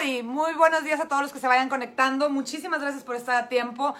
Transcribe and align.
Muy 0.00 0.54
buenos 0.54 0.82
días 0.82 0.98
a 0.98 1.08
todos 1.08 1.20
los 1.20 1.30
que 1.30 1.40
se 1.40 1.46
vayan 1.46 1.68
conectando. 1.68 2.30
Muchísimas 2.30 2.80
gracias 2.80 3.04
por 3.04 3.16
estar 3.16 3.36
a 3.36 3.50
tiempo. 3.50 3.94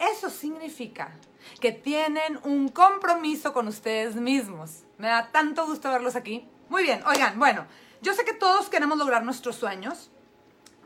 Eso 0.00 0.28
significa 0.28 1.12
que 1.60 1.70
tienen 1.70 2.40
un 2.42 2.70
compromiso 2.70 3.52
con 3.52 3.68
ustedes 3.68 4.16
mismos. 4.16 4.82
Me 4.98 5.06
da 5.06 5.30
tanto 5.30 5.64
gusto 5.64 5.92
verlos 5.92 6.16
aquí. 6.16 6.44
Muy 6.68 6.82
bien, 6.82 7.04
oigan, 7.06 7.38
bueno, 7.38 7.66
yo 8.02 8.14
sé 8.14 8.24
que 8.24 8.32
todos 8.32 8.68
queremos 8.68 8.98
lograr 8.98 9.22
nuestros 9.22 9.54
sueños. 9.54 10.10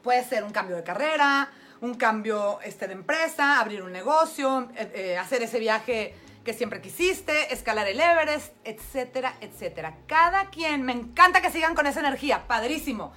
Puede 0.03 0.23
ser 0.23 0.45
un 0.45 0.51
cambio 0.51 0.77
de 0.77 0.85
carrera, 0.85 1.51
un 1.81 1.95
cambio 1.95 2.61
este, 2.61 2.89
de 2.89 2.93
empresa, 2.93 3.61
abrir 3.61 3.83
un 3.83 3.91
negocio, 3.91 4.69
eh, 4.77 4.93
eh, 4.95 5.17
hacer 5.17 5.43
ese 5.43 5.61
viaje 5.61 6.15
que 6.45 6.53
siempre 6.53 6.83
quisiste, 6.83 7.55
escalar 7.55 7.89
el 7.89 7.99
Everest, 7.99 8.53
etcétera, 8.65 9.35
etcétera. 9.41 9.97
Cada 10.07 10.51
quien, 10.51 10.83
me 10.83 10.93
encanta 10.93 11.41
que 11.41 11.51
sigan 11.51 11.75
con 11.75 11.87
esa 11.87 12.01
energía, 12.01 12.47
padrísimo 12.47 13.15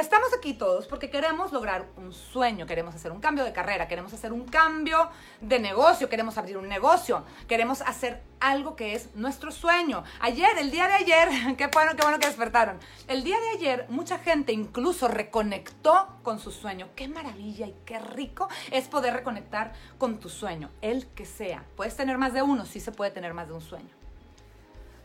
estamos 0.00 0.28
aquí 0.36 0.54
todos 0.54 0.86
porque 0.86 1.10
queremos 1.10 1.52
lograr 1.52 1.86
un 1.96 2.12
sueño, 2.12 2.66
queremos 2.66 2.94
hacer 2.94 3.12
un 3.12 3.20
cambio 3.20 3.44
de 3.44 3.52
carrera, 3.52 3.88
queremos 3.88 4.12
hacer 4.12 4.32
un 4.32 4.44
cambio 4.44 5.10
de 5.40 5.58
negocio, 5.58 6.08
queremos 6.08 6.38
abrir 6.38 6.56
un 6.56 6.68
negocio, 6.68 7.24
queremos 7.46 7.82
hacer 7.82 8.22
algo 8.40 8.76
que 8.76 8.94
es 8.94 9.14
nuestro 9.14 9.50
sueño. 9.50 10.04
Ayer, 10.20 10.58
el 10.58 10.70
día 10.70 10.86
de 10.86 10.94
ayer, 10.94 11.28
qué 11.56 11.66
bueno, 11.68 11.96
qué 11.96 12.02
bueno 12.02 12.18
que 12.18 12.26
despertaron. 12.26 12.78
El 13.08 13.24
día 13.24 13.38
de 13.40 13.48
ayer 13.50 13.86
mucha 13.88 14.18
gente 14.18 14.52
incluso 14.52 15.08
reconectó 15.08 16.08
con 16.22 16.38
su 16.38 16.50
sueño. 16.50 16.88
Qué 16.94 17.08
maravilla 17.08 17.66
y 17.66 17.74
qué 17.84 17.98
rico 17.98 18.48
es 18.70 18.88
poder 18.88 19.14
reconectar 19.14 19.72
con 19.98 20.20
tu 20.20 20.28
sueño, 20.28 20.70
el 20.80 21.06
que 21.08 21.26
sea. 21.26 21.64
Puedes 21.76 21.96
tener 21.96 22.18
más 22.18 22.32
de 22.32 22.42
uno, 22.42 22.66
sí 22.66 22.80
se 22.80 22.92
puede 22.92 23.10
tener 23.10 23.34
más 23.34 23.48
de 23.48 23.54
un 23.54 23.60
sueño. 23.60 23.90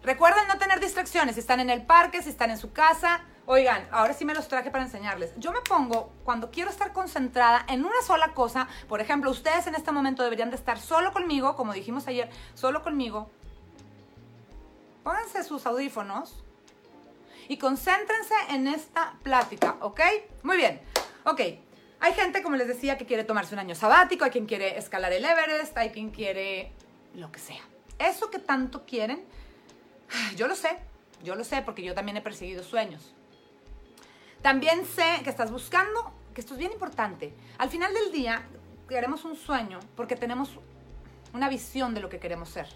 Recuerden 0.04 0.48
no 0.50 0.58
tener 0.58 0.82
distracciones, 0.82 1.36
si 1.36 1.40
están 1.40 1.62
en 1.62 1.70
el 1.70 1.84
parque, 1.84 2.22
si 2.22 2.30
están 2.30 2.52
en 2.52 2.58
su 2.58 2.74
casa, 2.74 3.22
Oigan, 3.46 3.86
ahora 3.92 4.14
sí 4.14 4.24
me 4.24 4.34
los 4.34 4.48
traje 4.48 4.72
para 4.72 4.86
enseñarles. 4.86 5.34
Yo 5.36 5.52
me 5.52 5.60
pongo 5.62 6.14
cuando 6.24 6.50
quiero 6.50 6.70
estar 6.70 6.94
concentrada 6.94 7.66
en 7.68 7.84
una 7.84 8.02
sola 8.02 8.34
cosa. 8.34 8.70
Por 8.88 9.02
ejemplo, 9.02 9.30
ustedes 9.30 9.68
en 9.68 9.76
este 9.76 9.92
momento 9.92 10.24
deberían 10.24 10.50
de 10.50 10.56
estar 10.56 10.80
solo 10.80 11.12
conmigo, 11.12 11.58
como 11.58 11.74
dijimos 11.74 12.08
ayer, 12.08 12.30
solo 12.54 12.84
conmigo. 12.84 13.30
Pónganse 15.04 15.44
sus 15.44 15.66
audífonos 15.66 16.42
y 17.50 17.58
concéntrense 17.58 18.34
en 18.52 18.70
esta 18.70 19.16
plática, 19.24 19.76
¿ok? 19.82 20.00
Muy 20.44 20.56
bien, 20.56 20.82
ok. 21.26 21.42
Hay 22.00 22.14
gente, 22.14 22.44
como 22.44 22.56
les 22.56 22.68
decía, 22.68 22.98
que 22.98 23.06
quiere 23.06 23.26
tomarse 23.26 23.54
un 23.56 23.60
año 23.60 23.76
sabático, 23.76 24.24
hay 24.24 24.32
quien 24.32 24.46
quiere 24.46 24.78
escalar 24.78 25.12
el 25.12 25.26
Everest, 25.26 25.78
hay 25.78 25.90
quien 25.90 26.12
quiere 26.12 26.72
lo 27.14 27.30
que 27.32 27.40
sea. 27.40 27.62
Eso 28.00 28.30
que 28.30 28.40
tanto 28.40 28.86
quieren, 28.86 29.26
yo 30.38 30.48
lo 30.48 30.56
sé, 30.56 30.78
yo 31.24 31.36
lo 31.36 31.44
sé 31.44 31.62
porque 31.62 31.84
yo 31.84 31.94
también 31.94 32.16
he 32.16 32.22
perseguido 32.22 32.64
sueños. 32.64 33.14
También 34.44 34.86
sé 34.86 35.22
que 35.24 35.30
estás 35.30 35.52
buscando, 35.52 36.12
que 36.34 36.42
esto 36.42 36.54
es 36.54 36.60
bien 36.60 36.74
importante. 36.74 37.34
Al 37.58 37.70
final 37.70 37.94
del 37.94 38.12
día, 38.12 38.44
queremos 38.90 39.24
un 39.24 39.38
sueño 39.38 39.80
porque 39.96 40.18
tenemos 40.18 40.50
una 41.34 41.48
visión 41.48 41.94
de 41.94 42.02
lo 42.02 42.10
que 42.10 42.20
queremos 42.20 42.50
ser, 42.50 42.68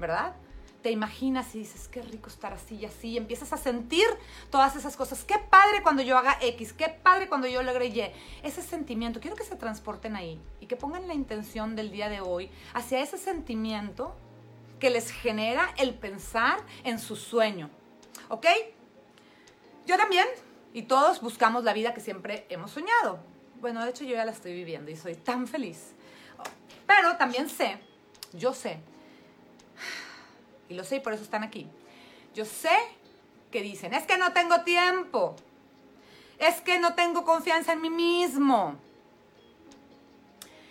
¿verdad? 0.00 0.34
Te 0.82 0.90
imaginas 0.90 1.54
y 1.54 1.58
dices, 1.58 1.86
qué 1.88 2.00
rico 2.00 2.30
estar 2.30 2.54
así 2.54 2.76
y 2.76 2.86
así, 2.86 3.08
y 3.08 3.16
empiezas 3.18 3.52
a 3.52 3.58
sentir 3.58 4.06
todas 4.48 4.74
esas 4.74 4.96
cosas. 4.96 5.22
Qué 5.24 5.34
padre 5.38 5.82
cuando 5.82 6.00
yo 6.00 6.16
haga 6.16 6.38
X, 6.40 6.72
qué 6.72 6.88
padre 6.88 7.28
cuando 7.28 7.46
yo 7.46 7.62
logre 7.62 7.88
Y. 7.88 8.00
Ese 8.42 8.62
sentimiento, 8.62 9.20
quiero 9.20 9.36
que 9.36 9.44
se 9.44 9.56
transporten 9.56 10.16
ahí 10.16 10.40
y 10.60 10.66
que 10.66 10.76
pongan 10.76 11.06
la 11.06 11.12
intención 11.14 11.76
del 11.76 11.90
día 11.90 12.08
de 12.08 12.22
hoy 12.22 12.50
hacia 12.72 13.00
ese 13.00 13.18
sentimiento 13.18 14.16
que 14.80 14.88
les 14.88 15.10
genera 15.10 15.74
el 15.76 15.92
pensar 15.92 16.58
en 16.84 16.98
su 16.98 17.16
sueño. 17.16 17.68
¿Ok? 18.30 18.46
Yo 19.86 19.98
también 19.98 20.26
y 20.76 20.82
todos 20.82 21.22
buscamos 21.22 21.64
la 21.64 21.72
vida 21.72 21.94
que 21.94 22.02
siempre 22.02 22.44
hemos 22.50 22.70
soñado. 22.70 23.18
Bueno, 23.62 23.82
de 23.82 23.88
hecho 23.88 24.04
yo 24.04 24.14
ya 24.14 24.26
la 24.26 24.32
estoy 24.32 24.52
viviendo 24.52 24.90
y 24.90 24.96
soy 24.96 25.14
tan 25.14 25.46
feliz. 25.46 25.94
Pero 26.86 27.16
también 27.16 27.48
sé, 27.48 27.78
yo 28.34 28.52
sé, 28.52 28.78
y 30.68 30.74
lo 30.74 30.84
sé 30.84 30.96
y 30.96 31.00
por 31.00 31.14
eso 31.14 31.22
están 31.22 31.42
aquí, 31.42 31.66
yo 32.34 32.44
sé 32.44 32.76
que 33.50 33.62
dicen, 33.62 33.94
es 33.94 34.06
que 34.06 34.18
no 34.18 34.34
tengo 34.34 34.64
tiempo, 34.64 35.34
es 36.38 36.60
que 36.60 36.78
no 36.78 36.94
tengo 36.94 37.24
confianza 37.24 37.72
en 37.72 37.80
mí 37.80 37.88
mismo, 37.88 38.76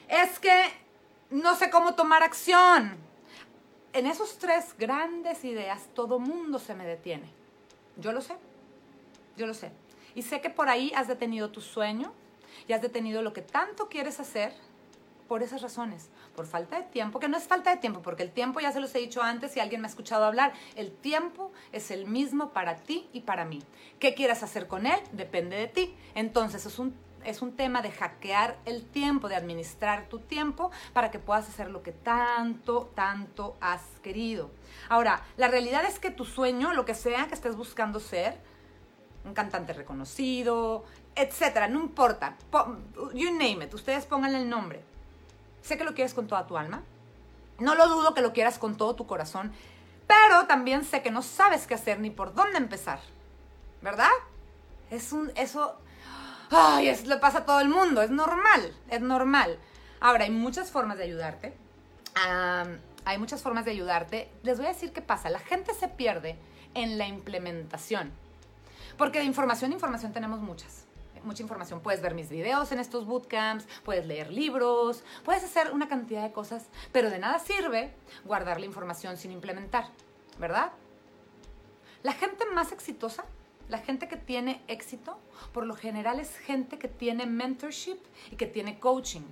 es 0.08 0.38
que 0.38 0.66
no 1.32 1.56
sé 1.56 1.72
cómo 1.72 1.96
tomar 1.96 2.22
acción. 2.22 2.96
En 3.92 4.06
esos 4.06 4.38
tres 4.38 4.76
grandes 4.78 5.44
ideas 5.44 5.88
todo 5.96 6.20
mundo 6.20 6.60
se 6.60 6.76
me 6.76 6.86
detiene. 6.86 7.28
Yo 7.98 8.12
lo 8.12 8.22
sé, 8.22 8.36
yo 9.36 9.48
lo 9.48 9.56
sé. 9.56 9.72
Y 10.16 10.24
sé 10.24 10.42
que 10.42 10.50
por 10.50 10.70
ahí 10.70 10.92
has 10.96 11.08
detenido 11.08 11.52
tu 11.52 11.62
sueño 11.62 12.14
y 12.68 12.74
has 12.74 12.82
detenido 12.82 13.22
lo 13.22 13.34
que 13.34 13.42
tanto 13.42 13.90
quieres 13.90 14.20
hacer 14.20 14.54
por 15.28 15.44
esas 15.44 15.62
razones, 15.62 16.10
por 16.36 16.46
falta 16.46 16.78
de 16.78 16.84
tiempo, 16.84 17.20
que 17.20 17.28
no 17.28 17.38
es 17.38 17.46
falta 17.46 17.72
de 17.72 17.78
tiempo, 17.78 18.02
porque 18.02 18.24
el 18.24 18.32
tiempo 18.32 18.60
ya 18.60 18.72
se 18.72 18.80
los 18.80 18.94
he 18.96 19.00
dicho 19.00 19.22
antes 19.22 19.56
y 19.58 19.60
alguien 19.60 19.82
me 19.82 19.88
ha 19.88 19.90
escuchado 19.90 20.26
hablar, 20.26 20.54
el 20.76 20.92
tiempo 20.92 21.52
es 21.72 21.92
el 21.92 22.06
mismo 22.06 22.50
para 22.50 22.76
ti 22.76 23.08
y 23.12 23.22
para 23.22 23.46
mí. 23.46 23.62
¿Qué 24.00 24.14
quieras 24.14 24.44
hacer 24.44 24.68
con 24.68 24.86
él? 24.86 25.00
Depende 25.12 25.58
de 25.58 25.68
ti. 25.68 25.96
Entonces 26.14 26.66
es 26.66 26.78
un, 26.78 26.96
es 27.24 27.42
un 27.42 27.56
tema 27.56 27.82
de 27.82 27.92
hackear 27.92 28.58
el 28.66 28.86
tiempo, 28.86 29.28
de 29.28 29.36
administrar 29.36 30.08
tu 30.08 30.20
tiempo 30.20 30.72
para 30.94 31.10
que 31.12 31.20
puedas 31.20 31.50
hacer 31.50 31.72
lo 31.72 31.82
que 31.82 31.92
tanto, 31.92 32.92
tanto 32.94 33.58
has 33.62 33.82
querido. 34.04 34.52
Ahora, 34.90 35.24
la 35.38 35.48
realidad 35.48 35.86
es 35.86 36.00
que 36.00 36.12
tu 36.12 36.26
sueño, 36.26 36.74
lo 36.74 36.86
que 36.86 36.94
sea 36.94 37.28
que 37.28 37.34
estés 37.34 37.56
buscando 37.56 38.00
ser, 38.00 38.38
un 39.26 39.34
cantante 39.34 39.74
reconocido, 39.74 40.86
etcétera, 41.16 41.68
no 41.68 41.80
importa. 41.82 42.36
You 43.14 43.32
name 43.32 43.66
it, 43.66 43.74
ustedes 43.74 44.06
pónganle 44.06 44.40
el 44.40 44.50
nombre. 44.50 44.84
Sé 45.62 45.78
que 45.78 45.84
lo 45.84 45.94
quieres 45.94 46.14
con 46.14 46.28
toda 46.28 46.48
tu 46.48 46.58
alma. 46.58 46.84
No 47.60 47.76
lo 47.76 47.88
dudo 47.88 48.14
que 48.14 48.22
lo 48.22 48.34
quieras 48.34 48.60
con 48.60 48.76
todo 48.76 48.96
tu 48.96 49.08
corazón, 49.08 49.52
pero 50.08 50.46
también 50.46 50.84
sé 50.84 51.02
que 51.02 51.12
no 51.12 51.22
sabes 51.22 51.68
qué 51.68 51.74
hacer 51.74 52.00
ni 52.00 52.10
por 52.10 52.34
dónde 52.34 52.58
empezar. 52.58 53.00
¿Verdad? 53.82 54.12
Es 54.92 55.12
un 55.12 55.32
eso 55.36 55.78
ay, 56.52 56.90
es, 56.90 57.06
le 57.06 57.18
pasa 57.18 57.40
a 57.40 57.46
todo 57.46 57.60
el 57.60 57.70
mundo, 57.70 58.02
es 58.02 58.10
normal, 58.10 58.74
es 58.90 59.02
normal. 59.02 59.58
Ahora 60.00 60.26
hay 60.26 60.32
muchas 60.32 60.72
formas 60.72 60.98
de 60.98 61.06
ayudarte. 61.06 61.54
hay 63.06 63.18
muchas 63.18 63.42
formas 63.42 63.66
de 63.66 63.72
ayudarte. 63.72 64.30
Les 64.44 64.58
voy 64.58 64.68
a 64.68 64.70
decir 64.70 64.92
qué 64.92 65.02
pasa. 65.02 65.30
La 65.30 65.40
gente 65.40 65.74
se 65.74 65.88
pierde 65.88 66.38
en 66.74 66.98
la 66.98 67.08
implementación. 67.08 68.12
Porque 68.98 69.20
de 69.20 69.26
información, 69.26 69.72
información 69.74 70.14
tenemos 70.14 70.40
muchas. 70.40 70.86
Mucha 71.24 71.42
información. 71.42 71.82
Puedes 71.82 72.02
ver 72.02 72.14
mis 72.14 72.30
videos 72.30 72.72
en 72.72 72.80
estos 72.80 73.08
bootcamps, 73.08 73.66
puedes 73.84 74.06
leer 74.06 74.32
libros, 74.32 75.04
puedes 75.24 75.44
hacer 75.44 75.72
una 75.72 75.88
cantidad 75.88 76.22
de 76.22 76.32
cosas, 76.32 76.68
pero 76.92 77.10
de 77.10 77.18
nada 77.18 77.40
sirve 77.40 77.92
guardar 78.26 78.60
la 78.60 78.68
información 78.68 79.18
sin 79.18 79.32
implementar, 79.32 79.90
¿verdad? 80.38 80.72
La 82.04 82.14
gente 82.14 82.46
más 82.54 82.72
exitosa, 82.72 83.26
la 83.70 83.80
gente 83.80 84.08
que 84.08 84.18
tiene 84.18 84.62
éxito, 84.68 85.18
por 85.52 85.66
lo 85.66 85.74
general 85.74 86.20
es 86.20 86.38
gente 86.38 86.78
que 86.78 86.88
tiene 86.88 87.26
mentorship 87.26 87.98
y 88.30 88.36
que 88.36 88.46
tiene 88.46 88.78
coaching. 88.78 89.24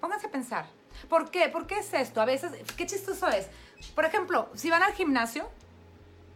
Pónganse 0.00 0.28
a 0.28 0.30
pensar. 0.30 0.66
¿Por 1.10 1.30
qué? 1.30 1.50
¿Por 1.50 1.66
qué 1.66 1.80
es 1.80 1.92
esto? 1.92 2.22
A 2.22 2.24
veces, 2.24 2.52
qué 2.74 2.86
chistoso 2.86 3.28
es. 3.28 3.50
Por 3.94 4.06
ejemplo, 4.06 4.48
si 4.54 4.70
van 4.70 4.82
al 4.82 4.94
gimnasio, 4.94 5.46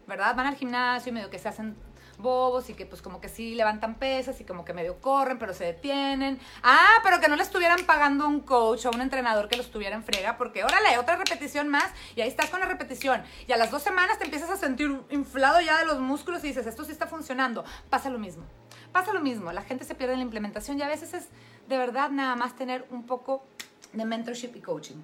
¿verdad? 0.07 0.37
Van 0.37 0.47
al 0.47 0.57
gimnasio 0.57 1.09
y 1.09 1.15
medio 1.15 1.31
que 1.31 1.39
se 1.39 1.49
hacen 1.49 1.75
bobos 2.23 2.71
y 2.71 2.75
que 2.75 2.87
pues 2.87 3.03
como 3.03 3.21
que 3.21 3.29
sí 3.29 3.55
levantan 3.55 3.95
pesas 3.97 4.41
y 4.41 4.45
como 4.45 4.65
que 4.65 4.73
medio 4.73 5.01
corren, 5.01 5.39
pero 5.39 5.55
se 5.55 5.65
detienen. 5.65 6.39
Ah, 6.63 7.01
pero 7.03 7.21
que 7.21 7.29
no 7.29 7.37
le 7.37 7.43
estuvieran 7.43 7.85
pagando 7.87 8.27
un 8.27 8.41
coach 8.41 8.87
o 8.87 8.91
un 8.91 9.01
entrenador 9.01 9.49
que 9.49 9.57
los 9.57 9.67
estuviera 9.67 9.95
en 9.97 10.05
frega, 10.05 10.37
porque 10.37 10.65
órale, 10.65 10.99
otra 10.99 11.17
repetición 11.17 11.69
más 11.69 11.91
y 12.17 12.21
ahí 12.21 12.29
estás 12.29 12.51
con 12.51 12.61
la 12.61 12.67
repetición. 12.67 13.23
Y 13.47 13.53
a 13.53 13.57
las 13.57 13.71
dos 13.71 13.83
semanas 13.83 14.19
te 14.19 14.25
empiezas 14.25 14.51
a 14.51 14.57
sentir 14.57 15.01
inflado 15.11 15.61
ya 15.61 15.79
de 15.79 15.87
los 15.87 15.99
músculos 15.99 16.45
y 16.45 16.49
dices, 16.49 16.67
esto 16.67 16.85
sí 16.85 16.93
está 16.93 17.07
funcionando. 17.07 17.65
Pasa 17.89 18.11
lo 18.11 18.19
mismo. 18.19 18.45
Pasa 18.93 19.13
lo 19.13 19.21
mismo. 19.21 19.53
La 19.53 19.63
gente 19.63 19.85
se 19.85 19.95
pierde 19.95 20.15
en 20.15 20.21
la 20.21 20.25
implementación 20.25 20.79
y 20.79 20.83
a 20.83 20.89
veces 20.89 21.15
es 21.15 21.29
de 21.69 21.79
verdad 21.79 22.11
nada 22.11 22.35
más 22.37 22.57
tener 22.57 22.87
un 22.91 23.07
poco 23.07 23.45
de 23.93 24.05
mentorship 24.05 24.53
y 24.57 24.61
coaching. 24.61 24.97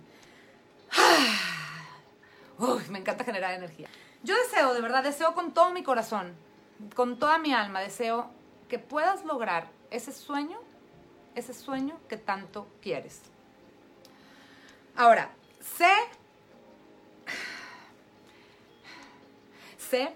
Uy, 2.58 2.82
me 2.90 2.98
encanta 2.98 3.24
generar 3.24 3.54
energía. 3.54 3.88
Yo 4.22 4.34
deseo, 4.36 4.74
de 4.74 4.80
verdad, 4.80 5.02
deseo 5.02 5.34
con 5.34 5.52
todo 5.52 5.70
mi 5.72 5.82
corazón 5.82 6.34
con 6.94 7.18
toda 7.18 7.38
mi 7.38 7.52
alma 7.52 7.80
deseo 7.80 8.30
que 8.68 8.78
puedas 8.78 9.24
lograr 9.24 9.68
ese 9.90 10.12
sueño, 10.12 10.58
ese 11.34 11.54
sueño 11.54 11.98
que 12.08 12.16
tanto 12.16 12.66
quieres. 12.82 13.22
Ahora, 14.96 15.30
sé, 15.60 15.92
sé 19.76 20.14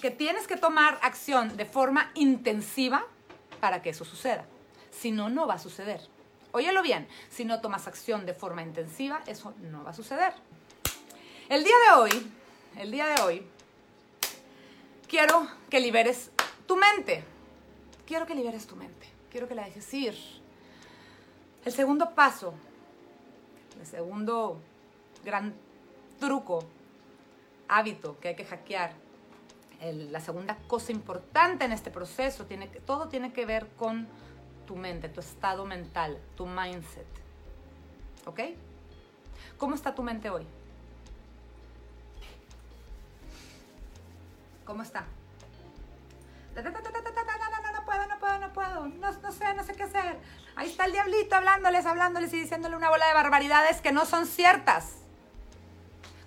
que 0.00 0.10
tienes 0.10 0.46
que 0.46 0.56
tomar 0.56 0.98
acción 1.02 1.56
de 1.56 1.64
forma 1.64 2.10
intensiva 2.14 3.04
para 3.60 3.82
que 3.82 3.90
eso 3.90 4.04
suceda. 4.04 4.44
Si 4.90 5.10
no, 5.10 5.28
no 5.28 5.46
va 5.46 5.54
a 5.54 5.58
suceder. 5.58 6.00
Óyelo 6.52 6.82
bien, 6.82 7.06
si 7.30 7.44
no 7.44 7.60
tomas 7.60 7.86
acción 7.86 8.26
de 8.26 8.34
forma 8.34 8.62
intensiva, 8.62 9.22
eso 9.26 9.54
no 9.60 9.84
va 9.84 9.90
a 9.90 9.94
suceder. 9.94 10.32
El 11.48 11.64
día 11.64 11.74
de 11.86 12.00
hoy, 12.00 12.32
el 12.78 12.90
día 12.90 13.06
de 13.06 13.22
hoy, 13.22 13.46
quiero 15.08 15.46
que 15.70 15.80
liberes 15.80 16.30
tu 16.66 16.76
mente. 16.76 17.24
Quiero 18.06 18.26
que 18.26 18.34
liberes 18.34 18.66
tu 18.66 18.76
mente. 18.76 19.06
quiero 19.30 19.48
que 19.48 19.54
la 19.54 19.64
dejes 19.64 19.92
ir. 19.92 20.16
El 21.64 21.72
segundo 21.72 22.14
paso, 22.14 22.54
el 23.78 23.86
segundo 23.86 24.58
gran 25.24 25.52
truco, 26.18 26.64
hábito 27.68 28.18
que 28.20 28.28
hay 28.28 28.36
que 28.36 28.44
hackear, 28.44 28.94
la 29.82 30.20
segunda 30.20 30.56
cosa 30.68 30.92
importante 30.92 31.64
en 31.64 31.72
este 31.72 31.90
proceso, 31.90 32.46
tiene 32.46 32.68
todo 32.68 33.08
tiene 33.08 33.32
que 33.32 33.44
ver 33.44 33.68
con 33.76 34.06
tu 34.66 34.76
mente, 34.76 35.08
tu 35.08 35.20
estado 35.20 35.66
mental, 35.66 36.18
tu 36.36 36.46
mindset. 36.46 37.06
¿Ok? 38.24 38.40
¿Cómo 39.58 39.74
está 39.74 39.94
tu 39.94 40.02
mente 40.02 40.30
hoy? 40.30 40.46
¿Cómo 44.66 44.82
está? 44.82 45.06
No, 46.56 46.62
puedo, 47.84 48.06
no 48.08 48.18
puedo, 48.18 48.38
no 48.38 48.52
puedo. 48.52 48.86
No, 48.88 49.12
no 49.12 49.32
sé, 49.32 49.54
no 49.54 49.64
sé 49.64 49.74
qué 49.74 49.84
hacer. 49.84 50.18
Ahí 50.56 50.68
está 50.68 50.86
el 50.86 50.92
diablito 50.92 51.36
hablándoles, 51.36 51.86
hablándoles 51.86 52.32
y 52.34 52.40
diciéndole 52.40 52.76
una 52.76 52.90
bola 52.90 53.06
de 53.06 53.14
barbaridades 53.14 53.80
que 53.80 53.92
no 53.92 54.04
son 54.04 54.26
ciertas. 54.26 54.96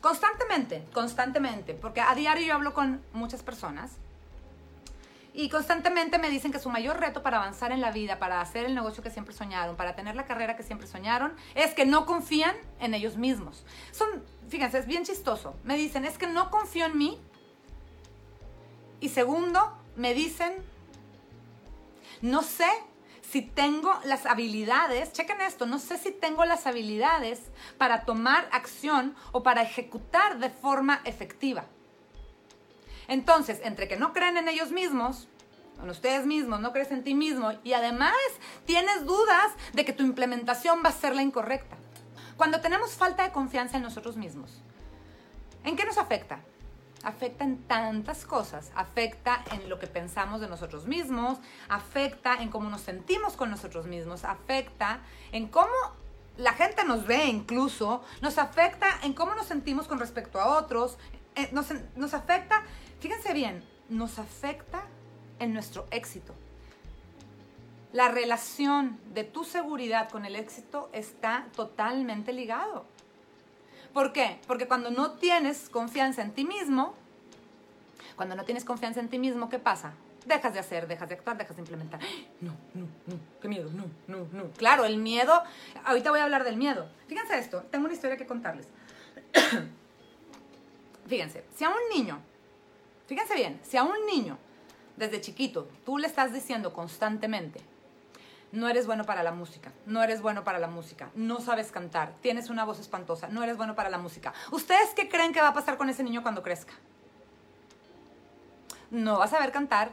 Constantemente, 0.02 0.86
constantemente, 0.94 1.74
porque 1.74 2.00
a 2.00 2.16
diario 2.16 2.48
yo 2.48 2.54
hablo 2.54 2.74
con 2.74 3.04
muchas 3.12 3.44
personas 3.44 3.98
y 5.34 5.50
constantemente 5.50 6.18
me 6.18 6.30
dicen 6.30 6.52
que 6.52 6.60
su 6.60 6.70
mayor 6.70 7.00
reto 7.00 7.22
para 7.22 7.38
avanzar 7.38 7.72
en 7.72 7.82
la 7.82 7.92
vida, 7.92 8.20
para 8.20 8.42
hacer 8.42 8.66
el 8.66 8.76
negocio 8.76 9.04
que 9.04 9.12
siempre 9.12 9.34
soñaron, 9.34 9.76
para 9.76 9.96
tener 9.96 10.16
la 10.16 10.26
carrera 10.26 10.56
que 10.56 10.64
siempre 10.64 10.88
soñaron, 10.88 11.34
es 11.56 11.74
que 11.74 11.86
no 11.86 12.06
confían 12.06 12.56
en 12.80 12.94
ellos 12.94 13.18
mismos. 13.18 13.64
Son, 13.92 14.08
fíjense, 14.50 14.80
es 14.80 14.86
bien 14.86 15.06
chistoso. 15.06 15.56
Me 15.64 15.78
dicen, 15.78 16.06
es 16.06 16.18
que 16.18 16.28
no 16.28 16.50
confío 16.50 16.86
en 16.86 16.98
mí. 16.98 17.22
Y 19.00 19.10
segundo, 19.10 19.78
me 19.96 20.14
dicen, 20.14 20.54
no 22.22 22.42
sé 22.42 22.70
si 23.22 23.42
tengo 23.42 23.94
las 24.06 24.26
habilidades, 24.26 25.14
chequen 25.14 25.42
esto, 25.42 25.66
no 25.68 25.78
sé 25.78 25.98
si 25.98 26.12
tengo 26.12 26.46
las 26.46 26.66
habilidades 26.66 27.40
para 27.78 28.04
tomar 28.04 28.50
acción 28.52 29.16
o 29.32 29.44
para 29.44 29.62
ejecutar 29.62 30.40
de 30.40 30.50
forma 30.50 31.02
efectiva. 31.06 31.66
Entonces, 33.08 33.60
entre 33.64 33.88
que 33.88 33.98
no 33.98 34.14
creen 34.14 34.38
en 34.38 34.48
ellos 34.48 34.72
mismos, 34.72 35.28
en 35.82 35.90
ustedes 35.90 36.26
mismos, 36.26 36.60
no 36.60 36.74
crees 36.74 36.92
en 36.92 37.04
ti 37.04 37.14
mismo 37.14 37.54
y 37.64 37.74
además 37.74 38.16
tienes 38.66 39.06
dudas 39.06 39.54
de 39.74 39.86
que 39.86 39.94
tu 39.94 40.04
implementación 40.04 40.82
va 40.84 40.90
a 40.90 40.94
ser 40.94 41.16
la 41.16 41.22
incorrecta. 41.22 41.78
Cuando 42.36 42.62
tenemos 42.62 42.92
falta 42.96 43.24
de 43.24 43.32
confianza 43.32 43.78
en 43.78 43.84
nosotros 43.84 44.18
mismos, 44.18 44.62
¿en 45.64 45.76
qué 45.76 45.86
nos 45.86 45.98
afecta? 45.98 46.42
Afecta 47.04 47.44
en 47.44 47.64
tantas 47.64 48.26
cosas. 48.26 48.72
Afecta 48.76 49.44
en 49.52 49.70
lo 49.70 49.80
que 49.80 49.88
pensamos 49.88 50.42
de 50.42 50.48
nosotros 50.48 50.86
mismos, 50.86 51.40
afecta 51.68 52.36
en 52.42 52.50
cómo 52.50 52.70
nos 52.70 52.82
sentimos 52.82 53.36
con 53.36 53.50
nosotros 53.50 53.86
mismos, 53.86 54.24
afecta 54.24 55.02
en 55.32 55.48
cómo 55.48 55.74
la 56.38 56.54
gente 56.54 56.86
nos 56.86 57.06
ve 57.06 57.26
incluso, 57.26 58.02
nos 58.22 58.38
afecta 58.38 58.88
en 59.04 59.14
cómo 59.14 59.36
nos 59.36 59.48
sentimos 59.48 59.88
con 59.88 60.00
respecto 60.00 60.40
a 60.40 60.58
otros, 60.58 60.98
eh, 61.36 61.50
nos, 61.52 61.68
nos 61.96 62.14
afecta, 62.14 62.64
fíjense 63.00 63.34
bien, 63.34 63.64
nos 63.90 64.20
afecta 64.20 64.84
en 65.40 65.54
nuestro 65.54 65.86
éxito. 65.92 66.34
La 67.92 68.10
relación 68.10 69.00
de 69.14 69.24
tu 69.24 69.44
seguridad 69.44 70.10
con 70.10 70.26
el 70.26 70.36
éxito 70.36 70.90
está 70.94 71.48
totalmente 71.56 72.34
ligado. 72.34 72.86
¿Por 73.94 74.14
qué? 74.14 74.40
Porque 74.48 74.68
cuando 74.68 74.92
no 74.92 75.12
tienes 75.12 75.70
confianza 75.70 76.22
en 76.22 76.32
ti 76.32 76.46
mismo, 76.46 76.94
cuando 78.16 78.36
no 78.36 78.46
tienes 78.46 78.66
confianza 78.66 79.00
en 79.00 79.10
ti 79.10 79.18
mismo, 79.18 79.50
¿qué 79.50 79.60
pasa? 79.60 79.94
Dejas 80.26 80.54
de 80.54 80.60
hacer, 80.60 80.88
dejas 80.88 81.10
de 81.10 81.16
actuar, 81.16 81.38
dejas 81.38 81.56
de 81.56 81.62
implementar. 81.62 82.00
No, 82.42 82.52
no, 82.74 82.86
no, 83.08 83.20
qué 83.42 83.48
miedo, 83.48 83.70
no, 83.72 83.86
no, 84.08 84.28
no. 84.32 84.52
Claro, 84.52 84.86
el 84.86 84.98
miedo, 84.98 85.42
ahorita 85.86 86.12
voy 86.12 86.20
a 86.20 86.26
hablar 86.26 86.44
del 86.44 86.58
miedo. 86.58 86.90
Fíjense 87.08 87.40
esto, 87.40 87.64
tengo 87.72 87.86
una 87.86 87.94
historia 87.94 88.18
que 88.18 88.28
contarles. 88.28 88.68
Fíjense, 91.08 91.44
si 91.56 91.64
a 91.64 91.70
un 91.70 91.90
niño, 91.92 92.20
fíjense 93.08 93.34
bien, 93.34 93.60
si 93.64 93.78
a 93.78 93.84
un 93.84 94.06
niño 94.06 94.38
desde 94.96 95.22
chiquito 95.22 95.68
tú 95.84 95.98
le 95.98 96.06
estás 96.06 96.32
diciendo 96.32 96.72
constantemente, 96.74 97.62
no 98.52 98.68
eres 98.68 98.88
bueno 98.88 99.04
para 99.06 99.24
la 99.24 99.32
música, 99.32 99.72
no 99.86 100.02
eres 100.04 100.22
bueno 100.22 100.44
para 100.44 100.60
la 100.60 100.68
música, 100.68 101.10
no 101.16 101.40
sabes 101.40 101.72
cantar, 101.72 102.14
tienes 102.22 102.50
una 102.50 102.66
voz 102.66 102.80
espantosa, 102.80 103.28
no 103.28 103.44
eres 103.44 103.58
bueno 103.58 103.76
para 103.76 103.90
la 103.90 103.98
música. 103.98 104.34
¿Ustedes 104.52 104.90
qué 104.96 105.08
creen 105.08 105.34
que 105.34 105.42
va 105.42 105.50
a 105.50 105.54
pasar 105.54 105.78
con 105.78 105.90
ese 105.90 106.04
niño 106.04 106.24
cuando 106.24 106.42
crezca? 106.42 106.74
No 108.92 109.20
va 109.20 109.26
a 109.26 109.28
saber 109.28 109.52
cantar, 109.52 109.92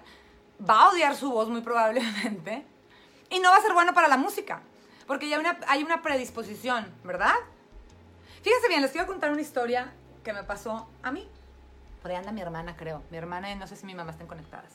va 0.69 0.85
a 0.85 0.89
odiar 0.91 1.17
su 1.17 1.31
voz 1.31 1.49
muy 1.49 1.61
probablemente 1.61 2.65
y 3.29 3.41
no 3.41 3.51
va 3.51 3.57
a 3.57 3.63
ser 3.63 3.75
bueno 3.75 3.93
para 3.93 4.09
la 4.09 4.17
música, 4.17 4.63
porque 5.07 5.29
ya 5.29 5.41
hay 5.69 5.83
una 5.83 6.03
predisposición, 6.03 6.91
¿verdad? 7.05 7.35
Fíjense 8.43 8.69
bien, 8.69 8.81
les 8.81 8.93
quiero 8.93 9.07
contar 9.07 9.33
una 9.33 9.41
historia 9.41 9.93
que 10.23 10.33
me 10.33 10.45
pasó 10.45 10.89
a 11.03 11.11
mí. 11.11 11.29
Por 12.01 12.13
ahí 12.13 12.17
anda 12.17 12.31
mi 12.31 12.41
hermana, 12.41 12.77
creo. 12.77 13.03
Mi 13.11 13.17
hermana 13.17 13.51
y 13.51 13.57
no 13.57 13.67
sé 13.67 13.75
si 13.75 13.85
mi 13.85 13.95
mamá 13.97 14.13
estén 14.13 14.29
conectadas. 14.29 14.73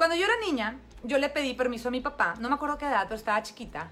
Cuando 0.00 0.16
yo 0.16 0.24
era 0.24 0.38
niña, 0.38 0.78
yo 1.02 1.18
le 1.18 1.28
pedí 1.28 1.52
permiso 1.52 1.88
a 1.88 1.90
mi 1.90 2.00
papá, 2.00 2.32
no 2.38 2.48
me 2.48 2.54
acuerdo 2.54 2.78
qué 2.78 2.86
edad, 2.86 3.02
pero 3.02 3.16
estaba 3.16 3.42
chiquita, 3.42 3.90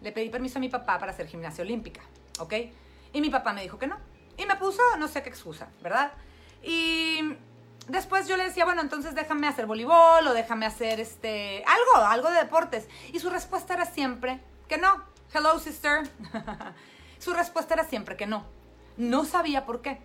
le 0.00 0.10
pedí 0.10 0.28
permiso 0.28 0.58
a 0.58 0.60
mi 0.60 0.68
papá 0.68 0.98
para 0.98 1.12
hacer 1.12 1.28
gimnasia 1.28 1.62
olímpica, 1.62 2.00
¿ok? 2.40 2.52
Y 3.12 3.20
mi 3.20 3.30
papá 3.30 3.52
me 3.52 3.62
dijo 3.62 3.78
que 3.78 3.86
no. 3.86 3.96
Y 4.36 4.44
me 4.44 4.56
puso 4.56 4.82
no 4.98 5.06
sé 5.06 5.22
qué 5.22 5.28
excusa, 5.28 5.68
¿verdad? 5.84 6.10
Y 6.64 7.20
después 7.86 8.26
yo 8.26 8.36
le 8.36 8.42
decía, 8.42 8.64
bueno, 8.64 8.80
entonces 8.80 9.14
déjame 9.14 9.46
hacer 9.46 9.66
voleibol 9.66 10.26
o 10.26 10.34
déjame 10.34 10.66
hacer 10.66 10.98
este, 10.98 11.62
algo, 11.64 12.04
algo 12.04 12.28
de 12.28 12.38
deportes. 12.38 12.88
Y 13.12 13.20
su 13.20 13.30
respuesta 13.30 13.74
era 13.74 13.86
siempre 13.86 14.40
que 14.66 14.78
no. 14.78 15.04
Hello, 15.32 15.60
sister. 15.60 16.10
su 17.20 17.32
respuesta 17.34 17.74
era 17.74 17.84
siempre 17.84 18.16
que 18.16 18.26
no. 18.26 18.44
No 18.96 19.24
sabía 19.24 19.64
por 19.64 19.80
qué. 19.80 20.00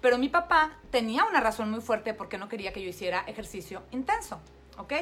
Pero 0.00 0.16
mi 0.16 0.30
papá 0.30 0.78
tenía 0.90 1.26
una 1.26 1.40
razón 1.40 1.70
muy 1.70 1.82
fuerte 1.82 2.14
porque 2.14 2.38
no 2.38 2.48
quería 2.48 2.72
que 2.72 2.82
yo 2.82 2.88
hiciera 2.88 3.24
ejercicio 3.26 3.82
intenso, 3.90 4.40
¿ok? 4.78 4.92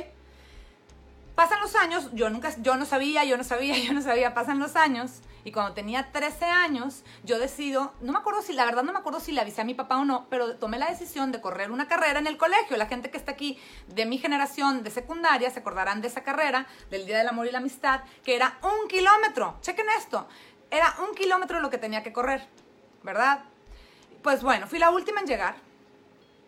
Pasan 1.34 1.60
los 1.60 1.74
años, 1.76 2.10
yo 2.12 2.28
nunca, 2.28 2.54
yo 2.58 2.76
no 2.76 2.84
sabía, 2.84 3.24
yo 3.24 3.36
no 3.36 3.44
sabía, 3.44 3.76
yo 3.84 3.92
no 3.92 4.02
sabía, 4.02 4.34
pasan 4.34 4.58
los 4.58 4.76
años 4.76 5.20
y 5.44 5.50
cuando 5.50 5.72
tenía 5.72 6.12
13 6.12 6.44
años, 6.44 7.02
yo 7.24 7.38
decido, 7.38 7.92
no 8.00 8.12
me 8.12 8.18
acuerdo 8.18 8.42
si, 8.42 8.52
la 8.52 8.64
verdad 8.64 8.84
no 8.84 8.92
me 8.92 8.98
acuerdo 8.98 9.18
si 9.18 9.32
le 9.32 9.40
avisé 9.40 9.62
a 9.62 9.64
mi 9.64 9.74
papá 9.74 9.96
o 9.96 10.04
no, 10.04 10.26
pero 10.30 10.56
tomé 10.56 10.78
la 10.78 10.88
decisión 10.88 11.32
de 11.32 11.40
correr 11.40 11.72
una 11.72 11.88
carrera 11.88 12.20
en 12.20 12.28
el 12.28 12.36
colegio. 12.36 12.76
La 12.76 12.86
gente 12.86 13.10
que 13.10 13.16
está 13.16 13.32
aquí 13.32 13.58
de 13.88 14.06
mi 14.06 14.18
generación 14.18 14.84
de 14.84 14.90
secundaria 14.90 15.50
se 15.50 15.60
acordarán 15.60 16.00
de 16.00 16.08
esa 16.08 16.22
carrera, 16.22 16.66
del 16.90 17.06
Día 17.06 17.18
del 17.18 17.28
Amor 17.28 17.48
y 17.48 17.50
la 17.50 17.58
Amistad, 17.58 18.02
que 18.22 18.36
era 18.36 18.58
un 18.62 18.88
kilómetro. 18.88 19.58
Chequen 19.62 19.86
esto, 19.98 20.28
era 20.70 20.94
un 21.06 21.14
kilómetro 21.14 21.60
lo 21.60 21.70
que 21.70 21.78
tenía 21.78 22.04
que 22.04 22.12
correr, 22.12 22.46
¿verdad? 23.02 23.44
Pues 24.22 24.42
bueno, 24.42 24.68
fui 24.68 24.78
la 24.78 24.90
última 24.90 25.20
en 25.20 25.26
llegar. 25.26 25.56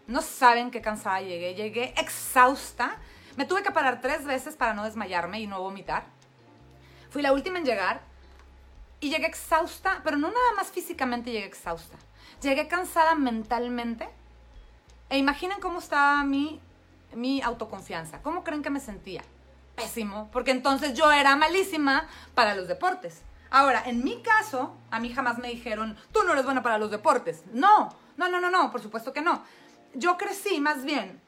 No 0.06 0.22
saben 0.22 0.70
qué 0.70 0.80
cansada 0.80 1.20
llegué. 1.20 1.54
Llegué 1.54 1.94
exhausta. 1.96 2.98
Me 3.36 3.44
tuve 3.44 3.62
que 3.62 3.70
parar 3.70 4.00
tres 4.00 4.24
veces 4.24 4.56
para 4.56 4.74
no 4.74 4.84
desmayarme 4.84 5.40
y 5.40 5.46
no 5.46 5.60
vomitar. 5.60 6.04
Fui 7.10 7.22
la 7.22 7.32
última 7.32 7.58
en 7.58 7.64
llegar 7.64 8.00
y 9.00 9.10
llegué 9.10 9.26
exhausta, 9.26 10.00
pero 10.04 10.16
no 10.16 10.28
nada 10.28 10.52
más 10.56 10.70
físicamente 10.70 11.30
llegué 11.30 11.46
exhausta. 11.46 11.96
Llegué 12.40 12.68
cansada 12.68 13.14
mentalmente. 13.14 14.08
E 15.10 15.18
imaginen 15.18 15.60
cómo 15.60 15.78
estaba 15.78 16.22
mi, 16.24 16.60
mi 17.14 17.42
autoconfianza. 17.42 18.22
¿Cómo 18.22 18.44
creen 18.44 18.62
que 18.62 18.70
me 18.70 18.80
sentía? 18.80 19.22
Pésimo, 19.76 20.28
porque 20.32 20.52
entonces 20.52 20.94
yo 20.94 21.10
era 21.10 21.36
malísima 21.36 22.06
para 22.34 22.54
los 22.54 22.68
deportes. 22.68 23.22
Ahora, 23.50 23.82
en 23.86 24.02
mi 24.02 24.22
caso, 24.22 24.76
a 24.90 24.98
mí 24.98 25.12
jamás 25.12 25.38
me 25.38 25.48
dijeron, 25.48 25.96
tú 26.12 26.22
no 26.24 26.32
eres 26.32 26.44
buena 26.44 26.62
para 26.62 26.78
los 26.78 26.90
deportes. 26.90 27.44
No, 27.52 27.88
no, 28.16 28.28
no, 28.28 28.40
no, 28.40 28.50
no, 28.50 28.70
por 28.70 28.80
supuesto 28.80 29.12
que 29.12 29.20
no. 29.20 29.42
Yo 29.94 30.16
crecí 30.16 30.60
más 30.60 30.84
bien, 30.84 31.20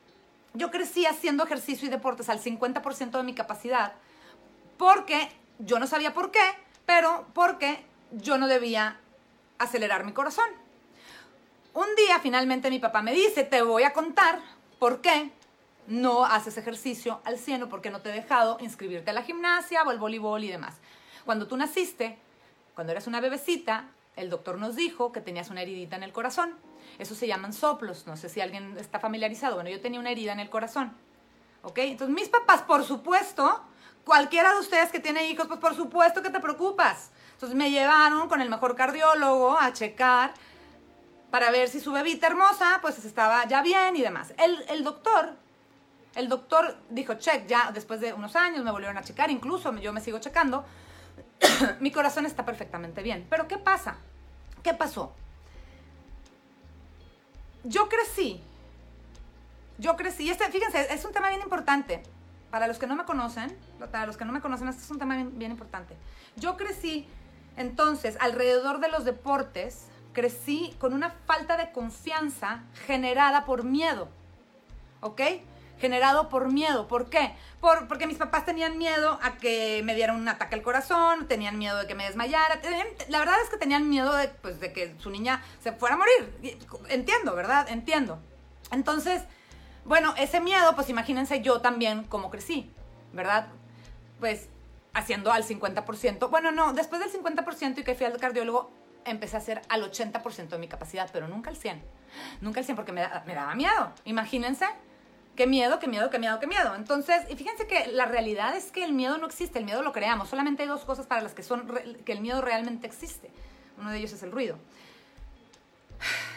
yo 0.57 0.71
crecí 0.71 1.07
haciendo 1.07 1.45
ejercicio 1.45 1.87
y 1.87 1.91
deportes 1.91 2.29
al 2.29 2.41
50% 2.41 3.11
de 3.11 3.23
mi 3.23 3.35
capacidad, 3.35 3.93
porque 4.77 5.31
yo 5.59 5.79
no 5.79 5.87
sabía 5.87 6.13
por 6.13 6.31
qué, 6.31 6.45
pero 6.85 7.27
porque 7.35 7.85
yo 8.13 8.39
no 8.39 8.47
debía 8.47 8.99
acelerar 9.59 10.05
mi 10.05 10.13
corazón. 10.13 10.49
Un 11.75 11.87
día 11.97 12.21
finalmente 12.21 12.71
mi 12.71 12.79
papá 12.79 13.03
me 13.03 13.13
dice, 13.13 13.45
te 13.45 13.63
voy 13.63 13.83
a 13.83 13.93
contar 13.93 14.41
por 14.79 15.01
qué 15.01 15.31
no 15.87 16.25
haces 16.25 16.57
ejercicio 16.57 17.21
al 17.25 17.39
100 17.39 17.65
o 17.65 17.69
por 17.69 17.81
qué 17.81 17.91
no 17.91 18.01
te 18.01 18.11
he 18.11 18.13
dejado 18.13 18.57
inscribirte 18.61 19.11
a 19.11 19.15
la 19.15 19.23
gimnasia 19.23 19.83
o 19.83 19.91
al 19.91 19.99
voleibol 19.99 20.43
y 20.45 20.49
demás. 20.49 20.75
Cuando 21.25 21.47
tú 21.47 21.57
naciste, 21.57 22.19
cuando 22.75 22.93
eras 22.93 23.07
una 23.07 23.21
bebecita, 23.21 23.89
el 24.17 24.31
doctor 24.31 24.59
nos 24.59 24.77
dijo 24.77 25.13
que 25.13 25.21
tenías 25.21 25.51
una 25.51 25.63
heridita 25.63 25.97
en 25.97 26.03
el 26.03 26.13
corazón. 26.13 26.55
Eso 26.99 27.15
se 27.15 27.27
llaman 27.27 27.53
soplos. 27.53 28.07
No 28.07 28.17
sé 28.17 28.29
si 28.29 28.41
alguien 28.41 28.77
está 28.79 28.99
familiarizado. 29.01 29.57
Bueno, 29.57 29.71
yo 29.71 29.81
tenía 29.81 30.01
una 30.01 30.11
herida 30.11 30.33
en 30.33 30.41
el 30.41 30.51
corazón. 30.51 30.93
¿Ok? 31.63 31.79
Entonces, 31.79 32.15
mis 32.15 32.29
papás, 32.29 32.63
por 32.63 32.85
supuesto, 32.85 33.63
cualquiera 34.05 34.53
de 34.53 34.61
ustedes 34.61 34.91
que 34.91 35.01
tiene 35.01 35.29
hijos, 35.29 35.47
pues 35.47 35.61
por 35.61 35.75
supuesto 35.75 36.23
que 36.23 36.31
te 36.31 36.41
preocupas. 36.41 37.11
Entonces, 37.33 37.57
me 37.57 37.71
llevaron 37.71 38.29
con 38.29 38.41
el 38.41 38.49
mejor 38.49 38.77
cardiólogo 38.77 39.59
a 39.59 39.73
checar 39.73 40.33
para 41.31 41.51
ver 41.51 41.69
si 41.69 41.81
su 41.81 41.93
bebita 41.93 42.29
hermosa, 42.29 42.79
pues 42.81 43.05
estaba 43.05 43.47
ya 43.47 43.63
bien 43.63 43.97
y 43.97 44.03
demás. 44.03 44.33
El, 44.39 44.65
el 44.69 44.85
doctor 44.85 45.37
El 46.15 46.29
doctor 46.31 46.79
dijo, 46.89 47.15
check, 47.15 47.47
ya 47.47 47.73
después 47.73 48.01
de 48.01 48.15
unos 48.15 48.37
años 48.37 48.65
me 48.65 48.71
volvieron 48.71 48.97
a 48.97 49.03
checar, 49.03 49.31
incluso 49.31 49.75
yo 49.77 49.93
me 49.93 50.01
sigo 50.01 50.19
checando. 50.19 50.65
Mi 51.81 51.91
corazón 51.91 52.25
está 52.25 52.47
perfectamente 52.47 53.03
bien. 53.03 53.27
Pero 53.29 53.47
¿qué 53.49 53.59
pasa? 53.59 53.97
¿Qué 54.63 54.73
pasó? 54.73 55.13
Yo 57.69 57.89
crecí. 57.89 58.41
Yo 59.79 59.97
crecí. 59.97 60.31
Este, 60.31 60.49
fíjense, 60.51 60.93
es 60.93 61.05
un 61.05 61.13
tema 61.13 61.29
bien 61.29 61.43
importante. 61.43 62.03
Para 62.51 62.69
los 62.69 62.79
que 62.79 62.87
no 62.87 62.95
me 62.95 63.05
conocen, 63.05 63.57
para 63.91 64.07
los 64.07 64.17
que 64.17 64.25
no 64.25 64.33
me 64.33 64.41
conocen, 64.41 64.69
este 64.69 64.83
es 64.83 64.91
un 64.91 64.99
tema 64.99 65.17
bien 65.17 65.51
importante. 65.51 65.97
Yo 66.37 66.57
crecí 66.57 67.07
entonces 67.57 68.17
alrededor 68.21 68.81
de 68.81 68.89
los 68.89 69.05
deportes, 69.05 69.89
crecí 70.13 70.75
con 70.79 70.95
una 70.95 71.11
falta 71.27 71.57
de 71.57 71.73
confianza 71.73 72.63
generada 72.87 73.45
por 73.45 73.65
miedo. 73.65 74.09
¿Ok? 75.01 75.21
Generado 75.79 76.29
por 76.29 76.53
miedo. 76.53 76.89
¿Por 76.89 77.11
qué? 77.11 77.35
Por, 77.61 77.89
porque 77.89 78.07
mis 78.07 78.19
papás 78.19 78.45
tenían 78.45 78.79
miedo 78.79 79.19
a 79.23 79.37
que 79.37 79.83
me 79.85 79.95
diera 79.95 80.13
un 80.13 80.27
ataque 80.29 80.55
al 80.55 80.63
corazón, 80.63 81.29
tenían 81.29 81.59
miedo 81.59 81.79
de 81.79 81.87
que 81.87 81.95
me 81.95 82.05
desmayara. 82.05 82.61
La 83.09 83.19
verdad 83.19 83.37
es 83.43 83.51
que 83.51 83.57
tenían 83.57 83.89
miedo 83.89 84.15
de, 84.15 84.29
pues, 84.29 84.61
de 84.61 84.73
que 84.73 84.95
su 84.99 85.11
niña 85.11 85.43
se 85.63 85.73
fuera 85.73 85.95
a 85.95 85.99
morir. 85.99 86.59
Entiendo, 86.89 87.35
¿verdad? 87.35 87.69
Entiendo. 87.69 88.19
Entonces, 88.71 89.23
bueno, 89.85 90.15
ese 90.17 90.41
miedo, 90.41 90.75
pues 90.75 90.89
imagínense 90.89 91.43
yo 91.43 91.61
también 91.61 92.05
cómo 92.05 92.31
crecí, 92.31 92.71
¿verdad? 93.13 93.49
Pues 94.19 94.49
haciendo 94.95 95.31
al 95.31 95.45
50%. 95.45 96.31
Bueno, 96.31 96.51
no, 96.51 96.73
después 96.73 97.01
del 97.01 97.13
50% 97.13 97.79
y 97.79 97.85
que 97.85 97.95
fui 97.95 98.07
al 98.07 98.17
cardiólogo, 98.19 98.71
empecé 99.05 99.37
a 99.37 99.39
hacer 99.39 99.63
al 99.69 99.89
80% 99.89 100.49
de 100.49 100.59
mi 100.59 100.69
capacidad, 100.69 101.09
pero 101.13 101.29
nunca 101.29 101.51
al 101.51 101.57
100. 101.57 101.83
Nunca 102.41 102.61
al 102.61 102.67
100 102.67 102.77
porque 102.77 102.93
me, 102.93 103.07
me 103.27 103.35
daba 103.35 103.55
miedo. 103.55 103.93
Imagínense 104.05 104.67
Qué 105.37 105.47
miedo, 105.47 105.79
qué 105.79 105.87
miedo, 105.87 106.09
qué 106.09 106.19
miedo, 106.19 106.41
qué 106.41 106.47
miedo. 106.47 106.75
Entonces, 106.75 107.25
y 107.29 107.37
fíjense 107.37 107.67
que 107.67 107.89
la 107.89 108.07
realidad 108.07 108.57
es 108.57 108.73
que 108.73 108.83
el 108.83 108.95
miedo 108.95 109.19
no 109.19 109.27
existe, 109.27 109.59
el 109.59 109.67
miedo 109.67 109.83
lo 109.83 109.93
creamos. 109.93 110.31
Solamente 110.31 110.63
hay 110.63 110.69
dos 110.69 110.85
cosas 110.85 111.07
para 111.07 111.21
las 111.21 111.35
que, 111.35 111.43
son, 111.43 111.71
que 112.05 112.13
el 112.13 112.21
miedo 112.21 112.41
realmente 112.41 112.87
existe. 112.87 113.31
Uno 113.79 113.91
de 113.91 113.99
ellos 113.99 114.13
es 114.13 114.23
el 114.23 114.33
ruido. 114.33 114.59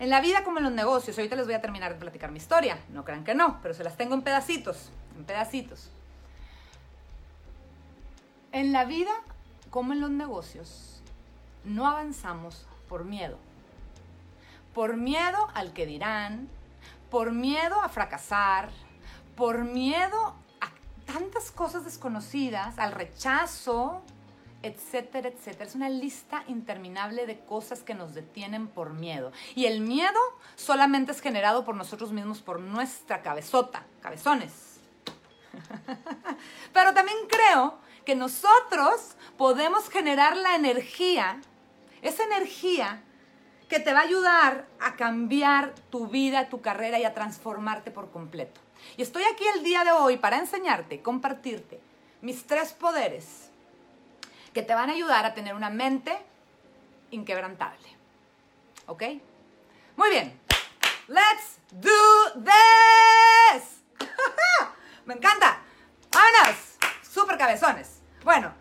En 0.00 0.10
la 0.10 0.20
vida 0.20 0.44
como 0.44 0.58
en 0.58 0.64
los 0.64 0.72
negocios, 0.72 1.18
ahorita 1.18 1.34
les 1.34 1.46
voy 1.46 1.56
a 1.56 1.60
terminar 1.60 1.92
de 1.92 1.98
platicar 1.98 2.30
mi 2.30 2.36
historia. 2.36 2.78
No 2.90 3.04
crean 3.04 3.24
que 3.24 3.34
no, 3.34 3.58
pero 3.62 3.74
se 3.74 3.82
las 3.82 3.96
tengo 3.96 4.14
en 4.14 4.22
pedacitos, 4.22 4.92
en 5.16 5.24
pedacitos. 5.24 5.90
En 8.52 8.70
la 8.70 8.84
vida 8.84 9.10
como 9.70 9.92
en 9.92 10.00
los 10.00 10.10
negocios, 10.10 11.02
no 11.64 11.88
avanzamos 11.88 12.64
por 12.88 13.04
miedo. 13.04 13.38
Por 14.72 14.96
miedo 14.96 15.48
al 15.54 15.72
que 15.72 15.84
dirán, 15.84 16.48
por 17.10 17.32
miedo 17.32 17.80
a 17.80 17.88
fracasar, 17.88 18.70
por 19.36 19.64
miedo 19.64 20.34
a 20.60 20.70
tantas 21.12 21.50
cosas 21.50 21.84
desconocidas, 21.84 22.78
al 22.78 22.92
rechazo, 22.92 24.02
etcétera, 24.62 25.28
etcétera. 25.28 25.64
Es 25.64 25.74
una 25.74 25.88
lista 25.88 26.44
interminable 26.48 27.26
de 27.26 27.38
cosas 27.40 27.82
que 27.82 27.94
nos 27.94 28.14
detienen 28.14 28.66
por 28.66 28.92
miedo. 28.92 29.32
Y 29.54 29.66
el 29.66 29.80
miedo 29.80 30.18
solamente 30.56 31.12
es 31.12 31.20
generado 31.20 31.64
por 31.64 31.74
nosotros 31.76 32.12
mismos, 32.12 32.42
por 32.42 32.60
nuestra 32.60 33.22
cabezota, 33.22 33.86
cabezones. 34.00 34.80
Pero 36.72 36.94
también 36.94 37.18
creo 37.28 37.78
que 38.04 38.14
nosotros 38.14 39.16
podemos 39.36 39.88
generar 39.88 40.36
la 40.36 40.56
energía, 40.56 41.40
esa 42.02 42.24
energía 42.24 43.02
que 43.68 43.80
te 43.80 43.92
va 43.92 44.00
a 44.00 44.02
ayudar 44.02 44.66
a 44.80 44.96
cambiar 44.96 45.74
tu 45.90 46.08
vida, 46.08 46.48
tu 46.48 46.60
carrera 46.60 46.98
y 46.98 47.04
a 47.04 47.14
transformarte 47.14 47.90
por 47.90 48.10
completo. 48.10 48.60
Y 48.96 49.02
estoy 49.02 49.24
aquí 49.24 49.44
el 49.54 49.62
día 49.62 49.84
de 49.84 49.92
hoy 49.92 50.16
para 50.16 50.38
enseñarte, 50.38 51.02
compartirte 51.02 51.80
mis 52.22 52.46
tres 52.46 52.72
poderes 52.72 53.50
que 54.52 54.62
te 54.62 54.74
van 54.74 54.90
a 54.90 54.94
ayudar 54.94 55.24
a 55.24 55.34
tener 55.34 55.54
una 55.54 55.70
mente 55.70 56.16
inquebrantable. 57.10 57.88
¿Ok? 58.86 59.02
Muy 59.96 60.10
bien. 60.10 60.40
Let's 61.08 61.58
do 61.70 62.42
this. 62.42 63.82
Me 65.06 65.14
encanta. 65.14 65.60
¡Vámonos! 66.12 66.78
Super 67.02 67.36
cabezones. 67.36 68.00
Bueno. 68.24 68.52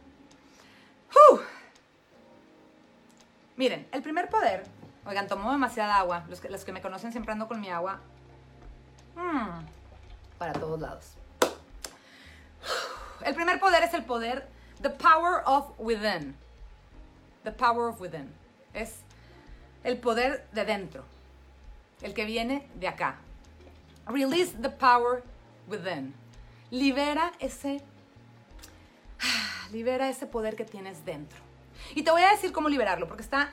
Miren, 3.58 3.88
el 3.92 4.04
primer 4.04 4.30
poder 4.30 4.64
Oigan, 5.08 5.28
tomo 5.28 5.52
demasiada 5.52 5.98
agua. 5.98 6.26
Los 6.28 6.42
que, 6.42 6.50
los 6.50 6.66
que 6.66 6.74
me 6.74 6.82
conocen 6.82 7.12
siempre 7.12 7.32
ando 7.32 7.48
con 7.48 7.62
mi 7.62 7.70
agua. 7.70 8.02
Mm, 9.16 9.66
para 10.38 10.54
todos 10.54 10.80
lados. 10.80 11.14
El 13.24 13.34
primer 13.34 13.60
poder 13.60 13.84
es 13.84 13.94
el 13.94 14.04
poder, 14.04 14.48
the 14.82 14.90
power 14.90 15.42
of 15.46 15.72
within. 15.80 16.36
The 17.44 17.52
power 17.52 17.90
of 17.90 18.02
within. 18.02 18.34
Es 18.74 18.96
el 19.84 19.98
poder 19.98 20.46
de 20.52 20.66
dentro. 20.66 21.06
El 22.02 22.14
que 22.14 22.26
viene 22.26 22.70
de 22.76 22.90
acá. 22.90 23.16
Release 24.08 24.54
the 24.62 24.70
power 24.70 25.24
within. 25.68 26.14
Libera 26.70 27.32
ese 27.40 27.82
libera 29.72 30.10
ese 30.10 30.28
poder 30.28 30.58
que 30.58 30.66
tienes 30.66 31.06
dentro. 31.06 31.40
Y 31.96 32.04
te 32.04 32.12
voy 32.12 32.24
a 32.24 32.32
decir 32.32 32.52
cómo 32.52 32.68
liberarlo, 32.68 33.08
porque 33.08 33.24
está 33.24 33.52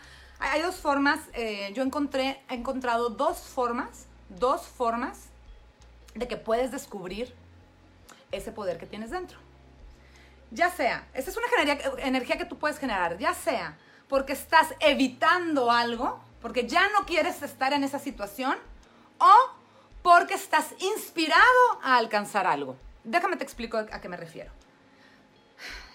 hay 0.52 0.62
dos 0.62 0.76
formas, 0.76 1.20
eh, 1.32 1.72
yo 1.74 1.82
encontré, 1.82 2.42
he 2.48 2.54
encontrado 2.54 3.10
dos 3.10 3.38
formas, 3.38 4.06
dos 4.28 4.62
formas 4.66 5.28
de 6.14 6.28
que 6.28 6.36
puedes 6.36 6.70
descubrir 6.70 7.34
ese 8.32 8.52
poder 8.52 8.78
que 8.78 8.86
tienes 8.86 9.10
dentro. 9.10 9.38
Ya 10.50 10.70
sea, 10.70 11.08
esta 11.14 11.30
es 11.30 11.36
una 11.36 11.46
energía 11.98 12.38
que 12.38 12.44
tú 12.44 12.58
puedes 12.58 12.78
generar, 12.78 13.18
ya 13.18 13.34
sea 13.34 13.76
porque 14.08 14.32
estás 14.32 14.74
evitando 14.80 15.70
algo, 15.70 16.20
porque 16.40 16.68
ya 16.68 16.88
no 16.90 17.06
quieres 17.06 17.42
estar 17.42 17.72
en 17.72 17.84
esa 17.84 17.98
situación, 17.98 18.56
o 19.18 19.50
porque 20.02 20.34
estás 20.34 20.74
inspirado 20.78 21.80
a 21.82 21.96
alcanzar 21.96 22.46
algo. 22.46 22.76
Déjame 23.04 23.36
te 23.36 23.44
explico 23.44 23.78
a 23.78 24.00
qué 24.00 24.08
me 24.08 24.16
refiero. 24.16 24.52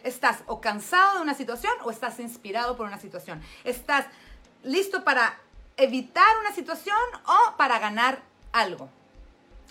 Estás 0.03 0.39
o 0.47 0.61
cansado 0.61 1.17
de 1.17 1.21
una 1.21 1.33
situación 1.33 1.73
o 1.83 1.91
estás 1.91 2.19
inspirado 2.19 2.75
por 2.75 2.87
una 2.87 2.97
situación. 2.97 3.41
Estás 3.63 4.05
listo 4.63 5.03
para 5.03 5.37
evitar 5.77 6.37
una 6.41 6.53
situación 6.53 6.97
o 7.25 7.57
para 7.57 7.79
ganar 7.79 8.19
algo. 8.51 8.89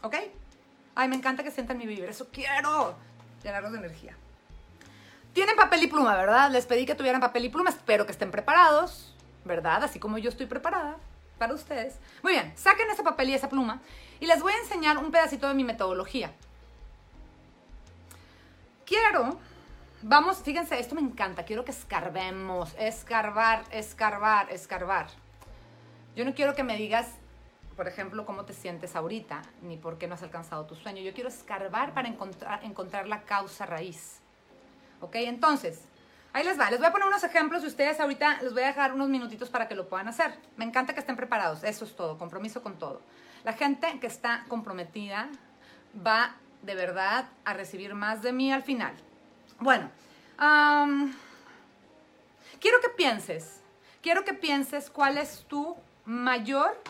¿Ok? 0.02 0.16
Ay, 0.95 1.09
me 1.09 1.16
encanta 1.16 1.42
que 1.42 1.50
sientan 1.50 1.78
mi 1.78 1.87
vibra. 1.87 2.11
Eso 2.11 2.28
quiero. 2.33 2.97
Llenarlos 3.42 3.73
de 3.73 3.78
energía. 3.78 4.16
Tienen 5.33 5.57
papel 5.57 5.85
y 5.85 5.87
pluma, 5.87 6.16
¿verdad? 6.16 6.50
Les 6.50 6.66
pedí 6.66 6.87
que 6.87 6.95
tuvieran 6.95 7.21
papel 7.21 7.45
y 7.45 7.49
pluma. 7.49 7.71
Espero 7.71 8.07
que 8.07 8.12
estén 8.12 8.30
preparados, 8.30 9.14
¿verdad? 9.45 9.85
Así 9.85 10.00
como 10.00 10.18
yo 10.18 10.30
estoy 10.30 10.47
preparada 10.47 10.97
para 11.38 11.54
ustedes. 11.54 11.97
Muy 12.23 12.33
bien, 12.33 12.52
saquen 12.57 12.90
ese 12.90 13.02
papel 13.02 13.30
y 13.30 13.35
esa 13.35 13.49
pluma 13.49 13.80
y 14.21 14.26
les 14.26 14.42
voy 14.42 14.52
a 14.52 14.59
enseñar 14.59 14.99
un 14.99 15.11
pedacito 15.11 15.49
de 15.49 15.54
mi 15.54 15.64
metodología. 15.64 16.33
Quiero 18.85 19.38
Vamos, 20.02 20.42
fíjense, 20.42 20.78
esto 20.78 20.94
me 20.94 21.00
encanta. 21.00 21.44
Quiero 21.44 21.64
que 21.64 21.72
escarbemos, 21.72 22.72
escarbar, 22.78 23.64
escarbar, 23.72 24.48
escarbar. 24.52 25.08
Yo 26.14 26.24
no 26.24 26.34
quiero 26.34 26.54
que 26.54 26.62
me 26.62 26.76
digas, 26.76 27.08
por 27.76 27.88
ejemplo, 27.88 28.24
cómo 28.24 28.44
te 28.44 28.52
sientes 28.52 28.94
ahorita, 28.94 29.42
ni 29.62 29.76
por 29.76 29.98
qué 29.98 30.06
no 30.06 30.14
has 30.14 30.22
alcanzado 30.22 30.66
tu 30.66 30.76
sueño. 30.76 31.02
Yo 31.02 31.12
quiero 31.12 31.28
escarbar 31.28 31.94
para 31.94 32.06
encontrar, 32.06 32.62
encontrar 32.62 33.08
la 33.08 33.22
causa 33.22 33.66
raíz. 33.66 34.20
¿Ok? 35.00 35.16
Entonces, 35.16 35.82
ahí 36.32 36.44
les 36.44 36.60
va. 36.60 36.70
Les 36.70 36.78
voy 36.78 36.86
a 36.86 36.92
poner 36.92 37.08
unos 37.08 37.24
ejemplos 37.24 37.64
y 37.64 37.66
ustedes 37.66 37.98
ahorita 37.98 38.40
les 38.42 38.52
voy 38.52 38.62
a 38.62 38.68
dejar 38.68 38.92
unos 38.92 39.08
minutitos 39.08 39.50
para 39.50 39.66
que 39.66 39.74
lo 39.74 39.88
puedan 39.88 40.06
hacer. 40.06 40.38
Me 40.56 40.64
encanta 40.64 40.94
que 40.94 41.00
estén 41.00 41.16
preparados. 41.16 41.64
Eso 41.64 41.84
es 41.84 41.96
todo. 41.96 42.18
Compromiso 42.18 42.62
con 42.62 42.78
todo. 42.78 43.02
La 43.42 43.52
gente 43.52 43.98
que 43.98 44.06
está 44.06 44.44
comprometida 44.46 45.28
va 46.06 46.36
de 46.62 46.76
verdad 46.76 47.28
a 47.44 47.52
recibir 47.52 47.94
más 47.94 48.22
de 48.22 48.32
mí 48.32 48.52
al 48.52 48.62
final. 48.62 48.94
Bueno, 49.60 49.90
quiero 52.60 52.80
que 52.80 52.90
pienses, 52.96 53.60
quiero 54.00 54.24
que 54.24 54.32
pienses 54.32 54.88
cuál 54.88 55.18
es 55.18 55.44
tu 55.48 55.76
mayor 56.04 56.80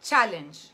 challenge. 0.00 0.70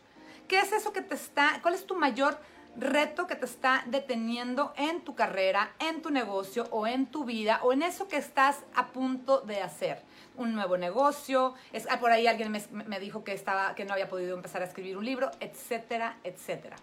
¿Qué 0.47 0.61
es 0.61 0.71
eso 0.71 0.93
que 0.93 1.03
te 1.03 1.17
está, 1.17 1.59
cuál 1.61 1.75
es 1.75 1.87
tu 1.87 1.97
mayor 1.97 2.39
reto 2.77 3.27
que 3.27 3.35
te 3.35 3.47
está 3.47 3.83
deteniendo 3.87 4.73
en 4.77 5.01
tu 5.01 5.17
carrera, 5.17 5.73
en 5.81 6.03
tu 6.03 6.11
negocio 6.11 6.69
o 6.71 6.87
en 6.87 7.07
tu 7.07 7.25
vida 7.25 7.59
o 7.65 7.73
en 7.73 7.83
eso 7.83 8.07
que 8.07 8.17
estás 8.17 8.61
a 8.77 8.87
punto 8.87 9.41
de 9.41 9.61
hacer? 9.61 10.05
Un 10.37 10.55
nuevo 10.55 10.77
negocio, 10.77 11.55
ah, 11.91 11.99
por 11.99 12.13
ahí 12.13 12.29
alguien 12.29 12.53
me, 12.53 12.63
me 12.71 13.01
dijo 13.01 13.25
que, 13.25 13.33
estaba, 13.33 13.75
que 13.75 13.85
no 13.85 13.93
había 13.93 14.09
podido 14.09 14.37
empezar 14.37 14.63
a 14.63 14.67
escribir 14.67 14.97
un 14.97 15.05
libro, 15.05 15.33
etcétera, 15.41 16.17
etcétera. 16.23 16.77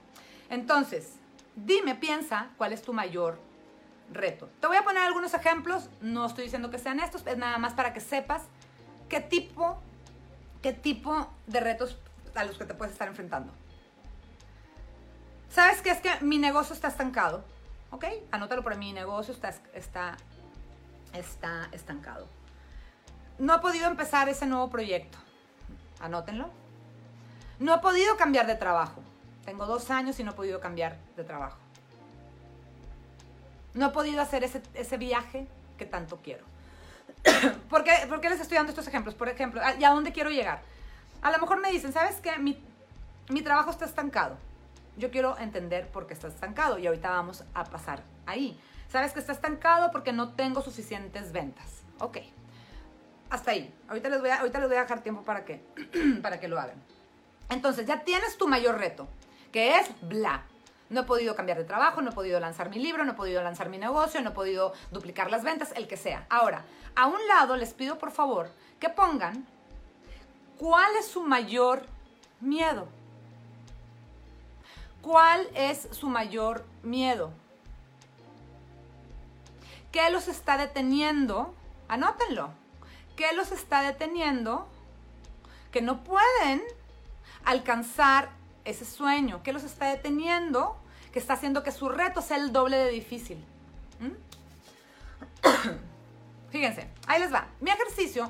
Entonces, 0.50 1.14
dime, 1.56 1.96
piensa 1.96 2.50
cuál 2.58 2.74
es 2.74 2.82
tu 2.82 2.92
mayor 2.92 3.47
reto. 4.12 4.50
Te 4.60 4.68
voy 4.68 4.78
a 4.78 4.84
poner 4.84 5.04
algunos 5.04 5.34
ejemplos, 5.34 5.90
no 6.02 6.26
estoy 6.26 6.46
diciendo 6.46 6.70
que 6.70 6.80
sean 6.80 7.00
estos, 7.00 7.26
es 7.28 7.38
nada 7.38 7.58
más 7.58 7.74
para 7.74 7.94
que 7.94 8.00
sepas 8.00 8.44
qué 9.10 9.20
tipo, 9.20 9.78
qué 10.62 10.74
tipo 10.74 11.28
de 11.48 11.60
retos 11.60 11.98
a 12.36 12.44
los 12.44 12.58
que 12.58 12.66
te 12.66 12.74
puedes 12.74 12.94
estar 12.94 13.08
enfrentando. 13.08 13.52
¿Sabes 15.50 15.82
qué? 15.82 15.90
Es 15.92 16.02
que 16.02 16.12
mi 16.22 16.38
negocio 16.38 16.74
está 16.74 16.88
estancado. 16.88 17.44
¿Ok? 17.90 18.06
Anótalo 18.32 18.64
por 18.64 18.76
mi 18.76 18.92
negocio 18.92 19.34
está, 19.34 19.54
está, 19.74 20.18
está 21.14 21.70
estancado. 21.72 22.28
No 23.40 23.56
he 23.56 23.60
podido 23.60 23.88
empezar 23.88 24.28
ese 24.30 24.46
nuevo 24.46 24.70
proyecto. 24.70 25.18
Anótenlo. 26.00 26.50
No 27.60 27.74
he 27.74 27.80
podido 27.80 28.18
cambiar 28.18 28.46
de 28.46 28.56
trabajo. 28.56 29.02
Tengo 29.46 29.66
dos 29.66 29.90
años 29.90 30.20
y 30.20 30.24
no 30.24 30.32
he 30.32 30.36
podido 30.36 30.60
cambiar 30.60 30.98
de 31.16 31.24
trabajo. 31.24 31.58
No 33.78 33.88
he 33.88 33.90
podido 33.90 34.22
hacer 34.22 34.44
ese, 34.44 34.98
viaje 34.98 35.48
que 35.78 35.86
tanto 35.86 36.18
quiero. 36.24 36.44
¿Por 37.70 37.84
qué, 37.84 37.92
¿Por 38.10 38.20
qué, 38.22 38.30
les 38.30 38.40
estoy 38.40 38.58
dando 38.58 38.72
estos 38.72 38.88
ejemplos? 38.88 39.14
Por 39.14 39.30
ejemplo, 39.30 39.62
¿y 39.80 39.84
a 39.84 39.92
dónde 39.92 40.12
quiero 40.12 40.32
llegar? 40.32 40.62
A 41.22 41.32
lo 41.32 41.38
mejor 41.38 41.62
me 41.62 41.72
dicen, 41.72 41.94
¿sabes 41.94 42.16
qué? 42.16 42.40
Mi, 42.40 42.60
mi 43.30 43.44
trabajo 43.44 43.70
está 43.70 43.86
estancado. 43.86 44.38
Yo 44.98 45.12
quiero 45.12 45.38
entender 45.38 45.88
por 45.90 46.08
qué 46.08 46.16
está 46.16 46.28
estancado 46.28 46.80
y 46.80 46.88
ahorita 46.88 47.12
vamos 47.12 47.44
a 47.54 47.66
pasar 47.66 48.02
ahí. 48.26 48.60
¿Sabes 48.90 49.14
que 49.14 49.20
está 49.20 49.32
estancado 49.32 49.92
porque 49.92 50.12
no 50.12 50.34
tengo 50.34 50.64
suficientes 50.64 51.32
ventas? 51.32 51.84
Ok. 52.00 52.18
Hasta 53.30 53.52
ahí. 53.52 53.72
Ahorita 53.90 54.10
les 54.10 54.22
voy 54.22 54.32
a, 54.32 54.40
ahorita 54.40 54.58
les 54.58 54.70
voy 54.70 54.78
a 54.78 54.82
dejar 54.82 55.02
tiempo 55.02 55.22
para 55.22 55.46
que, 55.46 55.64
para 56.24 56.40
que 56.40 56.48
lo 56.48 56.60
hagan. 56.60 56.82
Entonces, 57.50 57.86
ya 57.86 58.04
tienes 58.04 58.40
tu 58.40 58.48
mayor 58.48 58.80
reto, 58.80 59.08
que 59.52 59.76
es 59.76 59.88
bla. 60.02 60.46
No 60.90 61.02
he 61.02 61.04
podido 61.04 61.36
cambiar 61.36 61.58
de 61.58 61.66
trabajo, 61.66 62.02
no 62.02 62.12
he 62.12 62.14
podido 62.14 62.40
lanzar 62.40 62.70
mi 62.70 62.80
libro, 62.80 63.04
no 63.04 63.12
he 63.12 63.16
podido 63.16 63.44
lanzar 63.44 63.70
mi 63.70 63.78
negocio, 63.78 64.22
no 64.22 64.30
he 64.30 64.34
podido 64.34 64.74
duplicar 64.92 65.30
las 65.30 65.44
ventas, 65.44 65.74
el 65.76 65.88
que 65.88 65.98
sea. 65.98 66.26
Ahora, 66.30 66.64
a 66.96 67.08
un 67.08 67.28
lado 67.28 67.58
les 67.58 67.74
pido 67.74 67.98
por 67.98 68.12
favor 68.12 68.50
que 68.80 68.90
pongan 68.90 69.46
cuál 70.58 70.96
es 70.96 71.08
su 71.08 71.24
mayor 71.24 71.86
miedo. 72.40 72.88
¿Cuál 75.02 75.48
es 75.54 75.88
su 75.92 76.10
mayor 76.10 76.66
miedo? 76.84 77.32
¿Qué 79.92 80.10
los 80.10 80.28
está 80.28 80.58
deteniendo? 80.58 81.54
Anótenlo. 81.88 82.50
¿Qué 83.16 83.34
los 83.34 83.52
está 83.52 83.82
deteniendo? 83.82 84.68
Que 85.72 85.82
no 85.82 86.04
pueden 86.04 86.62
alcanzar 87.46 88.30
ese 88.68 88.86
sueño. 88.86 89.42
¿Qué 89.44 89.54
los 89.54 89.64
está 89.64 89.86
deteniendo? 89.88 90.78
Que 91.12 91.20
está 91.20 91.34
haciendo 91.34 91.64
que 91.64 91.72
su 91.72 91.90
reto 91.90 92.22
sea 92.22 92.38
el 92.38 92.52
doble 92.52 92.78
de 92.78 92.92
difícil. 92.92 93.44
¿Mm? 94.00 94.12
Fíjense, 96.52 96.90
ahí 97.08 97.20
les 97.20 97.34
va. 97.34 97.48
Mi 97.62 97.72
ejercicio, 97.72 98.30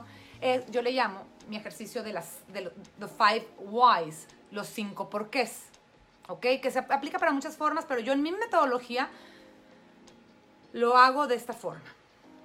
yo 0.70 0.82
le 0.82 0.92
llamo 0.92 1.26
mi 1.50 1.58
ejercicio 1.58 2.04
de 2.04 2.14
las 2.14 2.40
de 2.50 2.72
the 3.00 3.08
five 3.08 3.48
whys, 3.60 4.28
los 4.52 4.68
cinco 4.68 5.10
porqués. 5.10 5.64
¿Ok? 6.28 6.46
Que 6.62 6.72
se 6.72 6.80
aplica 6.80 7.20
para 7.20 7.32
muchas 7.32 7.58
formas, 7.58 7.86
pero 7.86 8.02
yo 8.02 8.14
en 8.14 8.22
mi 8.22 8.32
metodología 8.32 9.10
lo 10.74 10.98
hago 10.98 11.28
de 11.28 11.36
esta 11.36 11.54
forma. 11.54 11.86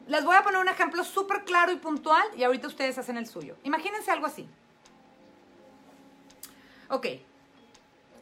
Les 0.07 0.25
voy 0.25 0.37
a 0.37 0.43
poner 0.43 0.61
un 0.61 0.69
ejemplo 0.69 1.05
súper 1.05 1.45
claro 1.45 1.73
y 1.73 1.77
puntual 1.77 2.25
y 2.37 2.45
ahorita 2.45 2.69
ustedes 2.69 2.97
hacen 2.99 3.17
el 3.17 3.27
suyo. 3.27 3.57
Imagínense 3.65 4.11
algo 4.11 4.27
así. 4.27 4.49
Ok. 6.89 7.07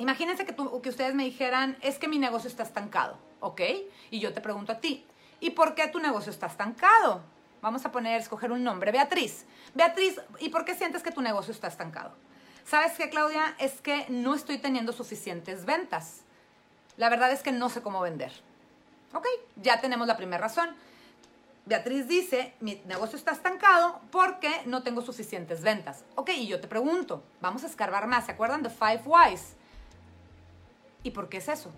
Imagínense 0.00 0.46
que, 0.46 0.54
ustedes 0.88 1.14
me 1.14 1.24
dijeran, 1.24 1.76
es 1.82 1.98
que 1.98 2.08
mi 2.08 2.18
negocio 2.18 2.48
está 2.48 2.62
estancado. 2.62 3.18
¿Ok? 3.40 3.60
Y 4.10 4.18
yo 4.18 4.32
te 4.32 4.40
pregunto 4.40 4.72
a 4.72 4.80
ti, 4.80 5.04
¿y 5.40 5.50
por 5.50 5.74
qué 5.74 5.88
tu 5.88 6.00
negocio 6.00 6.30
está 6.30 6.46
estancado? 6.46 7.22
Vamos 7.60 7.84
a 7.84 7.92
poner, 7.92 8.18
escoger 8.18 8.50
un 8.50 8.64
nombre. 8.64 8.92
Beatriz. 8.92 9.44
Beatriz, 9.74 10.18
¿y 10.38 10.48
por 10.48 10.64
qué 10.64 10.74
sientes 10.74 11.02
que 11.02 11.12
tu 11.12 11.20
negocio 11.20 11.52
está 11.52 11.68
estancado? 11.68 12.12
¿Sabes 12.64 12.92
qué, 12.92 13.10
Claudia? 13.10 13.54
Es 13.58 13.82
que 13.82 14.06
no 14.08 14.34
estoy 14.34 14.56
teniendo 14.56 14.92
suficientes 14.92 15.66
ventas. 15.66 16.22
La 16.96 17.10
verdad 17.10 17.30
es 17.30 17.42
que 17.42 17.52
no 17.52 17.68
sé 17.68 17.82
cómo 17.82 18.00
vender. 18.00 18.32
Ok, 19.12 19.26
ya 19.56 19.80
tenemos 19.82 20.06
la 20.06 20.16
primera 20.16 20.40
razón. 20.42 20.70
Beatriz 21.66 22.08
dice, 22.08 22.54
mi 22.60 22.80
negocio 22.86 23.18
está 23.18 23.32
estancado 23.32 24.00
porque 24.10 24.62
no 24.64 24.82
tengo 24.82 25.02
suficientes 25.02 25.62
ventas. 25.62 26.04
Ok, 26.14 26.30
y 26.30 26.46
yo 26.46 26.58
te 26.58 26.68
pregunto, 26.68 27.22
vamos 27.42 27.64
a 27.64 27.66
escarbar 27.66 28.06
más. 28.06 28.24
¿Se 28.26 28.32
acuerdan 28.32 28.62
de 28.62 28.70
Five 28.70 29.02
Whys? 29.04 29.56
¿Y 31.02 31.10
por 31.10 31.28
qué 31.28 31.38
es 31.38 31.48
eso? 31.48 31.70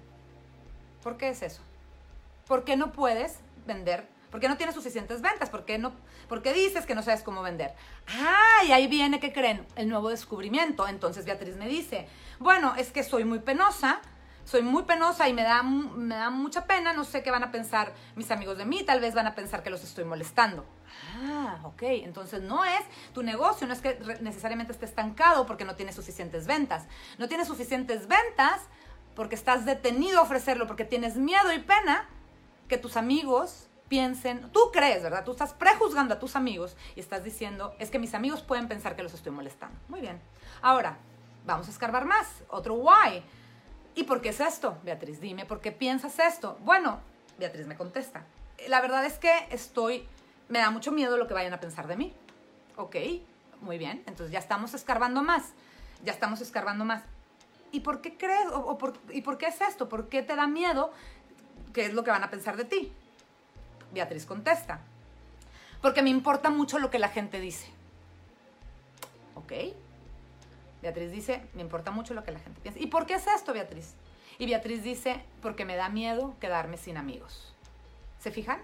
¿Por 1.03 1.17
qué 1.17 1.31
es 1.31 1.43
eso? 1.43 1.63
¿Por 2.47 2.65
qué 2.65 2.77
no 2.77 2.93
puedes 2.93 3.39
vender 3.67 4.07
¿Por 4.33 4.41
qué 4.41 4.49
no 4.49 4.57
tienes 4.57 4.75
suficientes 4.75 5.21
ventas? 5.21 5.51
¿Por 5.51 5.67
qué, 5.67 5.77
no, 5.77 5.93
¿Por 6.27 6.43
dices 6.43 6.87
que 6.87 6.95
no 6.95 7.03
sabes 7.03 7.23
cómo 7.23 7.43
vender? 7.43 7.75
Ah, 8.09 8.65
y 8.67 8.73
ahí 8.73 8.87
viene, 8.87 9.21
¿qué 9.21 9.31
creen? 9.31 9.67
El 9.77 9.91
nuevo 9.91 10.09
descubrimiento. 10.09 10.89
Entonces 10.89 11.27
Beatriz 11.27 11.57
me 11.57 11.69
dice, 11.69 12.09
bueno, 12.39 12.75
es 12.77 12.93
que 12.93 13.05
soy 13.05 13.25
muy 13.25 13.41
penosa, 13.41 14.01
soy 14.47 14.63
muy 14.63 14.85
penosa 14.85 15.29
y 15.29 15.35
me 15.35 15.43
da, 15.43 15.63
me 15.63 16.15
da 16.15 16.31
mucha 16.31 16.65
pena, 16.65 16.95
no 16.95 17.05
sé 17.05 17.23
qué 17.23 17.31
van 17.31 17.45
a 17.45 17.53
pensar 17.53 17.93
mis 18.17 18.31
amigos 18.31 18.57
de 18.57 18.65
mí, 18.65 18.83
tal 18.85 19.01
vez 19.01 19.15
van 19.15 19.27
a 19.27 19.35
pensar 19.35 19.63
que 19.63 19.69
los 19.69 19.85
estoy 19.85 20.05
molestando. 20.05 20.65
Ah, 21.15 21.59
ok, 21.65 21.83
entonces 21.83 22.41
no 22.41 22.65
es 22.65 22.81
tu 23.13 23.23
negocio, 23.23 23.67
no 23.67 23.75
es 23.75 23.83
que 23.83 23.99
necesariamente 24.23 24.73
esté 24.73 24.87
estancado 24.87 25.45
porque 25.45 25.67
no 25.67 25.77
tienes 25.77 25.95
suficientes 25.95 26.47
ventas. 26.47 26.85
No 27.19 27.29
tienes 27.29 27.49
suficientes 27.49 28.09
ventas 28.09 28.63
porque 29.14 29.35
estás 29.35 29.64
detenido 29.64 30.20
a 30.20 30.22
ofrecerlo, 30.22 30.66
porque 30.66 30.85
tienes 30.85 31.16
miedo 31.16 31.53
y 31.53 31.59
pena 31.59 32.09
que 32.68 32.79
tus 32.79 32.96
amigos 32.96 33.68
piensen, 33.88 34.51
tú 34.53 34.70
crees, 34.72 35.03
¿verdad? 35.03 35.22
Tú 35.25 35.33
estás 35.33 35.53
prejuzgando 35.53 36.14
a 36.14 36.18
tus 36.18 36.35
amigos 36.35 36.77
y 36.96 37.01
estás 37.01 37.22
diciendo, 37.22 37.75
es 37.79 37.90
que 37.90 37.98
mis 37.98 38.14
amigos 38.14 38.40
pueden 38.42 38.66
pensar 38.66 38.96
que 38.96 39.03
los 39.03 39.12
estoy 39.12 39.33
molestando. 39.33 39.79
Muy 39.88 40.01
bien. 40.01 40.18
Ahora, 40.62 40.96
vamos 41.44 41.68
a 41.68 41.70
escarbar 41.70 42.07
más. 42.07 42.27
Otro 42.48 42.75
why. 42.75 43.22
¿Y 43.94 44.05
por 44.05 44.22
qué 44.22 44.31
es 44.31 44.40
esto? 44.40 44.79
Beatriz, 44.83 45.20
dime, 45.20 45.44
¿por 45.44 45.61
qué 45.61 45.72
piensas 45.72 46.18
esto? 46.18 46.57
Bueno, 46.62 47.01
Beatriz 47.38 47.66
me 47.66 47.77
contesta. 47.77 48.25
La 48.68 48.81
verdad 48.81 49.05
es 49.05 49.18
que 49.18 49.31
estoy, 49.51 50.09
me 50.48 50.61
da 50.61 50.70
mucho 50.70 50.90
miedo 50.92 51.18
lo 51.18 51.27
que 51.29 51.35
vayan 51.35 51.53
a 51.53 51.61
pensar 51.61 51.87
de 51.87 51.96
mí. 51.96 52.14
Ok, 52.77 52.96
muy 53.61 53.77
bien. 53.77 54.03
Entonces 54.07 54.31
ya 54.31 54.38
estamos 54.38 54.72
escarbando 54.72 55.22
más. 55.22 55.53
Ya 56.03 56.12
estamos 56.12 56.40
escarbando 56.40 56.87
más. 56.87 57.03
¿Y 57.73 57.81
por 57.81 58.01
qué 58.01 58.17
crees? 58.17 58.47
O, 58.53 58.79
¿Y 59.11 59.23
por 59.23 59.39
qué 59.39 59.47
es 59.47 59.61
esto? 59.61 59.89
¿Por 59.89 60.09
qué 60.09 60.23
te 60.23 60.37
da 60.37 60.47
miedo? 60.47 60.93
¿Qué 61.73 61.87
es 61.87 61.95
lo 61.95 62.05
que 62.05 62.11
van 62.11 62.23
a 62.23 62.31
pensar 62.31 62.57
de 62.57 62.67
ti? 62.67 62.93
Beatriz 63.93 64.27
contesta. 64.27 64.81
Porque 65.81 66.03
me 66.03 66.11
importa 66.11 66.51
mucho 66.51 66.79
lo 66.79 66.91
que 66.91 66.99
la 66.99 67.09
gente 67.09 67.41
dice. 67.41 67.67
¿Ok? 69.35 69.53
Beatriz 70.83 71.11
dice, 71.11 71.43
me 71.55 71.63
importa 71.63 71.91
mucho 71.91 72.13
lo 72.13 72.23
que 72.23 72.31
la 72.31 72.41
gente 72.41 72.61
piensa. 72.61 72.79
¿Y 72.79 72.87
por 72.87 73.07
qué 73.07 73.15
es 73.15 73.27
esto, 73.27 73.53
Beatriz? 73.53 73.95
Y 74.39 74.47
Beatriz 74.47 74.83
dice, 74.83 75.25
porque 75.41 75.65
me 75.65 75.77
da 75.77 75.89
miedo 75.89 76.37
quedarme 76.41 76.77
sin 76.77 76.97
amigos. 76.97 77.55
¿Se 78.19 78.31
fijan? 78.31 78.61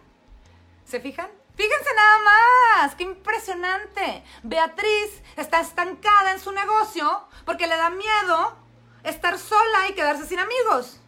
¿Se 0.85 1.01
fijan? 1.01 1.31
Fíjense 1.55 1.91
nada 1.97 2.19
más, 2.25 2.95
qué 2.95 3.05
impresionante. 3.05 4.23
Beatriz 4.43 5.23
está 5.37 5.61
estancada 5.61 6.33
en 6.33 6.41
su 6.41 6.53
negocio 6.53 7.25
porque 7.45 7.67
le 7.67 7.77
da 7.77 7.91
miedo 7.91 8.57
estar 9.05 9.39
sola 9.39 9.89
y 9.89 9.95
quedarse 9.95 10.27
sin 10.27 10.39
amigos. 10.39 11.01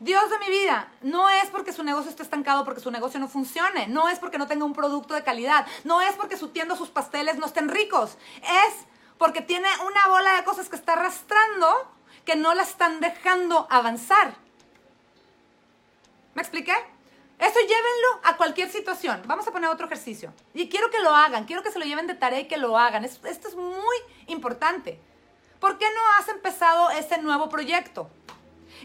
Dios 0.00 0.30
de 0.30 0.38
mi 0.38 0.48
vida, 0.48 0.92
no 1.02 1.28
es 1.28 1.50
porque 1.50 1.72
su 1.72 1.82
negocio 1.82 2.10
esté 2.10 2.22
estancado, 2.22 2.64
porque 2.64 2.80
su 2.80 2.90
negocio 2.90 3.18
no 3.20 3.28
funcione, 3.28 3.88
no 3.88 4.08
es 4.08 4.18
porque 4.18 4.38
no 4.38 4.46
tenga 4.46 4.64
un 4.64 4.72
producto 4.72 5.14
de 5.14 5.24
calidad, 5.24 5.66
no 5.84 6.00
es 6.00 6.14
porque 6.14 6.36
su 6.36 6.48
tienda 6.48 6.76
sus 6.76 6.90
pasteles 6.90 7.36
no 7.36 7.46
estén 7.46 7.68
ricos, 7.68 8.16
es 8.42 8.86
porque 9.18 9.42
tiene 9.42 9.68
una 9.86 10.08
bola 10.08 10.36
de 10.36 10.44
cosas 10.44 10.68
que 10.68 10.76
está 10.76 10.92
arrastrando 10.92 11.66
que 12.24 12.36
no 12.36 12.54
la 12.54 12.62
están 12.62 13.00
dejando 13.00 13.66
avanzar. 13.70 14.34
¿Me 16.34 16.42
expliqué? 16.42 16.74
Eso 17.38 17.58
llévenlo 17.58 18.20
a 18.24 18.36
cualquier 18.36 18.70
situación. 18.70 19.22
Vamos 19.26 19.48
a 19.48 19.50
poner 19.50 19.70
otro 19.70 19.86
ejercicio. 19.86 20.32
Y 20.54 20.68
quiero 20.68 20.90
que 20.90 21.00
lo 21.00 21.10
hagan, 21.14 21.46
quiero 21.46 21.62
que 21.62 21.70
se 21.70 21.78
lo 21.78 21.86
lleven 21.86 22.06
de 22.06 22.14
tarea 22.14 22.40
y 22.40 22.48
que 22.48 22.58
lo 22.58 22.78
hagan. 22.78 23.04
Esto 23.04 23.26
es 23.26 23.56
muy 23.56 23.96
importante. 24.26 25.00
¿Por 25.60 25.76
qué 25.78 25.86
no 25.94 26.00
has 26.18 26.28
empezado 26.28 26.90
ese 26.90 27.18
nuevo 27.18 27.48
proyecto? 27.48 28.08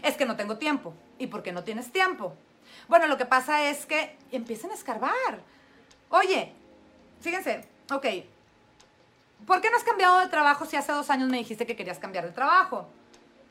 Es 0.02 0.16
que 0.16 0.26
no 0.26 0.36
tengo 0.36 0.58
tiempo. 0.58 0.94
¿Y 1.18 1.26
por 1.28 1.42
qué 1.42 1.50
no 1.50 1.64
tienes 1.64 1.90
tiempo? 1.90 2.34
Bueno, 2.88 3.06
lo 3.06 3.16
que 3.16 3.24
pasa 3.24 3.64
es 3.64 3.86
que 3.86 4.16
empiecen 4.30 4.70
a 4.70 4.74
escarbar. 4.74 5.40
Oye, 6.10 6.52
fíjense, 7.20 7.66
ok, 7.90 8.06
¿por 9.46 9.60
qué 9.60 9.70
no 9.70 9.76
has 9.76 9.84
cambiado 9.84 10.20
de 10.20 10.28
trabajo 10.28 10.66
si 10.66 10.76
hace 10.76 10.92
dos 10.92 11.08
años 11.10 11.28
me 11.28 11.38
dijiste 11.38 11.66
que 11.66 11.76
querías 11.76 11.98
cambiar 11.98 12.26
de 12.26 12.32
trabajo? 12.32 12.88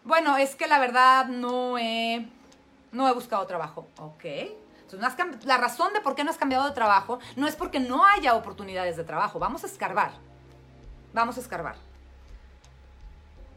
Bueno, 0.03 0.37
es 0.37 0.55
que 0.55 0.67
la 0.67 0.77
verdad 0.77 1.25
no 1.25 1.79
he, 1.79 2.29
no 2.91 3.09
he 3.09 3.13
buscado 3.13 3.47
trabajo. 3.47 3.87
Ok. 3.97 4.25
Entonces, 4.83 5.45
la 5.45 5.57
razón 5.57 5.93
de 5.93 6.01
por 6.01 6.13
qué 6.13 6.23
no 6.23 6.29
has 6.29 6.37
cambiado 6.37 6.65
de 6.65 6.75
trabajo 6.75 7.19
no 7.35 7.47
es 7.47 7.55
porque 7.55 7.79
no 7.79 8.05
haya 8.05 8.35
oportunidades 8.35 8.97
de 8.97 9.03
trabajo. 9.03 9.39
Vamos 9.39 9.63
a 9.63 9.67
escarbar. 9.67 10.11
Vamos 11.11 11.37
a 11.37 11.39
escarbar. 11.39 11.75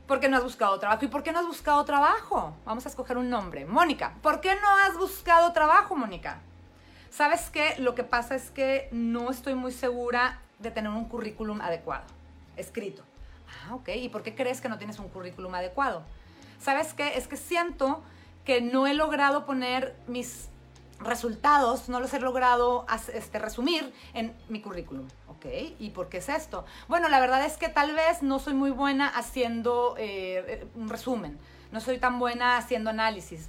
¿Por 0.09 0.21
qué 0.21 0.31
no 0.31 0.39
has 0.39 0.43
buscado 0.43 0.79
trabajo? 0.79 1.05
¿Y 1.05 1.09
por 1.09 1.23
qué 1.23 1.33
no 1.33 1.41
has 1.41 1.47
buscado 1.47 1.85
trabajo? 1.85 2.57
Vamos 2.65 2.87
a 2.87 2.89
escoger 2.89 3.19
un 3.19 3.29
nombre. 3.29 3.67
Mónica, 3.67 4.15
¿por 4.23 4.41
qué 4.41 4.55
no 4.55 4.77
has 4.87 4.97
buscado 4.97 5.53
trabajo, 5.53 5.97
Mónica? 5.97 6.41
¿Sabes 7.11 7.51
qué? 7.51 7.75
Lo 7.79 7.95
que 7.95 8.05
pasa 8.05 8.35
es 8.35 8.51
que 8.51 8.89
no 8.91 9.31
estoy 9.31 9.55
muy 9.55 9.71
segura 9.71 10.41
de 10.61 10.71
tener 10.71 10.91
un 10.91 11.05
currículum 11.05 11.61
adecuado, 11.61 12.05
escrito. 12.57 13.03
Ah, 13.69 13.75
ok. 13.75 13.91
¿Y 13.97 14.09
por 14.09 14.23
qué 14.23 14.35
crees 14.35 14.63
que 14.63 14.71
no 14.71 14.79
tienes 14.79 14.99
un 14.99 15.11
currículum 15.11 15.55
adecuado? 15.55 16.03
¿Sabes 16.59 16.95
qué? 16.95 17.19
Es 17.19 17.29
que 17.29 17.37
siento 17.37 18.03
que 18.47 18.63
no 18.63 18.87
he 18.87 18.95
logrado 18.95 19.45
poner 19.45 19.95
mis 20.07 20.49
resultados, 21.01 21.91
no 21.91 22.01
los 22.01 22.15
he 22.15 22.19
logrado 22.19 22.87
este, 23.13 23.39
resumir 23.39 23.93
en 24.15 24.35
mi 24.49 24.63
currículum. 24.63 25.07
¿Ok? 25.39 25.47
¿Y 25.79 25.91
por 25.91 26.09
qué 26.09 26.19
es 26.19 26.29
esto? 26.29 26.65
Bueno, 26.89 27.09
la 27.09 27.21
verdad 27.21 27.45
es 27.45 27.57
que 27.57 27.69
tal 27.69 27.95
vez 27.95 28.23
no 28.23 28.41
soy 28.41 28.55
muy 28.55 28.71
buena 28.71 29.07
haciendo 29.07 29.95
eh, 29.97 30.67
un 30.75 30.89
resumen, 30.89 31.39
no 31.71 31.81
soy 31.81 31.99
tan 31.99 32.19
buena 32.19 32.57
haciendo 32.57 32.91
análisis, 32.91 33.49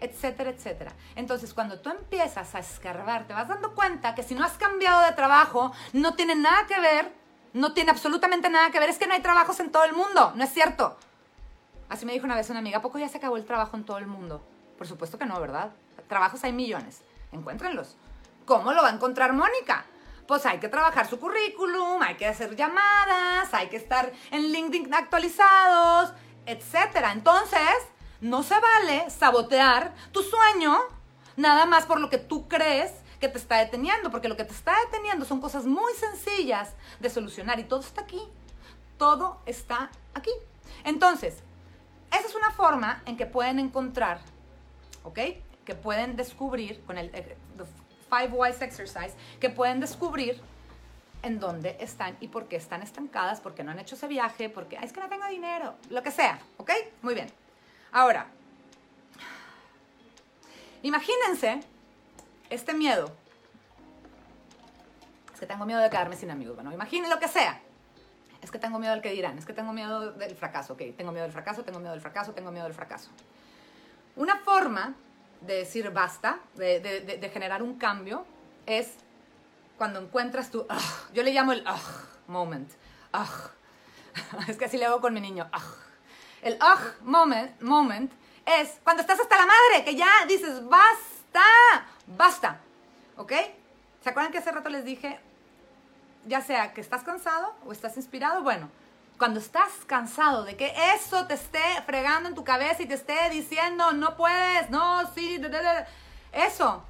etcétera, 0.00 0.50
etcétera. 0.50 0.92
Entonces, 1.14 1.54
cuando 1.54 1.78
tú 1.78 1.90
empiezas 1.90 2.56
a 2.56 2.58
escarbar, 2.58 3.28
te 3.28 3.34
vas 3.34 3.46
dando 3.46 3.72
cuenta 3.76 4.16
que 4.16 4.24
si 4.24 4.34
no 4.34 4.44
has 4.44 4.54
cambiado 4.54 5.06
de 5.06 5.12
trabajo, 5.12 5.72
no 5.92 6.14
tiene 6.14 6.34
nada 6.34 6.66
que 6.66 6.80
ver, 6.80 7.12
no 7.52 7.72
tiene 7.72 7.92
absolutamente 7.92 8.50
nada 8.50 8.72
que 8.72 8.80
ver, 8.80 8.90
es 8.90 8.98
que 8.98 9.06
no 9.06 9.14
hay 9.14 9.22
trabajos 9.22 9.60
en 9.60 9.70
todo 9.70 9.84
el 9.84 9.92
mundo, 9.92 10.32
no 10.34 10.42
es 10.42 10.52
cierto. 10.52 10.96
Así 11.88 12.04
me 12.04 12.14
dijo 12.14 12.24
una 12.24 12.34
vez 12.34 12.50
una 12.50 12.58
amiga, 12.58 12.78
¿a 12.78 12.82
poco 12.82 12.98
ya 12.98 13.08
se 13.08 13.18
acabó 13.18 13.36
el 13.36 13.44
trabajo 13.44 13.76
en 13.76 13.84
todo 13.84 13.98
el 13.98 14.08
mundo? 14.08 14.44
Por 14.76 14.88
supuesto 14.88 15.18
que 15.18 15.26
no, 15.26 15.40
¿verdad? 15.40 15.70
Trabajos 16.08 16.42
hay 16.42 16.52
millones, 16.52 17.02
encuéntrenlos. 17.30 17.96
¿Cómo 18.44 18.72
lo 18.72 18.82
va 18.82 18.88
a 18.88 18.94
encontrar 18.94 19.32
Mónica? 19.32 19.86
Pues 20.26 20.44
hay 20.44 20.58
que 20.58 20.68
trabajar 20.68 21.08
su 21.08 21.20
currículum, 21.20 22.02
hay 22.02 22.16
que 22.16 22.26
hacer 22.26 22.56
llamadas, 22.56 23.52
hay 23.52 23.68
que 23.68 23.76
estar 23.76 24.12
en 24.30 24.52
LinkedIn 24.52 24.92
actualizados, 24.92 26.12
etcétera. 26.46 27.12
Entonces, 27.12 27.76
no 28.20 28.42
se 28.42 28.58
vale 28.58 29.08
sabotear 29.10 29.94
tu 30.12 30.22
sueño 30.22 30.78
nada 31.36 31.66
más 31.66 31.86
por 31.86 32.00
lo 32.00 32.10
que 32.10 32.18
tú 32.18 32.48
crees 32.48 32.92
que 33.20 33.28
te 33.28 33.38
está 33.38 33.58
deteniendo, 33.58 34.10
porque 34.10 34.28
lo 34.28 34.36
que 34.36 34.44
te 34.44 34.52
está 34.52 34.74
deteniendo 34.86 35.24
son 35.24 35.40
cosas 35.40 35.64
muy 35.64 35.92
sencillas 35.94 36.74
de 37.00 37.10
solucionar 37.10 37.58
y 37.60 37.64
todo 37.64 37.80
está 37.80 38.02
aquí. 38.02 38.22
Todo 38.98 39.40
está 39.46 39.90
aquí. 40.14 40.30
Entonces, 40.84 41.42
esa 42.10 42.26
es 42.26 42.34
una 42.34 42.50
forma 42.50 43.02
en 43.06 43.16
que 43.16 43.26
pueden 43.26 43.58
encontrar, 43.58 44.20
¿ok? 45.04 45.18
Que 45.64 45.74
pueden 45.74 46.16
descubrir 46.16 46.82
con 46.84 46.98
el 46.98 47.10
eh, 47.14 47.36
Five 48.08 48.28
Wise 48.32 48.64
Exercise, 48.64 49.14
que 49.40 49.50
pueden 49.50 49.80
descubrir 49.80 50.40
en 51.22 51.40
dónde 51.40 51.76
están 51.80 52.16
y 52.20 52.28
por 52.28 52.46
qué 52.46 52.56
están 52.56 52.82
estancadas, 52.82 53.40
porque 53.40 53.64
no 53.64 53.72
han 53.72 53.78
hecho 53.78 53.96
ese 53.96 54.06
viaje, 54.06 54.48
porque 54.48 54.78
es 54.82 54.92
que 54.92 55.00
no 55.00 55.08
tengo 55.08 55.26
dinero, 55.26 55.74
lo 55.90 56.02
que 56.02 56.10
sea, 56.10 56.38
¿ok? 56.56 56.70
Muy 57.02 57.14
bien. 57.14 57.28
Ahora, 57.92 58.26
imagínense 60.82 61.60
este 62.50 62.74
miedo. 62.74 63.12
Es 65.34 65.40
que 65.40 65.46
tengo 65.46 65.66
miedo 65.66 65.80
de 65.80 65.90
quedarme 65.90 66.16
sin 66.16 66.30
amigos. 66.30 66.54
Bueno, 66.54 66.72
imaginen 66.72 67.10
lo 67.10 67.18
que 67.18 67.28
sea. 67.28 67.60
Es 68.40 68.50
que 68.50 68.58
tengo 68.58 68.78
miedo 68.78 68.92
del 68.92 69.02
que 69.02 69.10
dirán. 69.10 69.36
Es 69.38 69.44
que 69.44 69.52
tengo 69.52 69.72
miedo 69.72 70.12
del 70.12 70.36
fracaso. 70.36 70.74
Ok, 70.74 70.82
tengo 70.96 71.10
miedo 71.10 71.24
del 71.24 71.32
fracaso, 71.32 71.64
tengo 71.64 71.80
miedo 71.80 71.92
del 71.92 72.00
fracaso, 72.00 72.32
tengo 72.32 72.52
miedo 72.52 72.64
del 72.64 72.74
fracaso. 72.74 73.10
Una 74.14 74.38
forma 74.38 74.94
de 75.40 75.54
decir 75.58 75.90
basta, 75.90 76.40
de, 76.54 77.30
generar 77.32 77.62
un 77.62 77.78
cambio, 77.78 78.24
es 78.66 78.94
cuando 79.78 80.00
encuentras 80.00 80.50
tu, 80.50 80.66
yo 81.12 81.22
le 81.22 81.32
llamo 81.32 81.52
el 81.52 81.64
moment. 82.26 82.70
Es 84.48 84.56
que 84.56 84.64
así 84.64 84.78
le 84.78 84.86
hago 84.86 85.02
con 85.02 85.12
mi 85.12 85.20
niño. 85.20 85.50
El 86.40 86.54
ugh 86.54 87.02
moment, 87.02 87.60
moment 87.60 88.10
es 88.46 88.78
cuando 88.82 89.02
estás 89.02 89.20
hasta 89.20 89.36
la 89.36 89.44
madre, 89.44 89.84
que 89.84 89.94
ya 89.94 90.08
dices, 90.26 90.66
basta, 90.66 91.44
basta. 92.06 92.60
¿Ok? 93.16 93.32
¿Se 94.02 94.10
acuerdan 94.10 94.32
que 94.32 94.38
hace 94.38 94.52
rato 94.52 94.70
les 94.70 94.84
dije, 94.84 95.18
ya 96.26 96.40
sea 96.40 96.72
que 96.72 96.80
estás 96.80 97.02
cansado 97.02 97.54
o 97.66 97.72
estás 97.72 97.96
inspirado? 97.96 98.42
Bueno, 98.42 98.70
cuando 99.18 99.40
estás 99.40 99.70
cansado 99.86 100.44
de 100.44 100.56
que 100.56 100.72
eso 100.94 101.26
te 101.26 101.34
esté 101.34 101.62
fregando 101.86 102.28
en 102.28 102.34
tu 102.34 102.44
cabeza 102.44 102.82
y 102.82 102.86
te 102.86 102.94
esté 102.94 103.30
diciendo, 103.30 103.92
no 103.92 104.16
puedes, 104.16 104.70
no, 104.70 105.02
sí, 105.14 105.40
eso. 106.32 106.82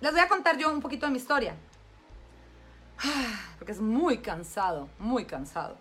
Les 0.00 0.12
voy 0.12 0.20
a 0.20 0.28
contar 0.28 0.58
yo 0.58 0.70
un 0.70 0.80
poquito 0.80 1.06
de 1.06 1.12
mi 1.12 1.18
historia. 1.18 1.54
Porque 3.58 3.72
es 3.72 3.80
muy 3.80 4.18
cansado, 4.18 4.88
muy 4.98 5.24
cansado. 5.24 5.76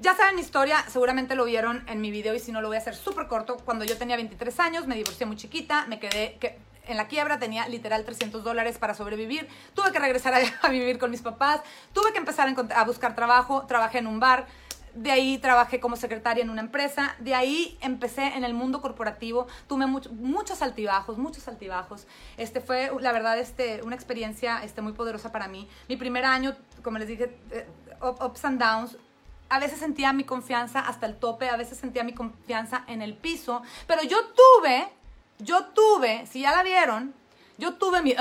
Ya 0.00 0.16
saben 0.16 0.34
mi 0.34 0.40
historia, 0.40 0.84
seguramente 0.88 1.36
lo 1.36 1.44
vieron 1.44 1.84
en 1.86 2.00
mi 2.00 2.10
video 2.10 2.34
y 2.34 2.40
si 2.40 2.50
no 2.50 2.60
lo 2.60 2.68
voy 2.68 2.76
a 2.76 2.80
hacer 2.80 2.96
súper 2.96 3.28
corto. 3.28 3.58
Cuando 3.58 3.84
yo 3.84 3.96
tenía 3.96 4.16
23 4.16 4.58
años, 4.58 4.86
me 4.86 4.96
divorcié 4.96 5.26
muy 5.26 5.36
chiquita, 5.36 5.86
me 5.86 6.00
quedé 6.00 6.38
que, 6.40 6.58
en 6.86 6.96
la 6.96 7.06
quiebra, 7.06 7.38
tenía 7.38 7.68
literal 7.68 8.04
300 8.04 8.42
dólares 8.42 8.78
para 8.78 8.94
sobrevivir, 8.94 9.48
tuve 9.74 9.92
que 9.92 9.98
regresar 9.98 10.34
a, 10.62 10.68
vivir 10.68 10.98
con 10.98 11.10
mis 11.10 11.22
papás, 11.22 11.60
tuve 11.92 12.12
que 12.12 12.18
empezar 12.18 12.52
a 12.74 12.84
buscar 12.84 13.14
trabajo, 13.14 13.66
trabajé 13.66 13.98
en 13.98 14.08
un 14.08 14.18
bar, 14.18 14.46
de 14.94 15.10
ahí 15.10 15.38
trabajé 15.38 15.80
como 15.80 15.96
secretaria 15.96 16.42
en 16.42 16.50
una 16.50 16.60
empresa, 16.60 17.14
de 17.18 17.34
ahí 17.34 17.78
empecé 17.80 18.26
en 18.36 18.44
el 18.44 18.54
mundo 18.54 18.80
corporativo, 18.80 19.46
tuve 19.66 19.86
muchos 19.86 20.62
altibajos, 20.62 21.18
muchos 21.18 21.48
altibajos. 21.48 22.06
Este 22.36 22.60
fue, 22.60 22.90
la 23.00 23.12
verdad, 23.12 23.38
este, 23.38 23.82
una 23.82 23.94
experiencia 23.94 24.62
este, 24.62 24.82
muy 24.82 24.92
poderosa 24.92 25.32
para 25.32 25.48
mí. 25.48 25.68
Mi 25.88 25.96
primer 25.96 26.24
año, 26.24 26.56
como 26.82 26.98
les 26.98 27.08
dije, 27.08 27.36
eh, 27.50 27.66
ups 28.00 28.44
and 28.44 28.60
downs, 28.60 28.96
a 29.48 29.58
veces 29.58 29.78
sentía 29.78 30.12
mi 30.12 30.24
confianza 30.24 30.80
hasta 30.80 31.06
el 31.06 31.16
tope, 31.16 31.48
a 31.48 31.56
veces 31.56 31.78
sentía 31.78 32.04
mi 32.04 32.14
confianza 32.14 32.84
en 32.86 33.02
el 33.02 33.14
piso, 33.14 33.62
pero 33.86 34.02
yo 34.02 34.16
tuve, 34.28 34.88
yo 35.38 35.66
tuve, 35.66 36.26
si 36.26 36.40
ya 36.40 36.52
la 36.52 36.62
vieron, 36.62 37.14
yo 37.58 37.74
tuve 37.74 38.02
mi 38.02 38.14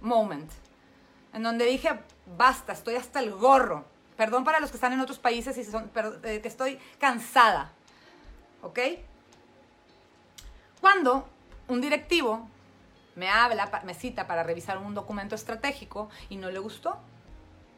moment, 0.00 0.50
en 1.32 1.42
donde 1.42 1.64
dije, 1.64 1.98
basta, 2.36 2.72
estoy 2.72 2.96
hasta 2.96 3.20
el 3.20 3.32
gorro. 3.32 3.93
Perdón 4.16 4.44
para 4.44 4.60
los 4.60 4.70
que 4.70 4.76
están 4.76 4.92
en 4.92 5.00
otros 5.00 5.18
países 5.18 5.56
y 5.58 5.64
son, 5.64 5.90
pero, 5.92 6.14
eh, 6.24 6.40
que 6.40 6.48
estoy 6.48 6.78
cansada. 6.98 7.72
¿Ok? 8.62 8.78
Cuando 10.80 11.28
un 11.68 11.80
directivo 11.80 12.48
me 13.16 13.28
habla, 13.28 13.70
me 13.84 13.94
cita 13.94 14.26
para 14.26 14.42
revisar 14.42 14.78
un 14.78 14.94
documento 14.94 15.34
estratégico 15.34 16.08
y 16.28 16.36
no 16.36 16.50
le 16.50 16.58
gustó, 16.58 16.98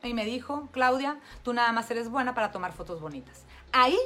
y 0.03 0.15
me 0.15 0.25
dijo, 0.25 0.69
Claudia, 0.73 1.19
tú 1.43 1.53
nada 1.53 1.73
más 1.73 1.91
eres 1.91 2.09
buena 2.09 2.35
para 2.35 2.53
tomar 2.53 2.73
fotos 2.73 3.01
bonitas. 3.01 3.43
Ahí, 3.73 3.99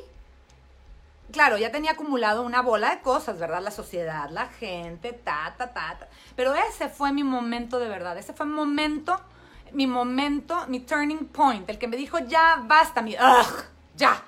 claro, 1.33 1.59
ya 1.59 1.71
tenía 1.71 1.93
acumulado 1.93 2.43
una 2.43 2.63
bola 2.63 2.91
de 2.91 3.03
cosas, 3.03 3.39
¿verdad? 3.39 3.61
La 3.63 3.71
sociedad, 3.71 4.31
la 4.31 4.47
gente, 4.47 5.13
ta, 5.13 5.55
ta, 5.57 5.73
ta, 5.73 5.99
ta. 5.99 6.09
Pero 6.37 6.55
ese 6.55 6.89
fue 6.89 7.13
mi 7.13 7.23
momento 7.23 7.79
de 7.79 7.89
verdad, 7.89 8.17
ese 8.19 8.33
fue 8.33 8.47
mi 8.47 8.53
momento, 8.53 9.21
mi 9.73 9.87
momento, 9.87 10.67
mi 10.69 10.81
turning 10.81 11.27
point, 11.27 11.69
el 11.69 11.79
que 11.79 11.89
me 11.89 11.97
dijo, 11.97 12.19
ya 12.19 12.63
basta, 12.65 13.03
mi, 13.03 13.15
ugh, 13.15 13.65
ya, 13.97 14.23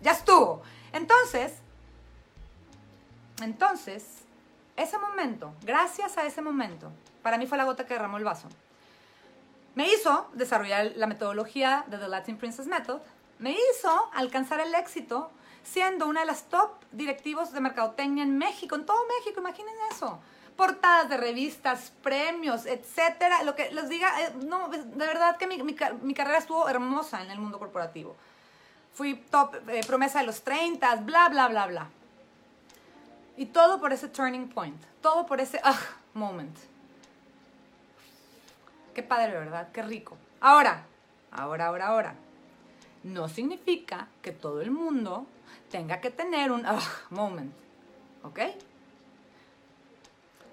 ya 0.00 0.12
estuvo. 0.12 0.62
Entonces, 0.92 1.54
entonces, 3.42 4.04
ese 4.76 4.98
momento, 4.98 5.54
gracias 5.62 6.18
a 6.18 6.26
ese 6.26 6.42
momento, 6.42 6.90
para 7.22 7.38
mí 7.38 7.46
fue 7.46 7.58
la 7.58 7.64
gota 7.64 7.86
que 7.86 7.94
derramó 7.94 8.16
el 8.16 8.24
vaso 8.24 8.48
me 9.78 9.86
hizo 9.92 10.26
desarrollar 10.32 10.94
la 10.96 11.06
metodología 11.06 11.84
de 11.86 11.98
The 11.98 12.08
Latin 12.08 12.36
Princess 12.36 12.66
Method, 12.66 13.00
me 13.38 13.52
hizo 13.52 14.10
alcanzar 14.12 14.58
el 14.58 14.74
éxito 14.74 15.30
siendo 15.62 16.08
una 16.08 16.22
de 16.22 16.26
las 16.26 16.48
top 16.48 16.70
directivos 16.90 17.52
de 17.52 17.60
mercadotecnia 17.60 18.24
en 18.24 18.36
México, 18.38 18.74
en 18.74 18.84
todo 18.84 18.98
México, 19.06 19.38
imaginen 19.38 19.76
eso. 19.92 20.18
Portadas 20.58 21.08
de 21.08 21.16
revistas, 21.16 21.92
premios, 22.02 22.66
etcétera. 22.66 23.44
Lo 23.44 23.54
que 23.54 23.70
les 23.70 23.88
diga, 23.88 24.10
eh, 24.20 24.32
no, 24.44 24.68
de 24.68 25.06
verdad 25.06 25.36
que 25.36 25.46
mi, 25.46 25.74
carrera 26.14 26.38
estuvo 26.38 26.68
hermosa 26.68 27.22
en 27.22 27.30
el 27.30 27.38
mundo 27.38 27.60
corporativo. 27.60 28.16
Fui 28.92 29.14
top, 29.14 29.54
eh, 29.68 29.82
promesa 29.86 30.18
de 30.18 30.26
los 30.26 30.42
30, 30.42 30.96
bla, 30.96 31.28
bla, 31.28 31.46
bla, 31.46 31.68
bla. 31.68 31.88
Y 33.36 33.46
todo 33.46 33.78
por 33.78 33.92
ese 33.92 34.08
turning 34.08 34.48
point, 34.48 34.82
todo 35.00 35.26
por 35.26 35.40
ese 35.40 35.60
ah, 35.62 35.78
moment. 36.12 36.58
Qué 38.94 39.04
padre, 39.04 39.38
¿verdad? 39.38 39.68
Qué 39.72 39.82
rico. 39.82 40.16
Ahora, 40.40 40.86
ahora, 41.30 41.66
ahora, 41.66 41.86
ahora. 41.86 42.14
No 43.04 43.28
significa 43.28 44.08
que 44.22 44.32
todo 44.32 44.60
el 44.60 44.72
mundo 44.72 45.24
tenga 45.70 46.00
que 46.00 46.10
tener 46.10 46.50
un 46.50 46.66
moment. 47.10 47.52
¿Ok? 48.24 48.40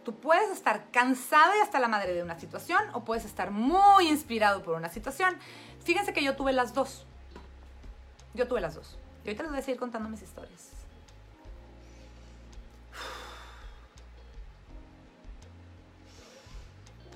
Tú 0.05 0.15
puedes 0.15 0.51
estar 0.51 0.91
cansado 0.91 1.57
y 1.57 1.61
hasta 1.61 1.79
la 1.79 1.87
madre 1.87 2.13
de 2.13 2.21
una 2.21 2.39
situación 2.39 2.79
o 2.93 3.03
puedes 3.03 3.25
estar 3.25 3.49
muy 3.49 4.07
inspirado 4.07 4.61
por 4.61 4.75
una 4.75 4.89
situación. 4.89 5.35
Fíjense 5.83 6.13
que 6.13 6.23
yo 6.23 6.35
tuve 6.35 6.53
las 6.53 6.75
dos. 6.75 7.07
Yo 8.35 8.47
tuve 8.47 8.61
las 8.61 8.75
dos. 8.75 8.99
Y 9.23 9.29
ahorita 9.29 9.41
les 9.41 9.51
voy 9.51 9.59
a 9.59 9.63
seguir 9.63 9.79
contando 9.79 10.07
mis 10.07 10.21
historias. 10.21 10.69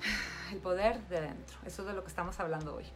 el 0.50 0.58
poder 0.58 1.00
de 1.06 1.20
dentro. 1.20 1.58
Eso 1.64 1.82
es 1.82 1.88
de 1.88 1.94
lo 1.94 2.02
que 2.02 2.08
estamos 2.08 2.40
hablando 2.40 2.74
hoy. 2.74 2.86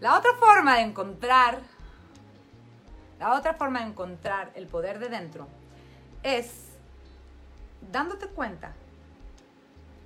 La 0.00 0.18
otra 0.18 0.34
forma 0.34 0.76
de 0.76 0.82
encontrar, 0.82 1.60
la 3.20 3.34
otra 3.34 3.54
forma 3.54 3.78
de 3.80 3.86
encontrar 3.86 4.50
el 4.54 4.66
poder 4.66 4.98
de 4.98 5.08
dentro 5.08 5.46
es 6.26 6.50
dándote 7.92 8.26
cuenta, 8.26 8.72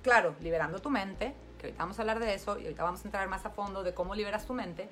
claro, 0.03 0.35
liberando 0.39 0.79
tu 0.79 0.91
mente, 0.91 1.33
que 1.57 1.67
ahorita 1.67 1.83
vamos 1.83 1.97
a 1.97 2.03
hablar 2.03 2.19
de 2.19 2.35
eso 2.35 2.59
y 2.59 2.63
ahorita 2.63 2.83
vamos 2.83 3.01
a 3.01 3.07
entrar 3.07 3.27
más 3.27 3.43
a 3.43 3.49
fondo 3.49 3.81
de 3.81 3.95
cómo 3.95 4.13
liberas 4.13 4.45
tu 4.45 4.53
mente, 4.53 4.87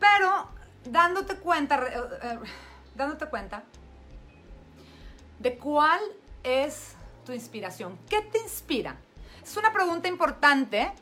pero 0.00 0.48
dándote 0.84 1.36
cuenta, 1.36 1.76
eh, 1.76 2.18
eh, 2.22 2.38
dándote 2.96 3.26
cuenta 3.26 3.62
de 5.38 5.56
cuál 5.56 6.00
es 6.42 6.96
tu 7.24 7.32
inspiración. 7.32 7.96
¿Qué 8.08 8.20
te 8.22 8.38
inspira? 8.38 8.96
Es 9.40 9.56
una 9.56 9.72
pregunta 9.72 10.08
importante. 10.08 10.92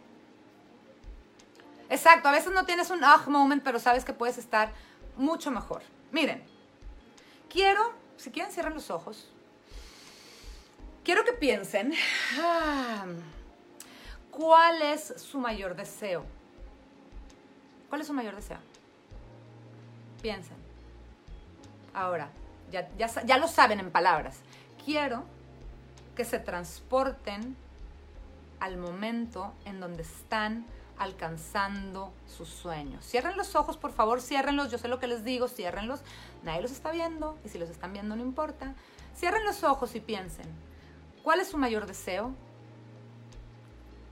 Exacto, 1.89 2.29
a 2.29 2.33
veces 2.33 2.53
no 2.53 2.67
tienes 2.67 2.91
un 2.91 3.03
ah 3.03 3.25
moment, 3.29 3.63
pero 3.63 3.79
sabes 3.79 4.05
que 4.05 4.13
puedes 4.13 4.37
estar 4.37 4.73
mucho 5.17 5.51
mejor. 5.51 5.81
Miren, 6.13 6.45
quiero, 7.49 7.95
si 8.19 8.31
quieren 8.31 8.53
cierren 8.53 8.75
los 8.75 8.91
ojos, 8.91 9.33
quiero 11.09 11.25
que 11.25 11.33
piensen 11.33 11.94
ah, 12.38 13.07
cuál 14.31 14.83
es 14.83 15.14
su 15.16 15.38
mayor 15.38 15.75
deseo. 15.75 16.23
¿Cuál 17.88 18.03
es 18.03 18.07
su 18.07 18.12
mayor 18.12 18.37
deseo? 18.37 18.59
Piensen. 20.21 20.59
Ahora, 21.94 22.29
ya, 22.71 22.90
ya, 22.99 23.38
lo 23.38 23.49
saben 23.49 23.81
en 23.81 23.90
palabras. 23.90 24.40
Quiero 24.85 25.25
que 26.14 26.27
se 26.27 26.38
transporten 26.38 27.57
al 28.61 28.77
momento 28.77 29.55
en 29.64 29.81
donde 29.81 30.03
están 30.03 30.66
alcanzando 30.99 32.12
sus 32.27 32.51
sueños. 32.51 33.03
Cierren 33.03 33.38
los 33.38 33.57
ojos, 33.57 33.79
por 33.79 33.92
favor, 33.92 34.21
ciérrenlos. 34.21 34.71
Yo 34.71 34.77
sé 34.77 34.88
lo 34.88 34.99
que 34.99 35.07
les 35.07 35.25
digo, 35.25 35.49
ciérrenlos. 35.49 36.01
Nadie 36.42 36.61
los 36.61 36.73
está 36.73 36.90
viendo 36.90 37.38
y 37.47 37.49
si 37.49 37.59
los 37.59 37.71
están 37.71 37.94
viendo 37.94 38.14
no 38.14 38.21
importa. 38.21 38.75
Cierren 39.16 39.47
los 39.47 39.64
ojos 39.64 39.94
y 39.94 40.01
piensen, 40.01 40.47
¿cuál 41.29 41.41
es 41.41 41.49
su 41.49 41.59
mayor 41.59 41.85
deseo? 41.85 42.35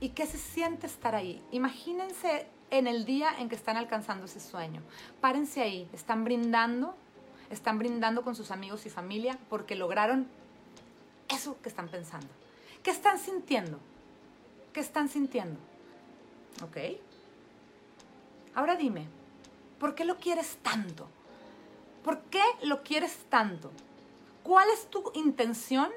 ¿Y 0.01 0.11
qué 0.11 0.27
se 0.27 0.37
siente 0.37 0.87
estar 0.87 1.15
ahí? 1.15 1.43
Imagínense 1.51 2.47
en 2.69 2.87
el 2.87 3.07
día 3.07 3.31
en 3.39 3.49
que 3.49 3.55
están 3.55 3.79
alcanzando 3.79 4.27
ese 4.27 4.39
sueño. 4.39 4.83
Párense 5.23 5.63
ahí, 5.63 5.89
están 5.95 6.25
brindando, 6.25 6.95
están 7.49 7.79
brindando 7.79 8.23
con 8.23 8.37
sus 8.37 8.51
amigos 8.51 8.85
y 8.85 8.91
familia 8.91 9.39
porque 9.49 9.77
lograron 9.77 10.29
eso 11.31 11.57
que 11.63 11.71
están 11.71 11.89
pensando. 11.89 12.29
¿Qué 12.83 12.91
están 12.91 13.19
sintiendo? 13.19 13.79
¿Qué 14.75 14.81
están 14.81 15.09
sintiendo? 15.09 15.59
¿Ok? 16.65 17.01
Ahora 18.55 18.77
dime, 18.77 19.07
¿por 19.81 19.95
qué 19.95 20.05
lo 20.05 20.19
quieres 20.19 20.59
tanto? 20.59 21.09
¿Por 22.05 22.21
qué 22.25 22.43
lo 22.65 22.83
quieres 22.83 23.25
tanto? 23.31 23.73
¿Cuál 24.43 24.69
es 24.69 24.91
tu 24.91 25.13
intención 25.15 25.91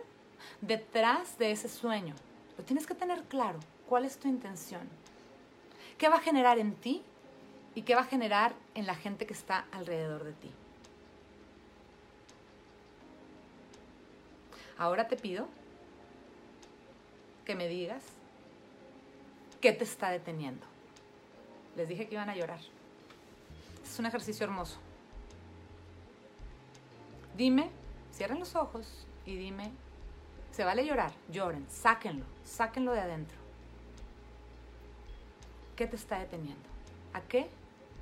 detrás 0.61 1.37
de 1.37 1.51
ese 1.51 1.69
sueño? 1.69 2.15
Lo 2.57 2.63
tienes 2.63 2.85
que 2.85 2.95
tener 2.95 3.23
claro. 3.23 3.59
¿Cuál 3.87 4.05
es 4.05 4.17
tu 4.17 4.27
intención? 4.27 4.87
¿Qué 5.97 6.09
va 6.09 6.17
a 6.17 6.21
generar 6.21 6.59
en 6.59 6.75
ti 6.75 7.01
y 7.75 7.81
qué 7.81 7.95
va 7.95 8.01
a 8.01 8.05
generar 8.05 8.53
en 8.75 8.85
la 8.85 8.95
gente 8.95 9.25
que 9.25 9.33
está 9.33 9.65
alrededor 9.71 10.23
de 10.23 10.33
ti? 10.33 10.51
Ahora 14.77 15.07
te 15.07 15.17
pido 15.17 15.47
que 17.45 17.55
me 17.55 17.67
digas 17.67 18.03
qué 19.59 19.73
te 19.73 19.83
está 19.83 20.09
deteniendo. 20.09 20.65
Les 21.75 21.89
dije 21.89 22.07
que 22.07 22.15
iban 22.15 22.29
a 22.29 22.35
llorar. 22.35 22.61
Es 23.83 23.99
un 23.99 24.05
ejercicio 24.05 24.45
hermoso. 24.45 24.77
Dime, 27.35 27.69
cierren 28.13 28.39
los 28.39 28.55
ojos 28.55 29.05
y 29.25 29.35
dime, 29.35 29.71
se 30.59 30.65
vale 30.65 30.85
llorar, 30.85 31.13
lloren, 31.31 31.65
sáquenlo, 31.69 32.25
sáquenlo 32.43 32.91
de 32.91 32.99
adentro. 32.99 33.37
¿Qué 35.77 35.87
te 35.87 35.95
está 35.95 36.19
deteniendo? 36.19 36.67
¿A 37.13 37.21
qué 37.21 37.49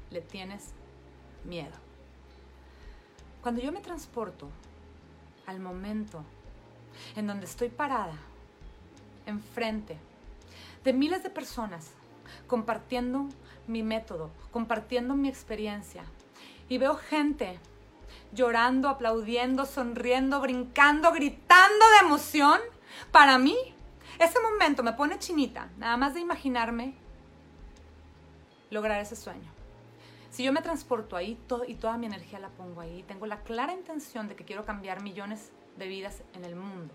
le 0.10 0.22
tienes 0.22 0.72
miedo? 1.44 1.76
Cuando 3.44 3.62
yo 3.62 3.72
me 3.72 3.80
transporto 3.80 4.50
al 5.46 5.60
momento 5.60 6.24
en 7.16 7.28
donde 7.28 7.46
estoy 7.46 7.70
parada, 7.70 8.18
enfrente 9.28 9.96
de 10.84 10.94
miles 10.94 11.22
de 11.22 11.30
personas, 11.30 11.92
compartiendo 12.48 13.30
mi 13.68 13.84
método, 13.84 14.32
compartiendo 14.50 15.14
mi 15.14 15.30
experiencia, 15.30 16.06
y 16.70 16.80
veo 16.80 16.96
gente 16.96 17.60
llorando, 18.32 18.90
aplaudiendo, 18.90 19.66
sonriendo, 19.66 20.42
brincando, 20.42 21.12
gritando 21.12 21.86
de 21.92 22.06
emoción, 22.06 22.60
para 23.12 23.38
mí, 23.38 23.58
ese 24.20 24.40
momento 24.40 24.84
me 24.84 24.94
pone 24.94 25.20
chinita, 25.20 25.70
nada 25.78 25.98
más 25.98 26.14
de 26.14 26.22
imaginarme 26.22 26.94
lograr 28.70 29.00
ese 29.00 29.16
sueño. 29.16 29.52
Si 30.30 30.44
yo 30.44 30.52
me 30.52 30.62
transporto 30.62 31.16
ahí 31.16 31.38
y 31.68 31.76
toda 31.76 31.98
mi 31.98 32.06
energía 32.06 32.40
la 32.40 32.50
pongo 32.50 32.82
ahí, 32.82 33.04
tengo 33.08 33.26
la 33.26 33.42
clara 33.42 33.74
intención 33.74 34.28
de 34.28 34.36
que 34.36 34.46
quiero 34.46 34.66
cambiar 34.66 35.02
millones 35.02 35.52
de 35.78 35.88
vidas 35.88 36.22
en 36.34 36.46
el 36.46 36.56
mundo. 36.56 36.94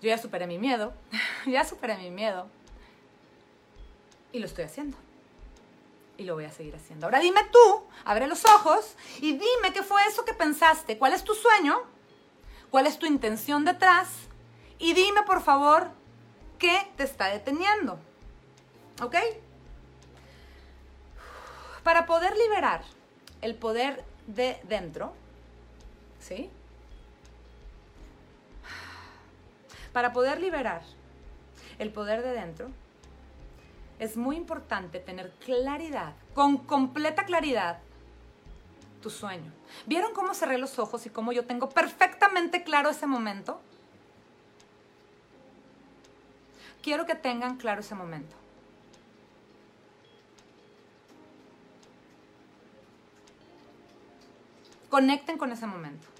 Yo 0.00 0.08
ya 0.08 0.18
superé 0.18 0.46
mi 0.46 0.58
miedo, 0.58 0.92
ya 1.46 1.64
superé 1.64 1.96
mi 1.96 2.10
miedo 2.10 2.48
y 4.32 4.38
lo 4.40 4.46
estoy 4.46 4.64
haciendo. 4.64 4.96
Y 6.18 6.24
lo 6.24 6.34
voy 6.34 6.44
a 6.44 6.52
seguir 6.52 6.74
haciendo. 6.76 7.06
Ahora 7.06 7.20
dime 7.20 7.40
tú, 7.50 7.84
abre 8.04 8.26
los 8.26 8.44
ojos 8.44 8.96
y 9.18 9.32
dime 9.32 9.72
qué 9.72 9.82
fue 9.82 10.04
eso 10.06 10.24
que 10.24 10.34
pensaste, 10.34 10.98
cuál 10.98 11.14
es 11.14 11.24
tu 11.24 11.34
sueño, 11.34 11.82
cuál 12.70 12.86
es 12.86 12.98
tu 12.98 13.06
intención 13.06 13.64
detrás 13.64 14.08
y 14.78 14.94
dime 14.94 15.22
por 15.22 15.42
favor 15.42 15.90
qué 16.58 16.90
te 16.96 17.04
está 17.04 17.26
deteniendo. 17.28 17.98
¿Ok? 19.02 19.16
Para 21.82 22.06
poder 22.06 22.36
liberar 22.36 22.82
el 23.40 23.56
poder 23.56 24.04
de 24.26 24.60
dentro, 24.64 25.14
¿sí? 26.20 26.50
Para 29.92 30.12
poder 30.12 30.40
liberar 30.40 30.82
el 31.78 31.92
poder 31.92 32.22
de 32.22 32.32
dentro, 32.32 32.70
es 33.98 34.16
muy 34.16 34.36
importante 34.36 34.98
tener 34.98 35.30
claridad, 35.44 36.14
con 36.34 36.58
completa 36.58 37.24
claridad, 37.24 37.80
tu 39.00 39.10
sueño. 39.10 39.52
¿Vieron 39.86 40.12
cómo 40.14 40.34
cerré 40.34 40.58
los 40.58 40.78
ojos 40.78 41.06
y 41.06 41.10
cómo 41.10 41.32
yo 41.32 41.44
tengo 41.44 41.68
perfectamente 41.68 42.62
claro 42.62 42.90
ese 42.90 43.06
momento? 43.06 43.60
Quiero 46.82 47.06
que 47.06 47.14
tengan 47.14 47.56
claro 47.56 47.80
ese 47.80 47.94
momento. 47.94 48.34
Conecten 54.88 55.38
con 55.38 55.52
ese 55.52 55.66
momento. 55.66 56.11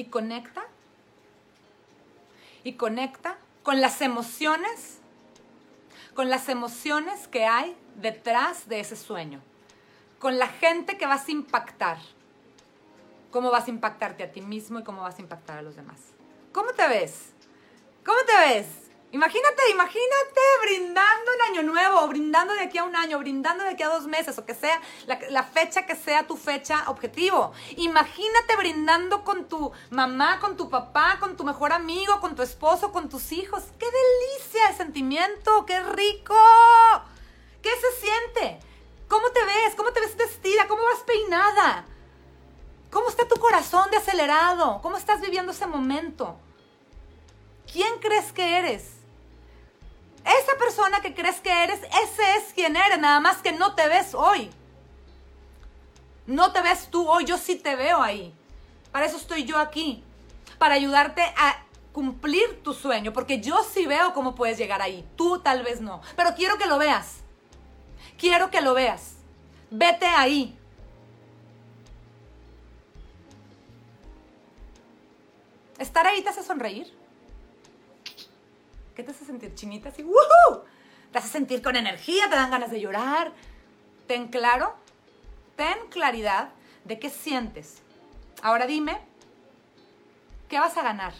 Y 0.00 0.06
conecta. 0.06 0.62
Y 2.64 2.72
conecta 2.72 3.36
con 3.62 3.82
las 3.82 4.00
emociones, 4.00 4.98
con 6.14 6.30
las 6.30 6.48
emociones 6.48 7.28
que 7.28 7.44
hay 7.44 7.76
detrás 7.96 8.66
de 8.66 8.80
ese 8.80 8.96
sueño, 8.96 9.42
con 10.18 10.38
la 10.38 10.48
gente 10.48 10.96
que 10.96 11.04
vas 11.04 11.28
a 11.28 11.32
impactar, 11.32 11.98
cómo 13.30 13.50
vas 13.50 13.66
a 13.66 13.70
impactarte 13.70 14.22
a 14.22 14.32
ti 14.32 14.40
mismo 14.40 14.78
y 14.78 14.84
cómo 14.84 15.02
vas 15.02 15.18
a 15.18 15.20
impactar 15.20 15.58
a 15.58 15.62
los 15.62 15.76
demás. 15.76 15.98
¿Cómo 16.50 16.72
te 16.72 16.88
ves? 16.88 17.34
¿Cómo 18.02 18.20
te 18.26 18.54
ves? 18.54 18.66
Imagínate, 19.12 19.70
imagínate 19.70 20.40
brindando 20.62 21.32
el 21.32 21.40
año 21.50 21.62
nuevo, 21.64 22.06
brindando 22.06 22.54
de 22.54 22.60
aquí 22.60 22.78
a 22.78 22.84
un 22.84 22.94
año, 22.94 23.18
brindando 23.18 23.64
de 23.64 23.70
aquí 23.70 23.82
a 23.82 23.88
dos 23.88 24.06
meses, 24.06 24.38
o 24.38 24.46
que 24.46 24.54
sea 24.54 24.80
la, 25.06 25.42
fecha 25.42 25.84
que 25.84 25.96
sea 25.96 26.28
tu 26.28 26.36
fecha 26.36 26.84
objetivo. 26.86 27.52
Imagínate 27.76 28.54
brindando 28.56 29.24
con 29.24 29.48
tu 29.48 29.72
mamá, 29.90 30.38
con 30.38 30.56
tu 30.56 30.70
papá, 30.70 31.16
con 31.18 31.36
tu 31.36 31.42
mejor 31.42 31.72
amigo, 31.72 32.20
con 32.20 32.36
tu 32.36 32.42
esposo, 32.42 32.92
con 32.92 33.08
tus 33.08 33.32
hijos. 33.32 33.64
¡Qué 33.80 33.86
delicia 33.86 34.68
el 34.68 34.76
sentimiento! 34.76 35.66
¡Qué 35.66 35.80
rico! 35.80 36.36
¿Qué 37.62 37.70
se 37.70 38.06
siente? 38.06 38.60
¿Cómo 39.08 39.28
te 39.32 39.44
ves? 39.44 39.74
¿Cómo 39.76 39.90
te 39.90 39.98
ves 39.98 40.16
vestida? 40.16 40.68
¿Cómo 40.68 40.84
vas 40.84 41.00
peinada? 41.00 41.84
¿Cómo 42.92 43.08
está 43.08 43.26
tu 43.26 43.40
corazón 43.40 43.90
de 43.90 43.96
acelerado? 43.96 44.78
¿Cómo 44.82 44.96
estás 44.96 45.20
viviendo 45.20 45.50
ese 45.50 45.66
momento? 45.66 46.38
¿Quién 47.72 47.98
crees 47.98 48.32
que 48.32 48.58
eres? 48.58 48.99
Esa 50.24 50.58
persona 50.58 51.00
que 51.00 51.14
crees 51.14 51.40
que 51.40 51.64
eres, 51.64 51.80
ese 51.80 52.36
es 52.36 52.52
quien 52.54 52.76
eres, 52.76 52.98
nada 52.98 53.20
más 53.20 53.38
que 53.38 53.52
no 53.52 53.74
te 53.74 53.88
ves 53.88 54.14
hoy. 54.14 54.50
No 56.26 56.52
te 56.52 56.60
ves 56.62 56.88
tú 56.90 57.08
hoy, 57.08 57.24
yo 57.24 57.38
sí 57.38 57.56
te 57.56 57.74
veo 57.76 58.02
ahí. 58.02 58.34
Para 58.92 59.06
eso 59.06 59.16
estoy 59.16 59.44
yo 59.44 59.58
aquí, 59.58 60.04
para 60.58 60.74
ayudarte 60.74 61.22
a 61.22 61.64
cumplir 61.92 62.62
tu 62.62 62.74
sueño, 62.74 63.12
porque 63.12 63.40
yo 63.40 63.62
sí 63.62 63.86
veo 63.86 64.12
cómo 64.12 64.34
puedes 64.34 64.58
llegar 64.58 64.82
ahí, 64.82 65.04
tú 65.16 65.40
tal 65.40 65.62
vez 65.62 65.80
no, 65.80 66.00
pero 66.16 66.34
quiero 66.34 66.58
que 66.58 66.66
lo 66.66 66.78
veas. 66.78 67.20
Quiero 68.18 68.50
que 68.50 68.60
lo 68.60 68.74
veas. 68.74 69.14
Vete 69.70 70.06
ahí. 70.06 70.56
Estar 75.78 76.06
ahí 76.06 76.20
te 76.20 76.28
hace 76.28 76.42
sonreír. 76.42 76.99
¿Qué 79.00 79.04
te 79.04 79.12
hace 79.12 79.24
sentir 79.24 79.54
chinita 79.54 79.88
así? 79.88 80.02
¡Woohoo! 80.02 80.62
te 81.10 81.16
hace 81.16 81.28
sentir 81.28 81.62
con 81.62 81.74
energía, 81.74 82.28
te 82.28 82.36
dan 82.36 82.50
ganas 82.50 82.70
de 82.70 82.82
llorar. 82.82 83.32
Ten 84.06 84.28
claro, 84.28 84.74
ten 85.56 85.88
claridad 85.88 86.50
de 86.84 86.98
qué 86.98 87.08
sientes. 87.08 87.80
Ahora 88.42 88.66
dime, 88.66 88.98
¿qué 90.50 90.58
vas 90.58 90.76
a 90.76 90.82
ganar? 90.82 91.14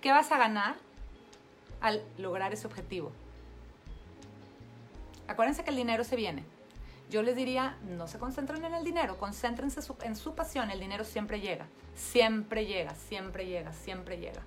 ¿Qué 0.00 0.12
vas 0.12 0.30
a 0.30 0.38
ganar 0.38 0.76
al 1.80 2.04
lograr 2.16 2.52
ese 2.52 2.68
objetivo? 2.68 3.10
Acuérdense 5.26 5.64
que 5.64 5.70
el 5.70 5.76
dinero 5.76 6.04
se 6.04 6.14
viene. 6.14 6.44
Yo 7.10 7.24
les 7.24 7.34
diría, 7.34 7.76
no 7.88 8.06
se 8.06 8.20
concentren 8.20 8.64
en 8.64 8.74
el 8.74 8.84
dinero, 8.84 9.18
concéntrense 9.18 9.80
en 10.02 10.14
su 10.14 10.36
pasión, 10.36 10.70
el 10.70 10.78
dinero 10.78 11.02
siempre 11.04 11.40
llega, 11.40 11.66
siempre 11.96 12.66
llega, 12.66 12.94
siempre 12.94 13.46
llega, 13.46 13.72
siempre 13.72 14.18
llega. 14.18 14.44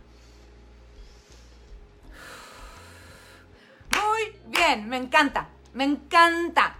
Muy 4.05 4.35
bien, 4.47 4.87
me 4.89 4.97
encanta, 4.97 5.49
me 5.73 5.83
encanta, 5.83 6.75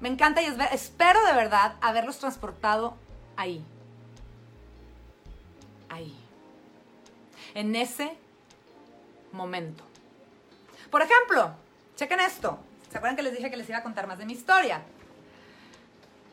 me 0.00 0.08
encanta 0.08 0.42
y 0.42 0.46
espero 0.72 1.24
de 1.24 1.32
verdad 1.32 1.76
haberlos 1.80 2.18
transportado 2.18 2.96
ahí, 3.36 3.64
ahí, 5.88 6.14
en 7.54 7.76
ese 7.76 8.16
momento. 9.32 9.84
Por 10.90 11.02
ejemplo, 11.02 11.54
chequen 11.96 12.20
esto, 12.20 12.58
¿se 12.90 12.98
acuerdan 12.98 13.16
que 13.16 13.22
les 13.22 13.34
dije 13.34 13.50
que 13.50 13.56
les 13.56 13.68
iba 13.68 13.78
a 13.78 13.82
contar 13.82 14.06
más 14.06 14.18
de 14.18 14.26
mi 14.26 14.32
historia? 14.32 14.82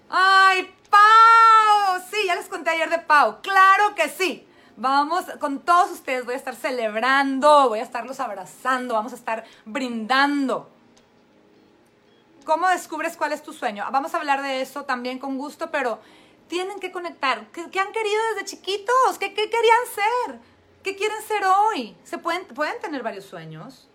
¡Ay, 0.09 0.73
Pau! 0.89 2.01
Sí, 2.11 2.17
ya 2.27 2.35
les 2.35 2.47
conté 2.47 2.69
ayer 2.71 2.89
de 2.89 2.99
Pau. 2.99 3.41
Claro 3.41 3.95
que 3.95 4.09
sí. 4.09 4.45
Vamos, 4.77 5.25
con 5.39 5.59
todos 5.59 5.91
ustedes 5.91 6.25
voy 6.25 6.33
a 6.33 6.37
estar 6.37 6.55
celebrando, 6.55 7.69
voy 7.69 7.79
a 7.79 7.83
estarlos 7.83 8.19
abrazando, 8.19 8.93
vamos 8.93 9.13
a 9.13 9.15
estar 9.15 9.43
brindando. 9.65 10.69
¿Cómo 12.45 12.67
descubres 12.69 13.17
cuál 13.17 13.33
es 13.33 13.43
tu 13.43 13.53
sueño? 13.53 13.85
Vamos 13.91 14.13
a 14.13 14.17
hablar 14.17 14.41
de 14.41 14.61
eso 14.61 14.83
también 14.83 15.19
con 15.19 15.37
gusto, 15.37 15.69
pero 15.71 15.99
tienen 16.47 16.79
que 16.79 16.91
conectar. 16.91 17.47
¿Qué, 17.51 17.61
han 17.61 17.91
querido 17.91 18.21
desde 18.33 18.45
chiquitos? 18.45 19.17
¿Qué, 19.19 19.33
¿Qué, 19.33 19.49
querían 19.49 19.85
ser? 19.93 20.39
¿Qué 20.83 20.95
quieren 20.95 21.21
ser 21.21 21.43
hoy? 21.45 21.95
¿Se 22.03 22.17
pueden, 22.17 22.45
pueden 22.47 22.79
tener 22.81 23.03
varios 23.03 23.25
sueños? 23.25 23.87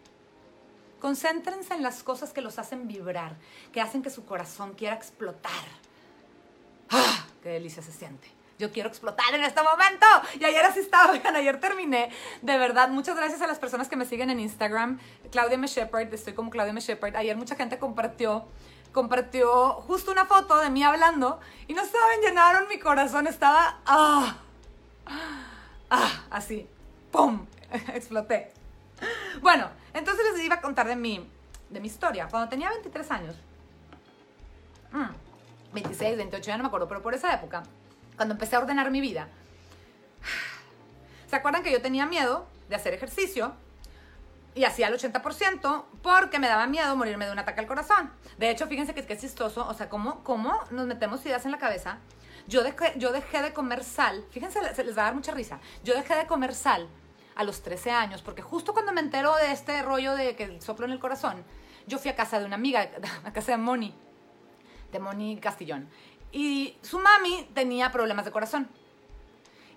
Concéntrense 1.00 1.74
en 1.74 1.82
las 1.82 2.02
cosas 2.02 2.32
que 2.32 2.40
los 2.40 2.58
hacen 2.58 2.86
vibrar, 2.86 3.36
que 3.72 3.80
hacen 3.80 4.02
que 4.02 4.10
su 4.10 4.24
corazón 4.24 4.74
quiera 4.74 4.94
explotar 4.94 5.52
¡Ah! 6.90 7.26
¡Qué 7.42 7.50
delicia 7.50 7.82
se 7.82 7.92
siente! 7.92 8.28
Yo 8.58 8.72
quiero 8.72 8.88
explotar 8.88 9.34
en 9.34 9.44
este 9.44 9.62
momento. 9.62 10.06
Y 10.38 10.44
ayer 10.44 10.64
así 10.64 10.80
estaba, 10.80 11.10
oigan, 11.12 11.36
ayer 11.36 11.60
terminé. 11.60 12.10
De 12.42 12.58
verdad, 12.58 12.88
muchas 12.88 13.16
gracias 13.16 13.42
a 13.42 13.46
las 13.46 13.58
personas 13.58 13.88
que 13.88 13.96
me 13.96 14.04
siguen 14.04 14.30
en 14.30 14.40
Instagram. 14.40 14.98
Claudia 15.30 15.54
M. 15.54 15.66
Shepard, 15.66 16.12
estoy 16.12 16.32
como 16.32 16.50
Claudia 16.50 16.70
M. 16.70 16.80
Shepard. 16.80 17.16
Ayer 17.16 17.36
mucha 17.36 17.54
gente 17.56 17.78
compartió, 17.78 18.46
compartió 18.92 19.72
justo 19.82 20.12
una 20.12 20.26
foto 20.26 20.58
de 20.58 20.70
mí 20.70 20.82
hablando. 20.82 21.40
Y 21.66 21.74
no 21.74 21.84
saben, 21.84 22.20
llenaron 22.22 22.68
mi 22.68 22.78
corazón. 22.78 23.26
Estaba, 23.26 23.80
ah, 23.86 24.38
ah, 25.90 26.24
así, 26.30 26.66
¡pum! 27.10 27.46
Exploté. 27.94 28.52
Bueno, 29.42 29.68
entonces 29.92 30.24
les 30.32 30.44
iba 30.44 30.54
a 30.54 30.60
contar 30.60 30.88
de 30.88 30.96
mi, 30.96 31.28
de 31.68 31.80
mi 31.80 31.88
historia. 31.88 32.28
Cuando 32.30 32.48
tenía 32.48 32.70
23 32.70 33.10
años. 33.10 33.36
Mmm 34.92 35.26
26, 35.72 36.16
28, 36.16 36.46
ya 36.46 36.56
no 36.56 36.64
me 36.64 36.68
acuerdo, 36.68 36.88
pero 36.88 37.02
por 37.02 37.14
esa 37.14 37.32
época, 37.34 37.62
cuando 38.16 38.35
empecé 38.35 38.57
a 38.57 38.61
ordenar 38.61 38.90
mi 38.90 39.00
vida, 39.00 39.29
¿se 41.29 41.37
acuerdan 41.37 41.62
que 41.62 41.72
yo 41.72 41.81
tenía 41.81 42.07
miedo 42.07 42.46
de 42.68 42.76
hacer 42.76 42.94
ejercicio? 42.94 43.55
Y 44.55 44.64
hacía 44.64 44.88
el 44.88 44.94
80% 44.94 45.85
porque 46.02 46.38
me 46.38 46.48
daba 46.48 46.66
miedo 46.66 46.96
morirme 46.96 47.26
de 47.26 47.33
un 47.33 47.38
ataque 47.38 47.61
al 47.61 47.66
corazón. 47.66 48.11
De 48.38 48.48
hecho, 48.48 48.66
fíjense 48.66 48.94
que, 48.94 49.12
es 49.12 49.20
chistoso, 49.20 49.68
o 49.68 49.74
sea, 49.74 49.90
cómo, 49.90 50.24
cómo 50.24 50.59
nos 50.70 50.87
metemos 50.87 51.24
ideas 51.26 51.44
en 51.44 51.52
la 51.52 51.59
cabeza. 51.59 51.98
Yo 52.48 52.62
dejé, 52.62 52.94
yo 52.96 53.12
dejé 53.12 53.42
de 53.42 53.52
comer 53.52 53.85
sal, 53.85 54.24
fíjense, 54.31 54.61
se 54.74 54.85
les 54.85 54.96
va 54.96 55.02
a 55.02 55.05
dar 55.07 55.14
mucha 55.14 55.33
risa. 55.33 55.61
Yo 55.85 55.94
dejé 55.94 56.14
de 56.14 56.26
comer 56.26 56.55
sal 56.55 56.88
a 57.35 57.44
los 57.44 57.62
13 57.62 57.90
años, 57.90 58.22
porque 58.22 58.40
justo 58.40 58.72
cuando 58.72 58.92
me 58.92 59.00
entero 59.00 59.37
de 59.37 59.52
este 59.52 59.83
rollo 59.83 60.14
de 60.16 60.35
que 60.37 60.44
el 60.44 60.62
soplo 60.62 60.87
en 60.87 60.92
el 60.92 60.98
corazón, 60.98 61.44
yo 61.87 61.98
fui 61.98 62.11
a 62.11 62.16
casa 62.16 62.38
de 62.38 62.46
una 62.46 62.57
amiga, 62.57 62.88
a 63.24 63.33
casa 63.33 63.52
de 63.52 63.59
Moni, 63.59 63.94
de 64.90 64.98
Moni 64.98 65.38
Castillón. 65.38 65.88
Y 66.32 66.76
su 66.82 66.98
mami 66.98 67.48
tenía 67.54 67.92
problemas 67.92 68.24
de 68.24 68.30
corazón. 68.30 68.68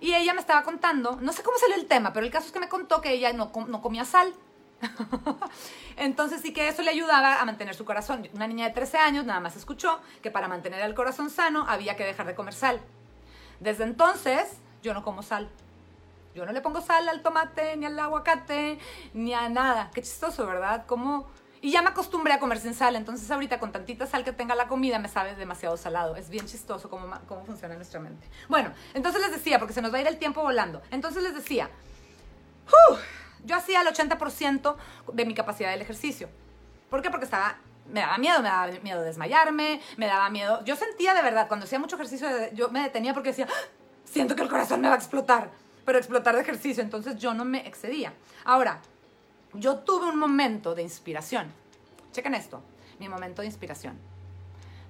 Y 0.01 0.13
ella 0.13 0.33
me 0.33 0.39
estaba 0.39 0.63
contando, 0.63 1.17
no 1.21 1.33
sé 1.33 1.43
cómo 1.43 1.57
salió 1.57 1.75
el 1.75 1.85
tema, 1.85 2.13
pero 2.13 2.25
el 2.25 2.31
caso 2.31 2.47
es 2.47 2.53
que 2.53 2.59
me 2.59 2.69
contó 2.69 3.01
que 3.01 3.11
ella 3.11 3.33
no, 3.33 3.51
no 3.67 3.81
comía 3.81 4.05
sal. 4.05 4.33
Entonces 5.97 6.41
sí 6.41 6.53
que 6.53 6.69
eso 6.69 6.81
le 6.81 6.91
ayudaba 6.91 7.41
a 7.41 7.45
mantener 7.45 7.75
su 7.75 7.83
corazón. 7.83 8.27
Una 8.33 8.47
niña 8.47 8.67
de 8.67 8.73
13 8.73 8.97
años 8.97 9.25
nada 9.25 9.41
más 9.41 9.57
escuchó 9.57 9.99
que 10.21 10.31
para 10.31 10.47
mantener 10.47 10.81
el 10.81 10.95
corazón 10.95 11.29
sano 11.29 11.65
había 11.67 11.97
que 11.97 12.05
dejar 12.05 12.27
de 12.27 12.35
comer 12.35 12.53
sal. 12.53 12.79
Desde 13.59 13.83
entonces 13.83 14.57
yo 14.81 14.93
no 14.93 15.03
como 15.03 15.21
sal. 15.21 15.49
Yo 16.33 16.45
no 16.45 16.53
le 16.53 16.61
pongo 16.61 16.79
sal 16.79 17.09
al 17.09 17.21
tomate, 17.21 17.75
ni 17.75 17.85
al 17.85 17.99
aguacate, 17.99 18.79
ni 19.13 19.33
a 19.33 19.49
nada. 19.49 19.91
Qué 19.93 20.01
chistoso, 20.01 20.45
¿verdad? 20.45 20.85
Como 20.85 21.27
y 21.61 21.71
ya 21.71 21.81
me 21.81 21.89
acostumbré 21.89 22.33
a 22.33 22.39
comer 22.39 22.59
sin 22.59 22.73
sal, 22.73 22.95
entonces 22.95 23.29
ahorita 23.29 23.59
con 23.59 23.71
tantita 23.71 24.05
sal 24.05 24.23
que 24.23 24.31
tenga 24.31 24.55
la 24.55 24.67
comida 24.67 24.99
me 24.99 25.09
sabe 25.09 25.35
demasiado 25.35 25.75
salado. 25.77 26.15
Es 26.15 26.29
bien 26.29 26.45
chistoso 26.45 26.89
cómo, 26.89 27.07
cómo 27.27 27.45
funciona 27.45 27.75
nuestra 27.75 27.99
mente. 27.99 28.27
Bueno, 28.47 28.71
entonces 28.93 29.21
les 29.21 29.31
decía, 29.31 29.59
porque 29.59 29.73
se 29.73 29.81
nos 29.81 29.93
va 29.93 29.97
a 29.97 30.01
ir 30.01 30.07
el 30.07 30.17
tiempo 30.17 30.41
volando, 30.41 30.81
entonces 30.91 31.21
les 31.23 31.35
decía, 31.35 31.69
yo 33.43 33.55
hacía 33.55 33.81
el 33.81 33.87
80% 33.87 34.75
de 35.13 35.25
mi 35.25 35.33
capacidad 35.33 35.71
del 35.71 35.81
ejercicio. 35.81 36.29
¿Por 36.89 37.01
qué? 37.01 37.09
Porque 37.09 37.25
estaba, 37.25 37.57
me 37.91 38.01
daba 38.01 38.17
miedo, 38.17 38.41
me 38.41 38.49
daba 38.49 38.67
miedo 38.81 39.01
de 39.01 39.07
desmayarme, 39.07 39.81
me 39.97 40.07
daba 40.07 40.29
miedo, 40.29 40.63
yo 40.65 40.75
sentía 40.75 41.13
de 41.13 41.21
verdad, 41.21 41.47
cuando 41.47 41.65
hacía 41.65 41.79
mucho 41.79 41.95
ejercicio, 41.95 42.27
yo 42.53 42.69
me 42.69 42.81
detenía 42.81 43.13
porque 43.13 43.29
decía, 43.29 43.47
¡Ah! 43.49 43.67
siento 44.05 44.35
que 44.35 44.41
el 44.41 44.49
corazón 44.49 44.81
me 44.81 44.87
va 44.87 44.95
a 44.95 44.97
explotar, 44.97 45.51
pero 45.85 45.97
explotar 45.97 46.35
de 46.35 46.41
ejercicio, 46.41 46.83
entonces 46.83 47.17
yo 47.17 47.33
no 47.33 47.45
me 47.45 47.67
excedía. 47.67 48.13
Ahora, 48.45 48.81
yo 49.53 49.79
tuve 49.79 50.09
un 50.09 50.17
momento 50.17 50.75
de 50.75 50.83
inspiración. 50.83 51.51
Chequen 52.11 52.35
esto, 52.35 52.61
mi 52.99 53.09
momento 53.09 53.41
de 53.41 53.47
inspiración. 53.47 53.97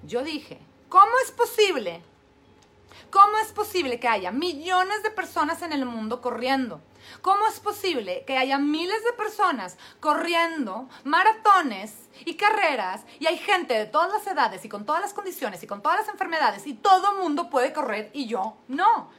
Yo 0.02 0.22
dije, 0.22 0.58
¿cómo 0.88 1.12
es 1.24 1.32
posible? 1.32 2.02
¿Cómo 3.10 3.38
es 3.38 3.52
posible 3.52 3.98
que 3.98 4.08
haya 4.08 4.30
millones 4.30 5.02
de 5.02 5.10
personas 5.10 5.62
en 5.62 5.72
el 5.72 5.84
mundo 5.84 6.20
corriendo? 6.20 6.80
¿Cómo 7.22 7.46
es 7.46 7.60
posible 7.60 8.24
que 8.26 8.36
haya 8.36 8.58
miles 8.58 9.02
de 9.04 9.12
personas 9.12 9.76
corriendo 10.00 10.88
maratones 11.04 11.94
y 12.24 12.34
carreras 12.34 13.02
y 13.18 13.26
hay 13.26 13.38
gente 13.38 13.74
de 13.74 13.86
todas 13.86 14.12
las 14.12 14.26
edades 14.26 14.64
y 14.64 14.68
con 14.68 14.84
todas 14.84 15.00
las 15.00 15.14
condiciones 15.14 15.62
y 15.62 15.66
con 15.66 15.82
todas 15.82 16.00
las 16.00 16.08
enfermedades 16.08 16.66
y 16.66 16.74
todo 16.74 17.14
mundo 17.14 17.50
puede 17.50 17.72
correr 17.72 18.10
y 18.12 18.26
yo 18.26 18.56
no? 18.68 19.10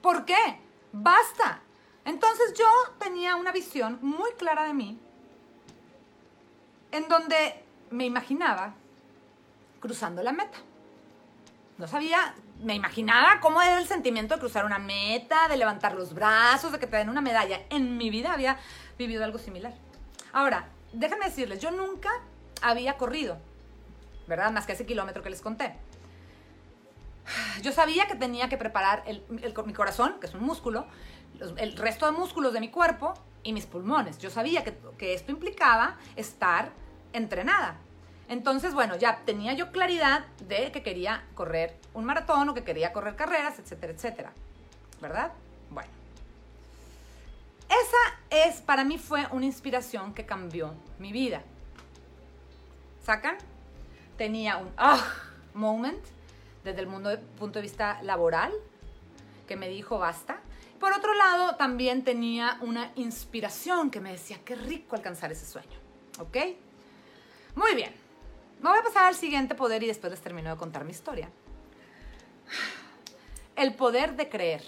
¿Por 0.00 0.24
qué? 0.24 0.58
Basta. 0.92 1.60
Entonces 2.04 2.54
yo 2.58 2.66
tenía 2.98 3.36
una 3.36 3.52
visión 3.52 3.98
muy 4.02 4.32
clara 4.32 4.64
de 4.64 4.74
mí, 4.74 4.98
en 6.90 7.08
donde 7.08 7.64
me 7.90 8.04
imaginaba 8.04 8.74
cruzando 9.80 10.22
la 10.22 10.32
meta. 10.32 10.58
No 11.78 11.86
sabía, 11.88 12.34
me 12.62 12.74
imaginaba 12.74 13.40
cómo 13.40 13.62
era 13.62 13.78
el 13.78 13.86
sentimiento 13.86 14.34
de 14.34 14.40
cruzar 14.40 14.64
una 14.64 14.78
meta, 14.78 15.48
de 15.48 15.56
levantar 15.56 15.94
los 15.94 16.14
brazos, 16.14 16.72
de 16.72 16.78
que 16.78 16.86
te 16.86 16.96
den 16.96 17.08
una 17.08 17.20
medalla. 17.20 17.62
En 17.70 17.96
mi 17.96 18.10
vida 18.10 18.32
había 18.32 18.58
vivido 18.98 19.24
algo 19.24 19.38
similar. 19.38 19.74
Ahora, 20.32 20.68
déjenme 20.92 21.26
decirles, 21.26 21.60
yo 21.60 21.70
nunca 21.70 22.10
había 22.60 22.96
corrido, 22.96 23.38
¿verdad? 24.26 24.52
Más 24.52 24.66
que 24.66 24.72
ese 24.72 24.86
kilómetro 24.86 25.22
que 25.22 25.30
les 25.30 25.40
conté. 25.40 25.76
Yo 27.62 27.72
sabía 27.72 28.06
que 28.06 28.16
tenía 28.16 28.48
que 28.48 28.56
preparar 28.56 29.04
mi 29.28 29.72
corazón, 29.72 30.18
que 30.20 30.26
es 30.26 30.34
un 30.34 30.42
músculo, 30.42 30.86
el 31.56 31.76
resto 31.76 32.06
de 32.06 32.12
músculos 32.12 32.52
de 32.52 32.60
mi 32.60 32.70
cuerpo 32.70 33.14
y 33.42 33.52
mis 33.52 33.66
pulmones. 33.66 34.18
Yo 34.18 34.30
sabía 34.30 34.64
que, 34.64 34.76
que 34.98 35.14
esto 35.14 35.32
implicaba 35.32 35.98
estar 36.16 36.70
entrenada. 37.12 37.76
Entonces, 38.28 38.72
bueno, 38.72 38.96
ya 38.96 39.22
tenía 39.24 39.52
yo 39.52 39.72
claridad 39.72 40.24
de 40.48 40.72
que 40.72 40.82
quería 40.82 41.24
correr 41.34 41.76
un 41.92 42.04
maratón 42.04 42.48
o 42.48 42.54
que 42.54 42.64
quería 42.64 42.92
correr 42.92 43.16
carreras, 43.16 43.58
etcétera, 43.58 43.92
etcétera. 43.92 44.32
¿Verdad? 45.00 45.32
Bueno. 45.70 45.90
Esa 47.68 48.48
es, 48.48 48.60
para 48.60 48.84
mí 48.84 48.98
fue 48.98 49.26
una 49.32 49.46
inspiración 49.46 50.14
que 50.14 50.24
cambió 50.26 50.74
mi 50.98 51.12
vida. 51.12 51.42
¿Sacan? 53.02 53.36
Tenía 54.16 54.58
un 54.58 54.70
ah 54.76 55.02
moment 55.54 56.02
desde 56.64 56.80
el 56.80 56.86
mundo, 56.86 57.10
punto 57.38 57.58
de 57.58 57.62
vista 57.62 58.02
laboral 58.02 58.52
que 59.46 59.56
me 59.56 59.68
dijo 59.68 59.98
basta. 59.98 60.40
Por 60.82 60.92
otro 60.92 61.14
lado, 61.14 61.54
también 61.54 62.02
tenía 62.02 62.58
una 62.60 62.90
inspiración 62.96 63.88
que 63.88 64.00
me 64.00 64.10
decía, 64.10 64.40
qué 64.44 64.56
rico 64.56 64.96
alcanzar 64.96 65.30
ese 65.30 65.46
sueño. 65.46 65.78
¿Ok? 66.18 66.36
Muy 67.54 67.76
bien. 67.76 67.94
Me 68.60 68.68
voy 68.68 68.80
a 68.80 68.82
pasar 68.82 69.04
al 69.04 69.14
siguiente 69.14 69.54
poder 69.54 69.84
y 69.84 69.86
después 69.86 70.10
les 70.10 70.20
termino 70.20 70.50
de 70.50 70.56
contar 70.56 70.84
mi 70.84 70.90
historia. 70.90 71.30
El 73.54 73.76
poder 73.76 74.16
de 74.16 74.28
creer. 74.28 74.64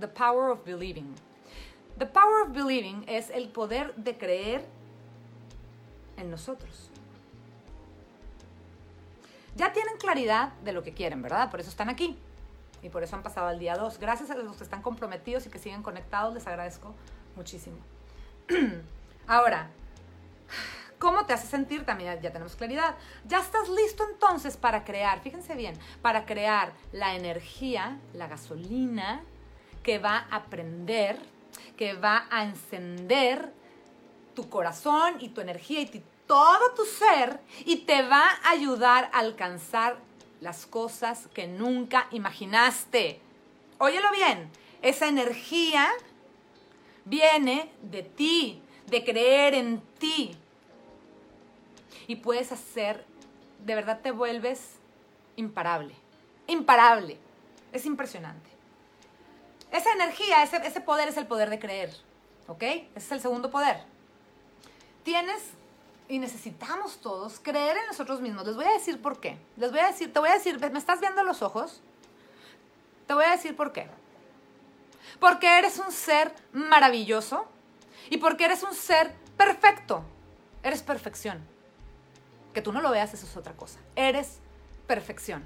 The 0.00 0.08
power 0.08 0.50
of 0.50 0.64
believing. 0.64 1.14
The 1.96 2.06
power 2.06 2.42
of 2.42 2.52
believing 2.52 3.04
es 3.06 3.30
el 3.30 3.48
poder 3.48 3.94
de 3.94 4.18
creer 4.18 4.66
en 6.16 6.28
nosotros. 6.28 6.90
Ya 9.54 9.72
tienen 9.72 9.96
claridad 9.98 10.54
de 10.64 10.72
lo 10.72 10.82
que 10.82 10.92
quieren, 10.92 11.22
¿verdad? 11.22 11.52
Por 11.52 11.60
eso 11.60 11.70
están 11.70 11.88
aquí. 11.88 12.18
Y 12.82 12.88
por 12.88 13.02
eso 13.02 13.16
han 13.16 13.22
pasado 13.22 13.48
al 13.48 13.58
día 13.58 13.76
2. 13.76 13.98
Gracias 13.98 14.30
a 14.30 14.36
los 14.36 14.56
que 14.56 14.64
están 14.64 14.82
comprometidos 14.82 15.46
y 15.46 15.50
que 15.50 15.58
siguen 15.58 15.82
conectados, 15.82 16.34
les 16.34 16.46
agradezco 16.46 16.94
muchísimo. 17.34 17.76
Ahora, 19.26 19.70
¿cómo 20.98 21.26
te 21.26 21.32
hace 21.32 21.46
sentir? 21.46 21.84
También 21.84 22.20
ya 22.20 22.30
tenemos 22.30 22.56
claridad. 22.56 22.96
Ya 23.26 23.40
estás 23.40 23.68
listo 23.68 24.04
entonces 24.10 24.56
para 24.56 24.84
crear, 24.84 25.20
fíjense 25.20 25.54
bien, 25.54 25.78
para 26.02 26.26
crear 26.26 26.72
la 26.92 27.14
energía, 27.14 27.98
la 28.12 28.28
gasolina 28.28 29.22
que 29.82 29.98
va 29.98 30.26
a 30.30 30.44
prender, 30.44 31.18
que 31.76 31.94
va 31.94 32.26
a 32.30 32.44
encender 32.44 33.52
tu 34.34 34.48
corazón 34.48 35.16
y 35.20 35.30
tu 35.30 35.40
energía 35.40 35.80
y 35.80 36.04
todo 36.26 36.72
tu 36.74 36.84
ser 36.84 37.40
y 37.64 37.76
te 37.78 38.02
va 38.02 38.24
a 38.44 38.50
ayudar 38.50 39.10
a 39.12 39.20
alcanzar 39.20 39.96
las 40.46 40.64
cosas 40.64 41.26
que 41.34 41.48
nunca 41.48 42.06
imaginaste. 42.12 43.20
Óyelo 43.78 44.10
bien, 44.12 44.48
esa 44.80 45.08
energía 45.08 45.90
viene 47.04 47.72
de 47.82 48.04
ti, 48.04 48.62
de 48.86 49.04
creer 49.04 49.54
en 49.54 49.80
ti. 49.98 50.36
Y 52.06 52.16
puedes 52.16 52.52
hacer, 52.52 53.04
de 53.64 53.74
verdad 53.74 54.00
te 54.00 54.12
vuelves 54.12 54.76
imparable, 55.34 55.94
imparable. 56.46 57.18
Es 57.72 57.84
impresionante. 57.84 58.48
Esa 59.72 59.92
energía, 59.92 60.44
ese, 60.44 60.58
ese 60.58 60.80
poder 60.80 61.08
es 61.08 61.16
el 61.16 61.26
poder 61.26 61.50
de 61.50 61.58
creer, 61.58 61.90
¿ok? 62.46 62.62
Ese 62.62 62.88
es 62.94 63.12
el 63.12 63.20
segundo 63.20 63.50
poder. 63.50 63.82
Tienes 65.02 65.42
y 66.08 66.18
necesitamos 66.18 66.98
todos 66.98 67.40
creer 67.40 67.76
en 67.76 67.86
nosotros 67.86 68.20
mismos. 68.20 68.46
Les 68.46 68.56
voy 68.56 68.66
a 68.66 68.72
decir 68.72 69.00
por 69.00 69.20
qué. 69.20 69.38
Les 69.56 69.70
voy 69.70 69.80
a 69.80 69.88
decir, 69.88 70.12
te 70.12 70.18
voy 70.18 70.28
a 70.28 70.34
decir, 70.34 70.58
¿me 70.70 70.78
estás 70.78 71.00
viendo 71.00 71.22
los 71.24 71.42
ojos? 71.42 71.80
Te 73.06 73.14
voy 73.14 73.24
a 73.24 73.30
decir 73.30 73.56
por 73.56 73.72
qué. 73.72 73.88
Porque 75.20 75.58
eres 75.58 75.78
un 75.78 75.92
ser 75.92 76.34
maravilloso 76.52 77.46
y 78.10 78.18
porque 78.18 78.44
eres 78.44 78.62
un 78.62 78.74
ser 78.74 79.14
perfecto. 79.36 80.04
Eres 80.62 80.82
perfección. 80.82 81.44
Que 82.52 82.62
tú 82.62 82.72
no 82.72 82.80
lo 82.80 82.90
veas, 82.90 83.14
eso 83.14 83.26
es 83.26 83.36
otra 83.36 83.54
cosa. 83.54 83.78
Eres 83.94 84.38
perfección. 84.86 85.44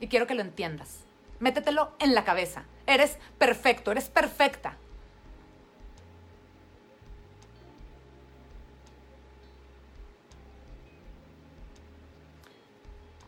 Y 0.00 0.08
quiero 0.08 0.26
que 0.26 0.34
lo 0.34 0.42
entiendas. 0.42 1.00
Métetelo 1.38 1.92
en 1.98 2.14
la 2.14 2.24
cabeza. 2.24 2.64
Eres 2.86 3.18
perfecto, 3.38 3.92
eres 3.92 4.08
perfecta. 4.08 4.76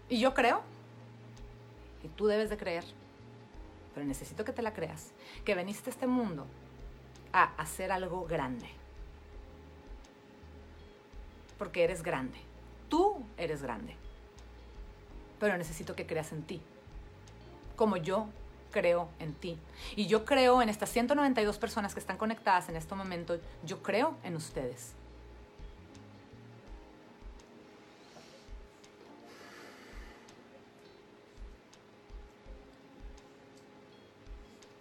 Y 0.08 0.20
yo 0.20 0.34
creo, 0.34 0.62
y 2.02 2.08
tú 2.08 2.26
debes 2.26 2.50
de 2.50 2.56
creer, 2.56 2.84
pero 3.94 4.06
necesito 4.06 4.44
que 4.44 4.52
te 4.52 4.62
la 4.62 4.72
creas, 4.72 5.12
que 5.44 5.54
veniste 5.54 5.90
a 5.90 5.92
este 5.92 6.06
mundo 6.06 6.46
a 7.32 7.44
hacer 7.56 7.92
algo 7.92 8.24
grande. 8.26 8.68
Porque 11.58 11.84
eres 11.84 12.02
grande. 12.02 12.38
Tú 12.88 13.24
eres 13.36 13.62
grande. 13.62 13.96
Pero 15.40 15.56
necesito 15.58 15.94
que 15.94 16.06
creas 16.06 16.32
en 16.32 16.42
ti. 16.42 16.62
Como 17.76 17.96
yo 17.96 18.28
creo 18.70 19.08
en 19.18 19.34
ti. 19.34 19.58
Y 19.96 20.06
yo 20.06 20.24
creo 20.24 20.62
en 20.62 20.68
estas 20.68 20.90
192 20.90 21.58
personas 21.58 21.94
que 21.94 22.00
están 22.00 22.16
conectadas 22.16 22.68
en 22.68 22.76
este 22.76 22.94
momento. 22.94 23.38
Yo 23.64 23.82
creo 23.82 24.16
en 24.22 24.36
ustedes. 24.36 24.94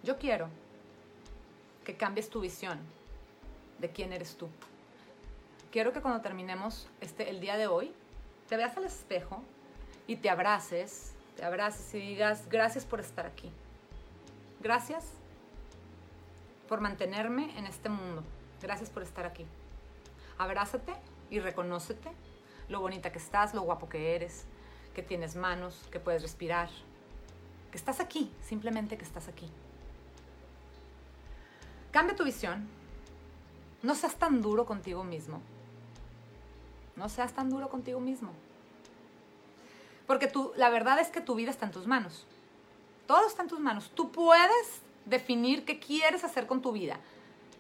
Yo 0.08 0.18
quiero 0.18 0.48
que 1.84 1.98
cambies 1.98 2.30
tu 2.30 2.40
visión 2.40 2.80
de 3.78 3.92
quién 3.92 4.14
eres 4.14 4.38
tú. 4.38 4.48
Quiero 5.70 5.92
que 5.92 6.00
cuando 6.00 6.22
terminemos 6.22 6.88
este, 7.02 7.30
el 7.30 7.42
día 7.42 7.58
de 7.58 7.68
hoy, 7.68 7.92
te 8.48 8.56
veas 8.56 8.78
al 8.78 8.86
espejo 8.86 9.44
y 10.08 10.16
te 10.16 10.30
abraces, 10.30 11.12
te 11.36 11.44
abraces 11.44 11.94
y 11.94 12.00
digas, 12.00 12.48
gracias 12.48 12.86
por 12.86 13.02
estar 13.02 13.26
aquí. 13.26 13.52
Gracias 14.62 15.04
por 16.70 16.80
mantenerme 16.80 17.58
en 17.58 17.66
este 17.66 17.90
mundo. 17.90 18.24
Gracias 18.62 18.90
por 18.90 19.04
estar 19.04 19.26
aquí. 19.26 19.46
Abrázate 20.38 20.94
y 21.30 21.42
reconócete 21.42 22.12
lo 22.70 22.80
bonita 22.80 23.12
que 23.12 23.20
estás, 23.20 23.54
lo 23.54 23.64
guapo 23.64 23.90
que 23.90 24.16
eres, 24.16 24.46
que 24.96 25.04
tienes 25.04 25.36
manos, 25.36 25.86
que 25.92 26.00
puedes 26.00 26.22
respirar, 26.22 26.70
que 27.72 27.78
estás 27.78 28.00
aquí, 28.00 28.32
simplemente 28.42 28.98
que 28.98 29.04
estás 29.04 29.28
aquí. 29.28 29.52
Cambia 31.92 32.16
tu 32.16 32.24
visión. 32.24 32.68
No 33.82 33.96
seas 33.96 34.16
tan 34.16 34.42
duro 34.42 34.66
contigo 34.66 35.04
mismo. 35.04 35.42
No 36.96 37.10
seas 37.10 37.34
tan 37.34 37.50
duro 37.50 37.70
contigo 37.70 38.00
mismo. 38.00 38.32
Porque 40.08 40.28
tú, 40.28 40.52
la 40.56 40.70
verdad 40.70 41.00
es 41.00 41.10
que 41.10 41.22
tu 41.22 41.36
vida 41.36 41.52
está 41.52 41.66
en 41.66 41.72
tus 41.72 41.86
manos. 41.86 42.26
Todo 43.06 43.28
está 43.28 43.44
en 43.44 43.50
tus 43.50 43.60
manos. 43.60 43.92
Tú 43.94 44.12
puedes 44.12 44.82
definir 45.06 45.66
qué 45.66 45.80
quieres 45.80 46.24
hacer 46.24 46.48
con 46.48 46.62
tu 46.62 46.72
vida. 46.72 47.00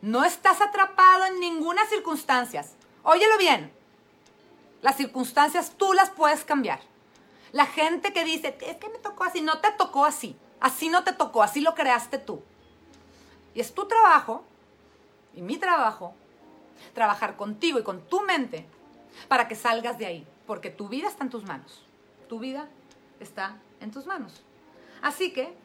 No 0.02 0.24
estás 0.24 0.62
atrapado 0.62 1.26
en 1.26 1.40
ninguna 1.40 1.86
circunstancia. 1.86 2.66
Óyelo 3.04 3.38
bien. 3.38 3.72
Las 4.82 4.98
circunstancias 4.98 5.74
tú 5.78 5.94
las 5.94 6.10
puedes 6.10 6.44
cambiar. 6.44 6.80
La 7.52 7.66
gente 7.66 8.14
que 8.14 8.24
dice, 8.24 8.58
es 8.62 8.78
que 8.78 8.90
me 8.90 9.00
tocó 9.00 9.24
así, 9.24 9.42
no 9.42 9.60
te 9.60 9.72
tocó 9.72 10.06
así. 10.06 10.36
Así 10.60 10.90
no 10.90 11.04
te 11.04 11.14
tocó, 11.14 11.44
así 11.44 11.62
lo 11.62 11.76
creaste 11.76 12.18
tú. 12.18 12.42
Y 13.58 13.60
es 13.60 13.74
tu 13.74 13.88
trabajo 13.88 14.43
y 15.34 15.41
mi 15.41 15.58
trabajo 15.58 16.14
trabajar 16.93 17.36
contigo 17.36 17.80
y 17.80 17.84
con 17.84 18.01
tu 18.01 18.22
mente 18.22 18.68
para 19.28 19.47
que 19.47 19.55
salgas 19.55 19.97
de 19.97 20.05
ahí, 20.05 20.28
porque 20.45 20.70
tu 20.70 20.88
vida 20.89 21.08
está 21.08 21.24
en 21.24 21.32
tus 21.32 21.43
manos. 21.43 21.84
Tu 22.30 22.38
vida 22.38 22.68
está 23.20 23.58
en 23.80 23.89
tus 23.89 24.05
manos. 24.05 24.43
Así 25.01 25.34
que, 25.34 25.55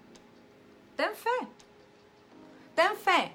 ten 0.96 1.10
fe. 1.14 1.46
Ten 2.74 2.96
fe. 2.96 3.32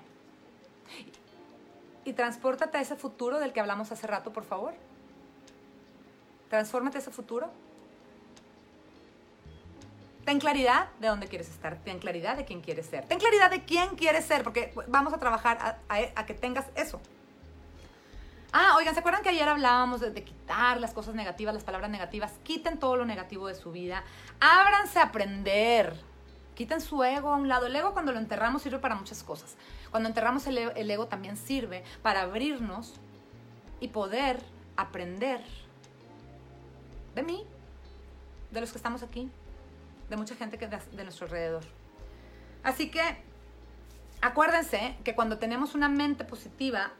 Y 2.03 2.13
transpórtate 2.13 2.79
a 2.79 2.81
ese 2.81 2.95
futuro 2.95 3.39
del 3.39 3.53
que 3.53 3.59
hablamos 3.59 3.91
hace 3.91 4.07
rato, 4.07 4.33
por 4.33 4.43
favor. 4.43 4.73
Transfórmate 6.49 6.97
a 6.97 7.01
ese 7.01 7.11
futuro 7.11 7.51
Ten 10.27 10.39
claridad 10.39 10.89
de 10.99 11.07
dónde 11.07 11.27
quieres 11.29 11.47
estar, 11.47 11.77
ten 11.85 11.99
claridad 11.99 12.35
de 12.35 12.43
quién 12.43 12.59
quieres 12.59 12.85
ser, 12.87 13.05
ten 13.05 13.17
claridad 13.17 13.49
de 13.49 13.63
quién 13.63 13.95
quieres 13.95 14.25
ser, 14.25 14.43
porque 14.43 14.73
vamos 14.89 15.13
a 15.13 15.19
trabajar 15.19 15.79
a, 15.87 16.25
que 16.25 16.33
tengas 16.33 16.65
eso. 16.75 16.99
Ah, 18.51 18.73
oigan, 18.75 18.93
¿se 18.93 18.99
acuerdan 18.99 19.23
que 19.23 19.29
ayer 19.29 19.47
hablábamos 19.47 20.01
de, 20.01 20.23
quitar 20.25 20.81
las 20.81 20.93
cosas 20.93 21.15
negativas, 21.15 21.53
las 21.53 21.63
palabras 21.63 21.89
negativas? 21.89 22.33
Quiten 22.43 22.77
todo 22.77 22.97
lo 22.97 23.05
negativo 23.05 23.47
de 23.47 23.55
su 23.55 23.71
vida, 23.71 24.03
ábranse 24.41 24.99
a 24.99 25.03
aprender, 25.03 25.97
quiten 26.55 26.81
su 26.81 27.01
ego 27.05 27.31
a 27.31 27.37
un 27.37 27.47
lado. 27.47 27.67
El 27.67 27.75
ego 27.77 27.93
cuando 27.93 28.11
lo 28.11 28.19
enterramos 28.19 28.61
sirve 28.63 28.79
para 28.79 28.95
muchas 28.95 29.23
cosas. 29.23 29.55
Cuando 29.91 30.09
enterramos 30.09 30.45
el, 30.47 30.57
ego 30.91 31.07
también 31.07 31.37
sirve 31.37 31.85
para 32.01 32.23
abrirnos 32.23 32.95
y 33.79 33.87
poder 33.87 34.43
aprender 34.75 35.41
de 37.15 37.23
mí, 37.23 37.45
de 38.51 38.59
los 38.59 38.73
que 38.73 38.77
estamos 38.77 39.03
aquí, 39.03 39.31
de 40.09 40.17
mucha 40.17 40.35
gente 40.35 40.57
que 40.57 40.67
de, 40.67 40.77
de 40.77 41.03
nuestro 41.03 41.25
alrededor. 41.25 41.63
Así 42.63 42.89
que 42.89 43.01
acuérdense 44.21 44.97
que 45.03 45.15
cuando 45.15 45.37
tenemos 45.37 45.75
una 45.75 45.89
mente 45.89 46.23
positiva, 46.23 46.91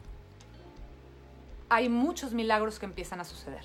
hay 1.70 1.90
muchos 1.90 2.34
milagros 2.34 2.80
que 2.80 2.86
empiezan 2.86 3.20
a 3.20 3.24
suceder. 3.24 3.64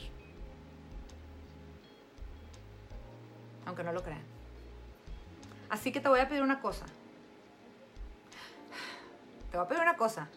Aunque 3.66 3.84
no 3.84 3.92
lo 3.92 4.02
crean. 4.02 4.22
Así 5.70 5.92
que 5.92 6.00
te 6.00 6.08
voy 6.08 6.20
a 6.20 6.28
pedir 6.28 6.42
una 6.42 6.60
cosa. 6.60 6.84
Te 9.50 9.56
voy 9.56 9.64
a 9.64 9.68
pedir 9.68 9.82
una 9.82 9.96
cosa. 9.96 10.28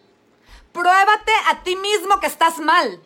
Pruébate 0.72 1.32
a 1.52 1.64
ti 1.64 1.76
mismo 1.76 2.20
que 2.20 2.28
estás 2.28 2.60
mal. 2.60 3.02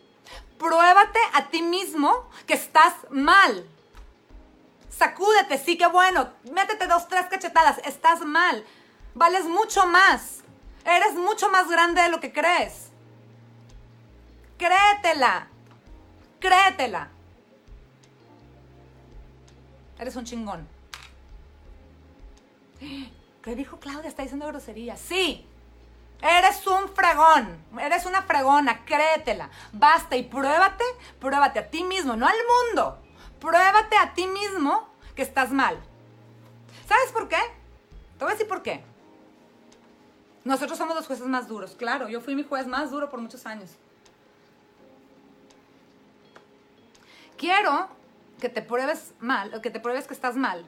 Pruébate 0.58 1.18
a 1.34 1.48
ti 1.48 1.62
mismo 1.62 2.28
que 2.46 2.54
estás 2.54 2.94
mal 3.10 3.66
sacúdete, 5.00 5.56
sí, 5.56 5.78
qué 5.78 5.86
bueno, 5.86 6.28
métete 6.52 6.86
dos, 6.86 7.08
tres 7.08 7.24
cachetadas, 7.30 7.78
estás 7.86 8.20
mal, 8.20 8.66
vales 9.14 9.46
mucho 9.46 9.86
más, 9.86 10.40
eres 10.84 11.14
mucho 11.14 11.48
más 11.48 11.70
grande 11.70 12.02
de 12.02 12.10
lo 12.10 12.20
que 12.20 12.30
crees. 12.30 12.90
Créetela, 14.58 15.48
créetela. 16.38 17.08
Eres 19.98 20.16
un 20.16 20.24
chingón. 20.26 20.68
¿Qué 22.78 23.54
dijo 23.54 23.80
Claudia? 23.80 24.08
Está 24.08 24.22
diciendo 24.22 24.46
grosería. 24.48 24.98
Sí, 24.98 25.46
Eres 26.22 26.66
un 26.66 26.90
fregón, 26.90 27.64
eres 27.80 28.04
una 28.04 28.20
fregona, 28.20 28.84
créetela. 28.84 29.48
Basta 29.72 30.16
y 30.16 30.24
pruébate, 30.24 30.84
pruébate 31.18 31.60
a 31.60 31.70
ti 31.70 31.82
mismo, 31.82 32.14
no 32.14 32.26
al 32.26 32.36
mundo. 32.52 32.98
Pruébate 33.40 33.96
a 33.96 34.12
ti 34.12 34.26
mismo 34.26 34.89
que 35.14 35.22
estás 35.22 35.50
mal. 35.50 35.78
¿Sabes 36.88 37.12
por 37.12 37.28
qué? 37.28 37.38
Te 38.18 38.24
voy 38.24 38.28
a 38.28 38.34
decir 38.34 38.48
por 38.48 38.62
qué. 38.62 38.82
Nosotros 40.44 40.78
somos 40.78 40.96
los 40.96 41.06
jueces 41.06 41.26
más 41.26 41.48
duros, 41.48 41.74
claro. 41.76 42.08
Yo 42.08 42.20
fui 42.20 42.34
mi 42.34 42.42
juez 42.42 42.66
más 42.66 42.90
duro 42.90 43.10
por 43.10 43.20
muchos 43.20 43.46
años. 43.46 43.70
Quiero 47.36 47.88
que 48.40 48.48
te 48.48 48.62
pruebes 48.62 49.14
mal, 49.20 49.60
que 49.60 49.70
te 49.70 49.80
pruebes 49.80 50.06
que 50.06 50.14
estás 50.14 50.36
mal, 50.36 50.64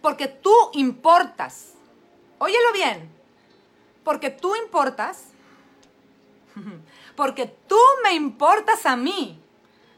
porque 0.00 0.28
tú 0.28 0.54
importas. 0.74 1.72
Óyelo 2.38 2.72
bien, 2.72 3.10
porque 4.04 4.30
tú 4.30 4.54
importas, 4.56 5.24
porque 7.16 7.46
tú 7.66 7.78
me 8.04 8.14
importas 8.14 8.86
a 8.86 8.96
mí. 8.96 9.42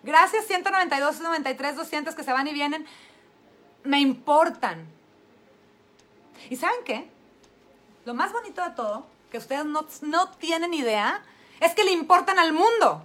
Gracias 0.02 0.46
192, 0.46 1.20
93, 1.20 1.76
200 1.76 2.14
que 2.14 2.22
se 2.22 2.32
van 2.32 2.46
y 2.46 2.52
vienen, 2.52 2.86
me 3.84 4.00
importan. 4.00 4.86
¿Y 6.50 6.56
saben 6.56 6.80
qué? 6.84 7.08
Lo 8.04 8.14
más 8.14 8.32
bonito 8.32 8.62
de 8.62 8.70
todo, 8.70 9.06
que 9.30 9.38
ustedes 9.38 9.64
no, 9.64 9.86
no 10.02 10.30
tienen 10.32 10.72
idea, 10.74 11.22
es 11.60 11.74
que 11.74 11.84
le 11.84 11.92
importan 11.92 12.38
al 12.38 12.52
mundo. 12.52 13.02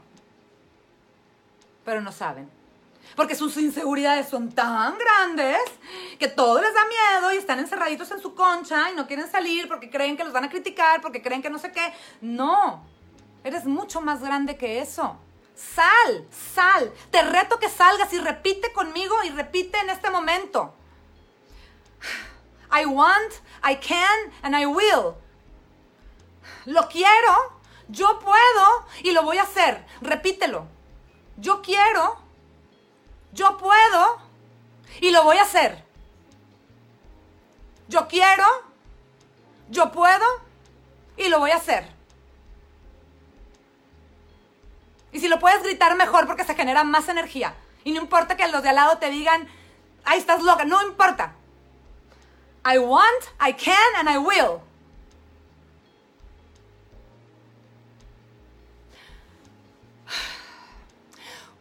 Pero 1.84 2.02
no 2.02 2.12
saben. 2.12 2.50
Porque 3.16 3.36
sus 3.36 3.58
inseguridades 3.58 4.28
son 4.30 4.52
tan 4.52 4.98
grandes 4.98 5.60
que 6.18 6.28
todo 6.28 6.62
les 6.62 6.74
da 6.74 6.82
miedo 6.86 7.34
y 7.34 7.38
están 7.38 7.60
encerraditos 7.60 8.10
en 8.12 8.22
su 8.22 8.34
concha 8.34 8.92
y 8.92 8.96
no 8.96 9.06
quieren 9.06 9.30
salir 9.30 9.68
porque 9.68 9.90
creen 9.90 10.18
que 10.18 10.24
los 10.24 10.34
van 10.34 10.46
a 10.46 10.50
criticar, 10.50 11.02
porque 11.02 11.22
creen 11.22 11.42
que 11.42 11.50
no 11.50 11.60
sé 11.60 11.72
qué. 11.72 11.94
No, 12.22 12.84
eres 13.44 13.66
mucho 13.66 14.02
más 14.02 14.22
grande 14.22 14.58
que 14.58 14.80
eso. 14.80 15.18
Sal, 15.56 16.28
sal. 16.32 16.92
Te 17.12 17.22
reto 17.22 17.60
que 17.60 17.70
salgas 17.70 18.12
y 18.14 18.20
repite 18.20 18.72
conmigo 18.74 19.16
y 19.24 19.30
repite 19.30 19.78
en 19.80 19.90
este 19.90 20.10
momento. 20.10 20.74
I 22.72 22.86
want, 22.86 23.34
I 23.64 23.76
can, 23.76 24.32
and 24.42 24.56
I 24.56 24.66
will. 24.66 25.16
Lo 26.66 26.88
quiero, 26.88 27.60
yo 27.88 28.20
puedo 28.20 28.86
y 29.04 29.12
lo 29.12 29.24
voy 29.24 29.38
a 29.38 29.44
hacer. 29.44 29.86
Repítelo. 30.02 30.68
Yo 31.38 31.62
quiero, 31.62 32.18
yo 33.32 33.58
puedo 33.58 34.18
y 35.02 35.12
lo 35.12 35.24
voy 35.24 35.38
a 35.38 35.44
hacer. 35.44 35.84
Yo 37.88 38.08
quiero, 38.08 38.46
yo 39.70 39.92
puedo 39.92 40.26
y 41.18 41.30
lo 41.30 41.40
voy 41.40 41.52
a 41.52 41.58
hacer. 41.58 41.92
Y 45.14 45.20
si 45.20 45.30
lo 45.30 45.40
puedes 45.40 45.64
gritar 45.64 45.96
mejor 45.96 46.28
porque 46.28 46.44
se 46.44 46.56
genera 46.56 46.84
más 46.84 47.08
energía. 47.08 47.54
Y 47.84 47.92
no 47.92 48.02
importa 48.02 48.36
que 48.36 48.48
los 48.48 48.64
de 48.64 48.70
al 48.70 48.76
lado 48.76 48.98
te 48.98 49.10
digan, 49.10 49.48
ahí 50.04 50.20
estás 50.20 50.42
loca, 50.42 50.66
no 50.66 50.82
importa. 50.82 51.34
I 52.66 52.80
want, 52.80 53.24
I 53.40 53.54
can, 53.54 53.96
and 53.98 54.10
I 54.10 54.18
will. 54.18 54.62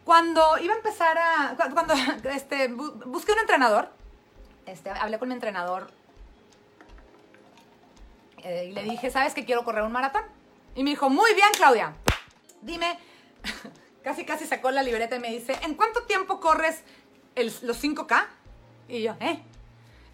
Cuando 0.03 0.57
iba 0.59 0.73
a 0.73 0.77
empezar 0.77 1.17
a. 1.17 1.55
Cuando 1.73 1.93
este, 2.29 2.67
busqué 2.67 3.31
un 3.31 3.39
entrenador, 3.39 3.89
este, 4.65 4.89
hablé 4.89 5.19
con 5.19 5.29
mi 5.29 5.35
entrenador 5.35 5.89
eh, 8.43 8.67
y 8.69 8.71
le 8.73 8.83
dije, 8.83 9.09
¿sabes 9.11 9.33
que 9.33 9.45
quiero 9.45 9.63
correr 9.63 9.83
un 9.83 9.91
maratón? 9.91 10.23
Y 10.75 10.83
me 10.83 10.89
dijo, 10.89 11.09
muy 11.09 11.33
bien, 11.33 11.49
Claudia. 11.55 11.93
Dime, 12.61 12.97
casi 14.03 14.25
casi 14.25 14.45
sacó 14.45 14.71
la 14.71 14.83
libreta 14.83 15.15
y 15.15 15.19
me 15.19 15.31
dice, 15.31 15.57
¿en 15.63 15.75
cuánto 15.75 16.03
tiempo 16.03 16.39
corres 16.39 16.83
los 17.35 17.83
5K? 17.83 18.25
Y 18.89 19.03
yo, 19.03 19.15
¿eh? 19.19 19.41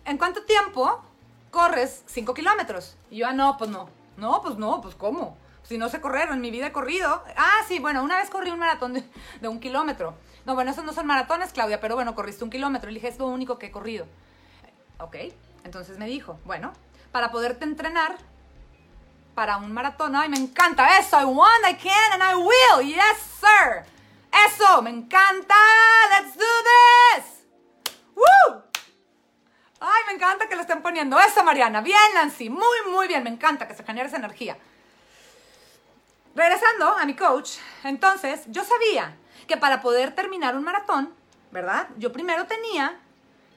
¿En 0.06 0.18
cuánto 0.18 0.44
tiempo 0.44 1.04
corres 1.52 2.04
5 2.08 2.34
kilómetros? 2.34 2.96
Y 3.10 3.18
yo, 3.18 3.28
ah, 3.28 3.34
no, 3.34 3.58
pues 3.58 3.70
no. 3.70 3.90
No, 4.18 4.42
pues 4.42 4.58
no, 4.58 4.82
pues 4.82 4.96
¿cómo? 4.96 5.38
si 5.70 5.78
no 5.78 5.88
sé 5.88 6.02
correr, 6.02 6.30
en 6.32 6.42
mi 6.42 6.50
vida 6.50 6.68
he 6.68 6.72
corrido. 6.72 7.24
Ah, 7.38 7.60
sí, 7.68 7.78
bueno, 7.78 8.04
una 8.04 8.18
vez 8.18 8.32
corrí 8.32 8.50
un 8.50 8.58
maratón 8.58 8.94
de, 8.94 9.48
un 9.48 9.60
kilómetro. 9.60 10.16
No, 10.46 10.56
bueno, 10.56 10.72
esos 10.72 10.84
no 10.84 10.94
son 10.94 11.06
maratones, 11.06 11.54
Claudia, 11.54 11.80
pero 11.80 11.94
bueno, 11.94 12.16
corriste 12.16 12.44
un 12.44 12.50
kilómetro. 12.50 12.90
Le 12.90 12.96
dije, 12.96 13.08
es 13.08 13.20
lo 13.20 13.28
único 13.28 13.60
que 13.60 13.68
he 13.68 13.72
corrido. 13.72 14.08
Ok, 15.00 15.16
entonces 15.64 16.00
me 16.00 16.08
dijo, 16.08 16.40
bueno, 16.44 16.74
para 17.12 17.30
poderte 17.30 17.66
entrenar 17.66 18.18
para 19.40 19.56
un 19.56 19.72
maratón, 19.72 20.18
ay, 20.18 20.28
me 20.28 20.36
encanta 20.36 21.00
eso, 21.00 21.18
I 21.18 21.24
want, 21.24 21.66
I 21.66 21.74
can, 21.74 22.12
and 22.12 22.22
I 22.22 22.36
will, 22.36 22.86
yes, 22.86 23.22
sir. 23.40 23.86
Eso, 24.34 24.82
me 24.82 24.90
encanta, 24.90 25.56
let's 26.10 26.36
do 26.36 26.44
this. 26.44 27.46
Woo! 28.16 28.62
Ay, 29.80 30.02
me 30.08 30.14
encanta 30.16 30.50
que 30.50 30.58
lo 30.58 30.62
estén 30.64 30.82
poniendo. 30.82 31.18
Eso, 31.18 31.42
Mariana. 31.46 31.80
Bien, 31.80 32.14
Nancy. 32.16 32.50
Muy, 32.50 32.92
muy 32.92 33.08
bien. 33.08 33.24
Me 33.24 33.30
encanta 33.30 33.66
que 33.66 33.74
se 33.74 33.86
genere 33.86 34.10
esa 34.10 34.18
energía. 34.18 34.58
Regresando 36.36 36.90
a 36.98 37.06
mi 37.06 37.16
coach, 37.16 37.52
entonces 37.86 38.42
yo 38.48 38.66
sabía 38.66 39.16
que 39.48 39.56
para 39.56 39.80
poder 39.80 40.14
terminar 40.14 40.58
un 40.58 40.66
maratón, 40.66 41.14
¿verdad? 41.52 41.88
Yo 41.96 42.12
primero 42.12 42.46
tenía 42.46 43.00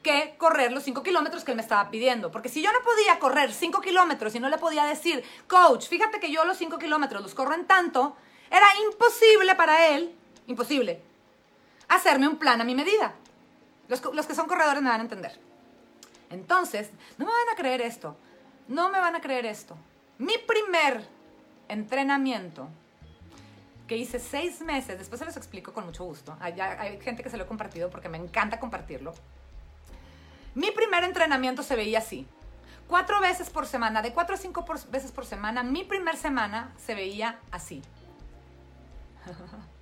que 0.02 0.34
correr 0.36 0.72
los 0.72 0.82
5 0.82 1.02
kilómetros 1.02 1.44
que 1.44 1.52
él 1.52 1.56
me 1.56 1.62
estaba 1.62 1.90
pidiendo. 1.90 2.30
Porque 2.30 2.48
si 2.48 2.62
yo 2.62 2.72
no 2.72 2.80
podía 2.82 3.18
correr 3.18 3.52
5 3.52 3.80
kilómetros 3.80 4.34
y 4.34 4.40
no 4.40 4.48
le 4.48 4.58
podía 4.58 4.84
decir, 4.84 5.24
coach, 5.48 5.88
fíjate 5.88 6.20
que 6.20 6.30
yo 6.30 6.44
los 6.44 6.58
5 6.58 6.78
kilómetros 6.78 7.22
los 7.22 7.34
corro 7.34 7.54
en 7.54 7.66
tanto, 7.66 8.16
era 8.50 8.66
imposible 8.90 9.54
para 9.54 9.88
él, 9.88 10.14
imposible, 10.46 11.00
hacerme 11.88 12.28
un 12.28 12.36
plan 12.36 12.60
a 12.60 12.64
mi 12.64 12.74
medida. 12.74 13.14
Los, 13.88 14.02
los 14.12 14.26
que 14.26 14.34
son 14.34 14.46
corredores 14.46 14.82
me 14.82 14.90
van 14.90 15.00
a 15.00 15.04
entender. 15.04 15.38
Entonces, 16.30 16.90
no 17.18 17.26
me 17.26 17.32
van 17.32 17.48
a 17.52 17.56
creer 17.56 17.80
esto, 17.82 18.16
no 18.68 18.88
me 18.90 18.98
van 18.98 19.14
a 19.14 19.20
creer 19.20 19.46
esto. 19.46 19.76
Mi 20.18 20.34
primer 20.38 21.06
entrenamiento 21.68 22.68
que 23.86 23.96
hice 23.96 24.18
seis 24.18 24.60
meses, 24.60 24.98
después 24.98 25.18
se 25.18 25.24
los 25.24 25.36
explico 25.36 25.72
con 25.72 25.84
mucho 25.84 26.04
gusto, 26.04 26.36
hay, 26.40 26.58
hay 26.60 27.00
gente 27.00 27.22
que 27.22 27.30
se 27.30 27.36
lo 27.36 27.44
he 27.44 27.46
compartido 27.46 27.90
porque 27.90 28.08
me 28.08 28.18
encanta 28.18 28.58
compartirlo. 28.58 29.12
Mi 30.54 30.70
primer 30.70 31.04
entrenamiento 31.04 31.62
se 31.62 31.76
veía 31.76 31.98
así, 31.98 32.26
cuatro 32.86 33.20
veces 33.20 33.48
por 33.48 33.66
semana, 33.66 34.02
de 34.02 34.12
cuatro 34.12 34.34
a 34.34 34.38
cinco 34.38 34.64
veces 34.90 35.12
por 35.12 35.24
semana, 35.24 35.62
mi 35.62 35.84
primer 35.84 36.16
semana 36.16 36.72
se 36.84 36.94
veía 36.94 37.38
así. 37.50 37.82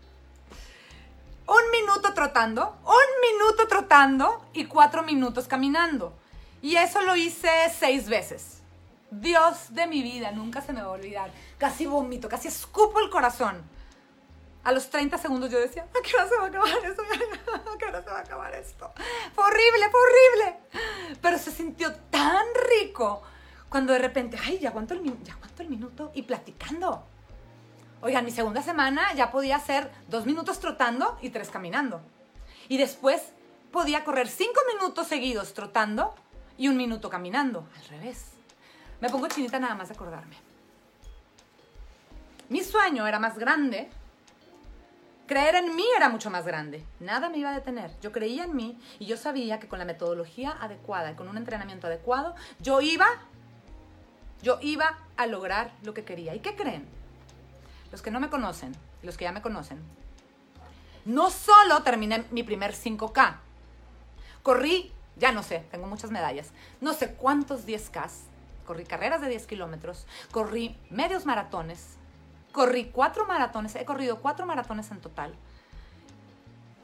un 1.48 1.70
minuto 1.72 2.14
trotando, 2.14 2.78
un 2.84 3.38
minuto 3.38 3.66
trotando 3.66 4.46
y 4.52 4.66
cuatro 4.66 5.02
minutos 5.02 5.48
caminando. 5.48 6.14
Y 6.62 6.76
eso 6.76 7.00
lo 7.02 7.16
hice 7.16 7.48
seis 7.76 8.08
veces. 8.08 8.62
Dios 9.10 9.74
de 9.74 9.88
mi 9.88 10.02
vida, 10.02 10.30
nunca 10.30 10.60
se 10.60 10.72
me 10.72 10.82
va 10.82 10.88
a 10.88 10.92
olvidar. 10.92 11.32
Casi 11.58 11.86
vomito, 11.86 12.28
casi 12.28 12.46
escupo 12.46 13.00
el 13.00 13.10
corazón. 13.10 13.60
A 14.62 14.72
los 14.72 14.90
30 14.90 15.16
segundos 15.16 15.50
yo 15.50 15.58
decía, 15.58 15.84
¿a 15.84 16.02
qué 16.02 16.16
hora 16.16 16.28
se 16.28 16.36
va 16.36 16.44
a 16.44 16.48
acabar 16.48 16.84
esto? 16.84 17.02
¿A 17.72 17.78
qué 17.78 17.84
hora 17.86 18.02
se 18.02 18.10
va 18.10 18.18
a 18.18 18.20
acabar 18.20 18.54
esto? 18.54 18.92
Fue 19.34 19.44
horrible, 19.44 19.86
horrible. 19.86 20.60
Pero 21.22 21.38
se 21.38 21.50
sintió 21.50 21.94
tan 22.10 22.46
rico 22.80 23.22
cuando 23.70 23.92
de 23.92 24.00
repente, 24.00 24.38
ay, 24.44 24.58
ya 24.58 24.68
aguanto 24.68 24.94
el, 24.94 25.02
ya 25.22 25.32
aguanto 25.32 25.62
el 25.62 25.68
minuto 25.70 26.10
y 26.14 26.22
platicando. 26.22 27.04
Oigan, 28.02 28.24
mi 28.24 28.30
segunda 28.30 28.62
semana 28.62 29.12
ya 29.14 29.30
podía 29.30 29.56
hacer 29.56 29.90
dos 30.08 30.26
minutos 30.26 30.60
trotando 30.60 31.18
y 31.22 31.30
tres 31.30 31.48
caminando. 31.48 32.02
Y 32.68 32.76
después 32.76 33.32
podía 33.72 34.04
correr 34.04 34.28
cinco 34.28 34.60
minutos 34.74 35.06
seguidos 35.06 35.54
trotando 35.54 36.14
y 36.58 36.68
un 36.68 36.76
minuto 36.76 37.08
caminando. 37.08 37.66
Al 37.76 37.84
revés. 37.88 38.26
Me 39.00 39.08
pongo 39.08 39.28
chinita 39.28 39.58
nada 39.58 39.74
más 39.74 39.88
de 39.88 39.94
acordarme. 39.94 40.36
Mi 42.48 42.62
sueño 42.62 43.06
era 43.06 43.18
más 43.18 43.38
grande. 43.38 43.90
Creer 45.30 45.54
en 45.54 45.76
mí 45.76 45.84
era 45.96 46.08
mucho 46.08 46.28
más 46.28 46.44
grande. 46.44 46.84
Nada 46.98 47.28
me 47.28 47.38
iba 47.38 47.50
a 47.50 47.54
detener. 47.54 47.92
Yo 48.00 48.10
creía 48.10 48.42
en 48.42 48.56
mí 48.56 48.80
y 48.98 49.06
yo 49.06 49.16
sabía 49.16 49.60
que 49.60 49.68
con 49.68 49.78
la 49.78 49.84
metodología 49.84 50.56
adecuada 50.60 51.12
y 51.12 51.14
con 51.14 51.28
un 51.28 51.36
entrenamiento 51.36 51.86
adecuado, 51.86 52.34
yo 52.58 52.80
iba, 52.80 53.06
yo 54.42 54.58
iba 54.60 54.98
a 55.16 55.28
lograr 55.28 55.70
lo 55.84 55.94
que 55.94 56.02
quería. 56.02 56.34
¿Y 56.34 56.40
qué 56.40 56.56
creen? 56.56 56.84
Los 57.92 58.02
que 58.02 58.10
no 58.10 58.18
me 58.18 58.28
conocen, 58.28 58.74
los 59.04 59.16
que 59.16 59.22
ya 59.22 59.30
me 59.30 59.40
conocen, 59.40 59.78
no 61.04 61.30
solo 61.30 61.84
terminé 61.84 62.24
mi 62.32 62.42
primer 62.42 62.74
5K, 62.74 63.36
corrí, 64.42 64.90
ya 65.14 65.30
no 65.30 65.44
sé, 65.44 65.60
tengo 65.70 65.86
muchas 65.86 66.10
medallas, 66.10 66.50
no 66.80 66.92
sé 66.92 67.14
cuántos 67.14 67.68
10Ks, 67.68 68.24
corrí 68.66 68.82
carreras 68.82 69.20
de 69.20 69.28
10 69.28 69.46
kilómetros, 69.46 70.08
corrí 70.32 70.76
medios 70.90 71.24
maratones, 71.24 71.99
corrí 72.52 72.86
cuatro 72.86 73.26
maratones, 73.26 73.74
he 73.76 73.84
corrido 73.84 74.20
cuatro 74.20 74.46
maratones 74.46 74.90
en 74.90 75.00
total. 75.00 75.34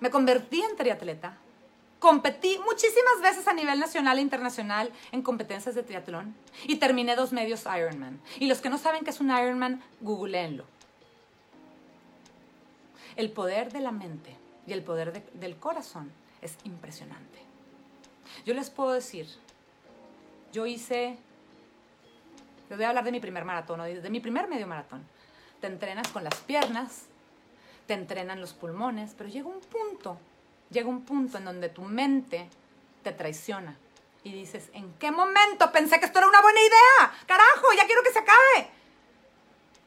Me 0.00 0.10
convertí 0.10 0.62
en 0.62 0.76
triatleta 0.76 1.38
Competí 1.98 2.58
muchísimas 2.64 3.22
veces 3.22 3.48
a 3.48 3.54
nivel 3.54 3.80
nacional 3.80 4.18
e 4.18 4.22
internacional 4.22 4.92
en 5.12 5.22
competencias 5.22 5.74
de 5.74 5.82
triatlón 5.82 6.34
y 6.64 6.76
terminé 6.76 7.16
dos 7.16 7.32
medios 7.32 7.64
Ironman. 7.64 8.20
Y 8.38 8.46
los 8.46 8.60
que 8.60 8.68
no 8.68 8.76
saben 8.76 9.02
qué 9.02 9.10
es 9.10 9.20
un 9.20 9.30
Ironman, 9.30 9.82
googleenlo. 10.00 10.64
El 13.16 13.32
poder 13.32 13.72
de 13.72 13.80
la 13.80 13.92
mente 13.92 14.36
y 14.66 14.74
el 14.74 14.82
poder 14.82 15.24
del 15.32 15.56
corazón 15.56 16.12
es 16.42 16.56
impresionante. 16.64 17.38
Yo 18.44 18.52
les 18.52 18.68
puedo 18.68 18.92
decir, 18.92 19.26
yo 20.52 20.66
hice, 20.66 21.16
les 22.68 22.78
voy 22.78 22.84
a 22.84 22.90
hablar 22.90 23.04
de 23.04 23.12
mi 23.12 23.20
primer 23.20 23.46
maratón, 23.46 23.80
de 23.80 24.10
mi 24.10 24.20
primer 24.20 24.48
medio 24.48 24.66
maratón. 24.66 25.06
Te 25.60 25.66
entrenas 25.66 26.08
con 26.08 26.24
las 26.24 26.34
piernas, 26.36 27.04
te 27.86 27.94
entrenan 27.94 28.40
los 28.40 28.52
pulmones, 28.52 29.14
pero 29.16 29.30
llega 29.30 29.48
un 29.48 29.60
punto, 29.60 30.18
llega 30.70 30.88
un 30.88 31.04
punto 31.04 31.38
en 31.38 31.44
donde 31.44 31.68
tu 31.68 31.82
mente 31.82 32.48
te 33.02 33.12
traiciona 33.12 33.76
y 34.22 34.32
dices, 34.32 34.70
¿en 34.72 34.92
qué 34.94 35.12
momento 35.12 35.70
pensé 35.70 36.00
que 36.00 36.06
esto 36.06 36.18
era 36.18 36.28
una 36.28 36.42
buena 36.42 36.60
idea? 36.60 37.24
Carajo, 37.26 37.72
ya 37.76 37.86
quiero 37.86 38.02
que 38.02 38.12
se 38.12 38.18
acabe. 38.18 38.70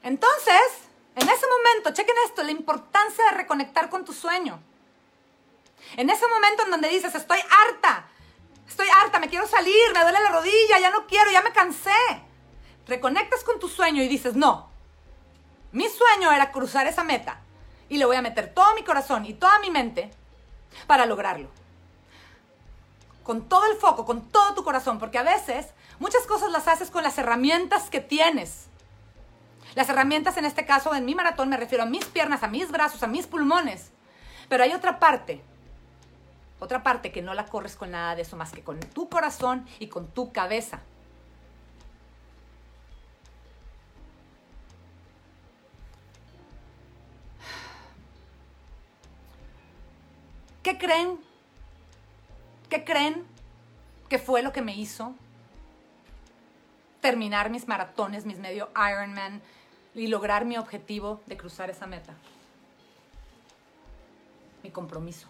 Entonces, 0.02 0.90
en 1.16 1.28
ese 1.28 1.46
momento, 1.46 1.92
chequen 1.92 2.16
esto, 2.26 2.44
la 2.44 2.52
importancia 2.52 3.26
de 3.26 3.32
reconectar 3.32 3.90
con 3.90 4.06
tu 4.06 4.14
sueño. 4.14 4.62
En 5.98 6.10
ese 6.10 6.26
momento 6.28 6.64
en 6.64 6.72
donde 6.72 6.88
dices, 6.88 7.14
estoy 7.16 7.40
harta, 7.40 8.08
estoy 8.66 8.88
harta, 8.96 9.20
me 9.20 9.28
quiero 9.28 9.46
salir, 9.46 9.94
me 9.94 10.02
duele 10.02 10.22
la 10.22 10.32
rodilla, 10.32 10.80
ya 10.80 10.90
no 10.90 11.06
quiero, 11.06 11.32
ya 11.32 11.42
me 11.42 11.52
cansé. 11.52 11.92
Reconectas 12.88 13.44
con 13.44 13.60
tu 13.60 13.68
sueño 13.68 14.02
y 14.02 14.08
dices, 14.08 14.36
no, 14.36 14.70
mi 15.72 15.88
sueño 15.88 16.32
era 16.32 16.52
cruzar 16.52 16.88
esa 16.88 17.04
meta 17.04 17.40
y 17.90 17.98
le 17.98 18.06
voy 18.06 18.16
a 18.16 18.22
meter 18.22 18.54
todo 18.54 18.74
mi 18.76 18.84
corazón 18.84 19.26
y 19.26 19.34
toda 19.34 19.60
mi 19.60 19.70
mente 19.70 20.12
para 20.88 21.06
lograrlo. 21.06 21.50
Con 23.24 23.48
todo 23.48 23.66
el 23.72 23.78
foco, 23.78 24.06
con 24.06 24.30
todo 24.30 24.56
tu 24.56 24.64
corazón, 24.64 24.98
porque 24.98 25.20
a 25.20 25.24
veces 25.24 25.68
muchas 26.00 26.26
cosas 26.26 26.52
las 26.52 26.68
haces 26.68 26.90
con 26.90 27.04
las 27.04 27.18
herramientas 27.18 27.90
que 27.90 28.00
tienes. 28.00 28.68
Las 29.76 29.90
herramientas 29.90 30.38
en 30.38 30.46
este 30.46 30.66
caso, 30.66 30.96
en 30.96 31.06
mi 31.06 31.14
maratón, 31.14 31.50
me 31.50 31.58
refiero 31.58 31.84
a 31.84 31.88
mis 31.88 32.06
piernas, 32.06 32.42
a 32.42 32.48
mis 32.48 32.72
brazos, 32.72 33.04
a 33.04 33.08
mis 33.08 33.28
pulmones. 33.28 33.92
Pero 34.48 34.64
hay 34.64 34.74
otra 34.74 34.98
parte, 34.98 35.42
otra 36.60 36.82
parte 36.82 37.12
que 37.12 37.22
no 37.22 37.36
la 37.36 37.46
corres 37.46 37.76
con 37.76 37.92
nada 37.92 38.16
de 38.16 38.24
eso 38.24 38.36
más 38.36 38.52
que 38.52 38.64
con 38.64 38.80
tu 38.80 39.10
corazón 39.10 39.68
y 39.80 39.88
con 39.88 40.08
tu 40.08 40.32
cabeza. 40.32 40.80
¿Qué 50.70 50.78
creen? 50.78 51.20
¿Qué 52.70 52.86
creen 52.86 53.26
que 54.08 54.20
fue 54.20 54.44
lo 54.44 54.54
que 54.54 54.62
me 54.62 54.76
hizo 54.76 55.16
terminar 57.02 57.50
mis 57.50 57.68
maratones, 57.68 58.28
mis 58.28 58.38
medio 58.38 58.70
Ironman 58.76 59.42
y 59.96 60.06
lograr 60.06 60.46
mi 60.46 60.58
objetivo 60.58 61.22
de 61.26 61.38
cruzar 61.38 61.72
esa 61.72 61.88
meta? 61.88 62.14
Mi 64.62 64.70
compromiso. 64.70 65.28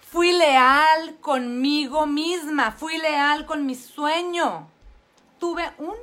Fui 0.00 0.32
leal 0.32 1.18
conmigo 1.20 2.06
misma, 2.06 2.72
fui 2.72 2.98
leal 2.98 3.46
con 3.46 3.66
mi 3.66 3.76
sueño. 3.76 4.66
Tuve 5.38 5.70
un 5.78 5.94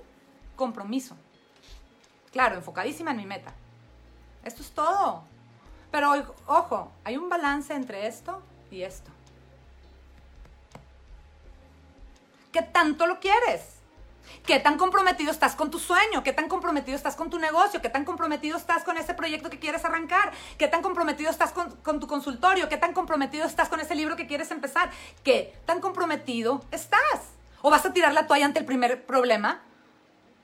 compromiso. 0.55 1.17
Claro, 2.31 2.55
enfocadísima 2.55 3.11
en 3.11 3.17
mi 3.17 3.25
meta. 3.25 3.53
Esto 4.45 4.61
es 4.61 4.71
todo. 4.71 5.25
Pero 5.97 6.13
ojo, 6.45 6.91
hay 7.03 7.17
un 7.17 7.27
balance 7.27 7.73
entre 7.73 8.05
esto 8.05 8.39
y 8.69 8.83
esto. 8.83 9.09
¿Qué 12.51 12.61
tanto 12.61 13.07
lo 13.07 13.19
quieres? 13.19 13.63
¿Qué 14.45 14.59
tan 14.59 14.77
comprometido 14.77 15.31
estás 15.31 15.55
con 15.55 15.71
tu 15.71 15.79
sueño? 15.79 16.21
¿Qué 16.23 16.33
tan 16.33 16.49
comprometido 16.49 16.95
estás 16.95 17.15
con 17.15 17.31
tu 17.31 17.39
negocio? 17.39 17.81
¿Qué 17.81 17.89
tan 17.89 18.05
comprometido 18.05 18.57
estás 18.57 18.83
con 18.83 18.95
ese 18.97 19.15
proyecto 19.15 19.49
que 19.49 19.57
quieres 19.57 19.85
arrancar? 19.85 20.33
¿Qué 20.59 20.67
tan 20.67 20.83
comprometido 20.83 21.31
estás 21.31 21.51
con, 21.51 21.99
tu 21.99 22.05
consultorio? 22.05 22.69
¿Qué 22.69 22.77
tan 22.77 22.93
comprometido 22.93 23.47
estás 23.47 23.67
con 23.67 23.79
ese 23.79 23.95
libro 23.95 24.15
que 24.15 24.27
quieres 24.27 24.51
empezar? 24.51 24.91
¿Qué 25.23 25.57
tan 25.65 25.81
comprometido 25.81 26.63
estás? 26.69 27.31
¿O 27.63 27.71
vas 27.71 27.87
a 27.87 27.93
tirar 27.93 28.13
la 28.13 28.27
toalla 28.27 28.45
ante 28.45 28.59
el 28.59 28.65
primer 28.65 29.03
problema? 29.07 29.63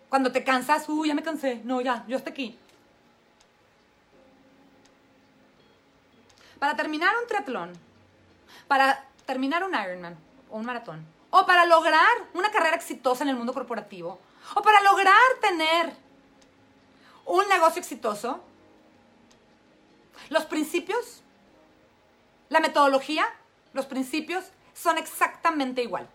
Cuando 0.09 0.31
te 0.31 0.43
cansas, 0.43 0.89
uy, 0.89 1.09
ya 1.09 1.13
me 1.13 1.21
cansé. 1.21 1.61
No, 1.63 1.79
ya, 1.79 2.05
yo 2.07 2.17
estoy 2.17 2.31
aquí. 2.31 2.59
Para 6.63 6.77
terminar 6.77 7.13
un 7.21 7.27
triatlón, 7.27 7.73
para 8.69 9.05
terminar 9.25 9.65
un 9.65 9.75
Ironman 9.75 10.15
o 10.49 10.59
un 10.59 10.65
maratón, 10.65 11.05
o 11.29 11.45
para 11.45 11.65
lograr 11.65 12.07
una 12.33 12.51
carrera 12.51 12.77
exitosa 12.77 13.25
en 13.25 13.31
el 13.31 13.35
mundo 13.35 13.53
corporativo, 13.53 14.17
o 14.55 14.61
para 14.61 14.79
lograr 14.79 15.19
tener 15.41 15.93
un 17.25 17.45
negocio 17.49 17.81
exitoso, 17.81 18.41
los 20.29 20.45
principios, 20.45 21.21
la 22.47 22.61
metodología, 22.61 23.25
los 23.73 23.85
principios 23.85 24.45
son 24.73 24.97
exactamente 24.97 25.83
igual. 25.83 26.07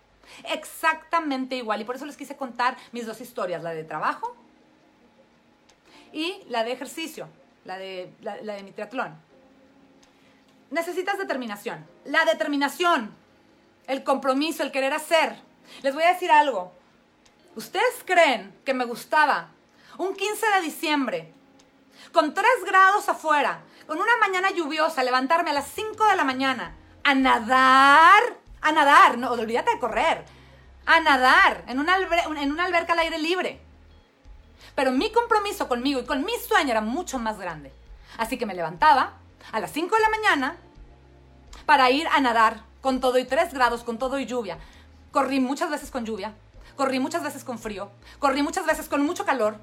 Exactamente 0.45 1.57
igual. 1.57 1.81
Y 1.81 1.83
por 1.83 1.95
eso 1.95 2.07
les 2.07 2.17
quise 2.17 2.35
contar 2.35 2.75
mis 2.91 3.05
dos 3.05 3.21
historias, 3.21 3.61
la 3.61 3.69
de 3.69 3.83
trabajo 3.83 4.35
y 6.11 6.41
la 6.47 6.63
de 6.63 6.71
ejercicio, 6.71 7.27
la 7.65 7.77
de, 7.77 8.11
la, 8.21 8.35
de 8.37 8.63
mi 8.63 8.71
triatlón 8.71 9.28
necesitas 10.71 11.17
determinación. 11.17 11.85
La 12.05 12.25
determinación, 12.25 13.13
el 13.87 14.03
compromiso, 14.03 14.63
el 14.63 14.71
querer 14.71 14.93
hacer. 14.93 15.35
Les 15.81 15.93
voy 15.93 16.03
a 16.03 16.13
decir 16.13 16.31
algo. 16.31 16.73
¿Ustedes 17.55 18.03
creen 18.05 18.53
que 18.65 18.73
me 18.73 18.85
gustaba 18.85 19.49
un 19.97 20.15
15 20.15 20.45
de 20.55 20.61
diciembre, 20.61 21.33
con 22.11 22.33
3 22.33 22.45
grados 22.65 23.09
afuera, 23.09 23.61
con 23.85 23.97
una 23.97 24.17
mañana 24.21 24.51
lluviosa, 24.51 25.03
levantarme 25.03 25.49
a 25.49 25.53
las 25.53 25.67
5 25.71 26.05
de 26.05 26.15
la 26.15 26.23
mañana, 26.23 26.75
a 27.03 27.13
nadar, 27.15 28.37
a 28.61 28.71
nadar, 28.71 29.17
no, 29.17 29.31
olvídate 29.31 29.71
de 29.71 29.79
correr, 29.79 30.25
a 30.85 30.99
nadar 31.01 31.63
en 31.67 31.79
una, 31.79 31.97
en 31.97 32.51
una 32.51 32.65
alberca 32.65 32.93
al 32.93 32.99
aire 32.99 33.19
libre? 33.19 33.59
Pero 34.75 34.91
mi 34.91 35.11
compromiso 35.11 35.67
conmigo 35.67 35.99
y 35.99 36.05
con 36.05 36.23
mi 36.23 36.33
sueño 36.37 36.71
era 36.71 36.81
mucho 36.81 37.19
más 37.19 37.37
grande. 37.37 37.73
Así 38.17 38.37
que 38.37 38.45
me 38.45 38.53
levantaba, 38.55 39.17
a 39.51 39.59
las 39.59 39.71
5 39.71 39.95
de 39.95 40.01
la 40.01 40.09
mañana 40.09 40.57
para 41.65 41.89
ir 41.91 42.07
a 42.07 42.19
nadar 42.19 42.61
con 42.81 42.99
todo 42.99 43.17
y 43.17 43.25
3 43.25 43.53
grados, 43.53 43.83
con 43.83 43.97
todo 43.97 44.19
y 44.19 44.25
lluvia. 44.25 44.57
Corrí 45.11 45.39
muchas 45.39 45.69
veces 45.69 45.91
con 45.91 46.05
lluvia, 46.05 46.33
corrí 46.75 46.99
muchas 46.99 47.23
veces 47.23 47.43
con 47.43 47.59
frío, 47.59 47.91
corrí 48.19 48.41
muchas 48.41 48.65
veces 48.65 48.87
con 48.87 49.05
mucho 49.05 49.25
calor. 49.25 49.57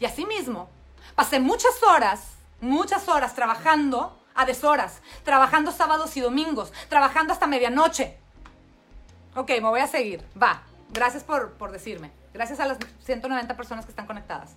Y 0.00 0.04
asimismo, 0.04 0.68
pasé 1.14 1.40
muchas 1.40 1.82
horas, 1.82 2.32
muchas 2.60 3.08
horas 3.08 3.34
trabajando 3.34 4.18
a 4.34 4.46
deshoras, 4.46 5.02
trabajando 5.24 5.72
sábados 5.72 6.16
y 6.16 6.20
domingos, 6.20 6.72
trabajando 6.88 7.32
hasta 7.32 7.46
medianoche. 7.46 8.16
Ok, 9.36 9.50
me 9.50 9.68
voy 9.68 9.80
a 9.80 9.86
seguir. 9.86 10.24
Va. 10.40 10.62
Gracias 10.92 11.22
por, 11.22 11.52
por 11.52 11.70
decirme. 11.70 12.10
Gracias 12.32 12.58
a 12.60 12.66
las 12.66 12.78
190 13.04 13.56
personas 13.56 13.84
que 13.84 13.90
están 13.90 14.06
conectadas. 14.06 14.50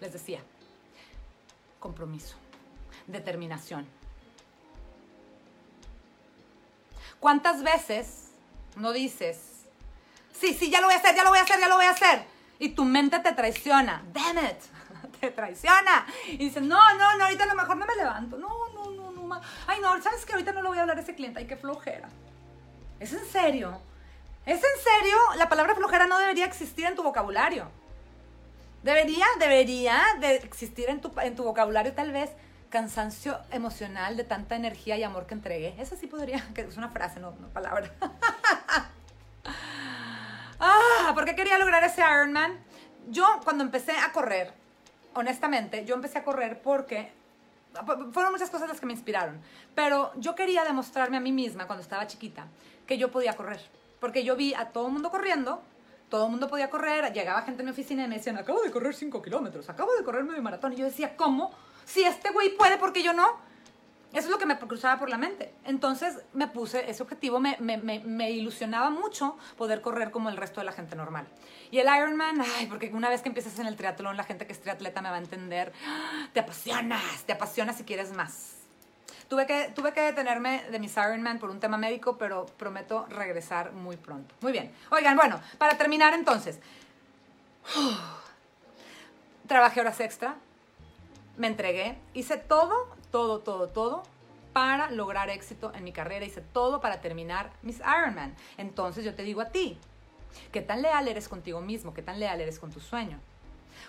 Les 0.00 0.12
decía, 0.12 0.40
compromiso, 1.78 2.36
determinación. 3.06 3.86
¿Cuántas 7.18 7.62
veces 7.62 8.30
no 8.76 8.92
dices, 8.92 9.38
sí, 10.32 10.54
sí, 10.54 10.70
ya 10.70 10.80
lo 10.80 10.86
voy 10.86 10.94
a 10.94 10.98
hacer, 10.98 11.14
ya 11.14 11.22
lo 11.22 11.30
voy 11.30 11.38
a 11.38 11.42
hacer, 11.42 11.60
ya 11.60 11.68
lo 11.68 11.76
voy 11.76 11.84
a 11.84 11.90
hacer? 11.90 12.24
Y 12.58 12.70
tu 12.70 12.84
mente 12.84 13.18
te 13.20 13.32
traiciona. 13.32 14.02
Damn 14.12 14.38
it. 14.38 14.58
Te 15.20 15.30
traiciona. 15.30 16.06
Y 16.28 16.38
dices, 16.38 16.62
no, 16.62 16.78
no, 16.94 17.16
no, 17.16 17.24
ahorita 17.24 17.44
a 17.44 17.46
lo 17.46 17.54
mejor 17.54 17.76
no 17.76 17.84
me 17.84 17.94
levanto. 17.94 18.38
No, 18.38 18.68
no, 18.72 18.90
no, 18.90 19.10
no. 19.12 19.40
Ay, 19.66 19.80
no, 19.80 20.00
¿sabes 20.02 20.24
que 20.24 20.32
ahorita 20.32 20.52
no 20.52 20.62
le 20.62 20.68
voy 20.68 20.78
a 20.78 20.82
hablar 20.82 20.96
a 20.96 21.00
ese 21.02 21.14
cliente? 21.14 21.40
Ay, 21.40 21.46
qué 21.46 21.56
flojera. 21.56 22.08
¿Es 22.98 23.12
en 23.12 23.24
serio? 23.26 23.80
¿Es 24.46 24.56
en 24.56 24.82
serio? 24.82 25.16
La 25.36 25.48
palabra 25.48 25.74
flojera 25.74 26.06
no 26.06 26.18
debería 26.18 26.46
existir 26.46 26.86
en 26.86 26.94
tu 26.94 27.02
vocabulario. 27.02 27.70
Debería, 28.82 29.26
debería 29.38 30.00
de 30.20 30.36
existir 30.36 30.88
en 30.88 31.00
tu, 31.00 31.12
en 31.20 31.36
tu 31.36 31.44
vocabulario 31.44 31.92
tal 31.92 32.12
vez 32.12 32.30
cansancio 32.70 33.38
emocional 33.50 34.16
de 34.16 34.24
tanta 34.24 34.56
energía 34.56 34.96
y 34.96 35.02
amor 35.02 35.26
que 35.26 35.34
entregué. 35.34 35.74
Esa 35.78 35.96
sí 35.96 36.06
podría, 36.06 36.46
que 36.54 36.62
es 36.62 36.76
una 36.76 36.88
frase, 36.88 37.20
no, 37.20 37.32
no 37.32 37.48
palabra. 37.48 37.92
ah, 40.60 41.10
¿por 41.14 41.24
qué 41.24 41.34
quería 41.34 41.58
lograr 41.58 41.84
ese 41.84 42.00
Ironman? 42.00 42.58
Yo 43.08 43.26
cuando 43.44 43.64
empecé 43.64 43.92
a 43.92 44.12
correr, 44.12 44.52
honestamente, 45.14 45.84
yo 45.84 45.94
empecé 45.94 46.18
a 46.18 46.24
correr 46.24 46.62
porque 46.62 47.12
fueron 48.12 48.32
muchas 48.32 48.50
cosas 48.50 48.68
las 48.68 48.80
que 48.80 48.86
me 48.86 48.92
inspiraron, 48.92 49.40
pero 49.74 50.12
yo 50.16 50.34
quería 50.34 50.64
demostrarme 50.64 51.16
a 51.16 51.20
mí 51.20 51.32
misma 51.32 51.66
cuando 51.66 51.82
estaba 51.82 52.06
chiquita 52.06 52.46
que 52.86 52.98
yo 52.98 53.10
podía 53.10 53.34
correr, 53.34 53.60
porque 54.00 54.24
yo 54.24 54.36
vi 54.36 54.54
a 54.54 54.66
todo 54.66 54.86
el 54.86 54.92
mundo 54.92 55.10
corriendo 55.10 55.62
todo 56.10 56.26
el 56.26 56.30
mundo 56.30 56.48
podía 56.48 56.68
correr, 56.68 57.12
llegaba 57.12 57.42
gente 57.42 57.62
en 57.62 57.66
mi 57.66 57.72
oficina 57.72 58.04
y 58.04 58.08
me 58.08 58.16
decían, 58.16 58.36
acabo 58.36 58.60
de 58.60 58.70
correr 58.70 58.94
5 58.94 59.22
kilómetros, 59.22 59.70
acabo 59.70 59.94
de 59.94 60.04
correr 60.04 60.24
medio 60.24 60.42
maratón. 60.42 60.72
Y 60.74 60.76
yo 60.76 60.84
decía, 60.84 61.16
¿cómo? 61.16 61.52
Si 61.86 62.02
este 62.02 62.30
güey 62.30 62.56
puede, 62.56 62.76
¿por 62.76 62.92
qué 62.92 63.02
yo 63.02 63.12
no? 63.12 63.48
Eso 64.12 64.24
es 64.24 64.30
lo 64.30 64.38
que 64.38 64.46
me 64.46 64.58
cruzaba 64.58 64.98
por 64.98 65.08
la 65.08 65.18
mente. 65.18 65.54
Entonces 65.64 66.18
me 66.32 66.48
puse 66.48 66.90
ese 66.90 67.02
objetivo, 67.02 67.38
me, 67.38 67.56
me, 67.60 67.76
me, 67.76 68.00
me, 68.00 68.32
ilusionaba 68.32 68.90
mucho 68.90 69.36
poder 69.56 69.80
correr 69.82 70.10
como 70.10 70.28
el 70.28 70.36
resto 70.36 70.60
de 70.60 70.66
la 70.66 70.72
gente 70.72 70.96
normal. 70.96 71.28
Y 71.70 71.78
el 71.78 71.86
Ironman, 71.86 72.40
ay, 72.40 72.66
porque 72.66 72.90
una 72.92 73.08
vez 73.08 73.22
que 73.22 73.28
empiezas 73.28 73.56
en 73.60 73.66
el 73.66 73.76
triatlón, 73.76 74.16
la 74.16 74.24
gente 74.24 74.46
que 74.46 74.52
es 74.52 74.60
triatleta 74.60 75.00
me 75.00 75.10
va 75.10 75.14
a 75.14 75.20
entender, 75.20 75.72
¡Ah! 75.86 76.28
te 76.32 76.40
apasionas, 76.40 77.22
te 77.24 77.32
apasionas 77.32 77.76
si 77.76 77.84
quieres 77.84 78.12
más. 78.12 78.59
Tuve 79.30 79.46
que, 79.46 79.70
tuve 79.76 79.92
que 79.92 80.00
detenerme 80.00 80.64
de 80.72 80.80
mis 80.80 80.96
Ironman 80.96 81.38
por 81.38 81.50
un 81.50 81.60
tema 81.60 81.76
médico, 81.76 82.18
pero 82.18 82.46
prometo 82.46 83.06
regresar 83.06 83.70
muy 83.70 83.96
pronto. 83.96 84.34
Muy 84.40 84.50
bien. 84.50 84.72
Oigan, 84.90 85.16
bueno, 85.16 85.40
para 85.56 85.78
terminar 85.78 86.14
entonces, 86.14 86.58
trabajé 89.46 89.82
horas 89.82 90.00
extra, 90.00 90.34
me 91.36 91.46
entregué, 91.46 91.96
hice 92.12 92.38
todo, 92.38 92.88
todo, 93.12 93.38
todo, 93.38 93.68
todo 93.68 94.02
para 94.52 94.90
lograr 94.90 95.30
éxito 95.30 95.72
en 95.76 95.84
mi 95.84 95.92
carrera, 95.92 96.24
hice 96.26 96.40
todo 96.40 96.80
para 96.80 97.00
terminar 97.00 97.52
mis 97.62 97.78
Ironman. 97.78 98.34
Entonces 98.58 99.04
yo 99.04 99.14
te 99.14 99.22
digo 99.22 99.42
a 99.42 99.50
ti, 99.50 99.78
¿qué 100.50 100.60
tan 100.60 100.82
leal 100.82 101.06
eres 101.06 101.28
contigo 101.28 101.60
mismo? 101.60 101.94
¿Qué 101.94 102.02
tan 102.02 102.18
leal 102.18 102.40
eres 102.40 102.58
con 102.58 102.72
tu 102.72 102.80
sueño? 102.80 103.20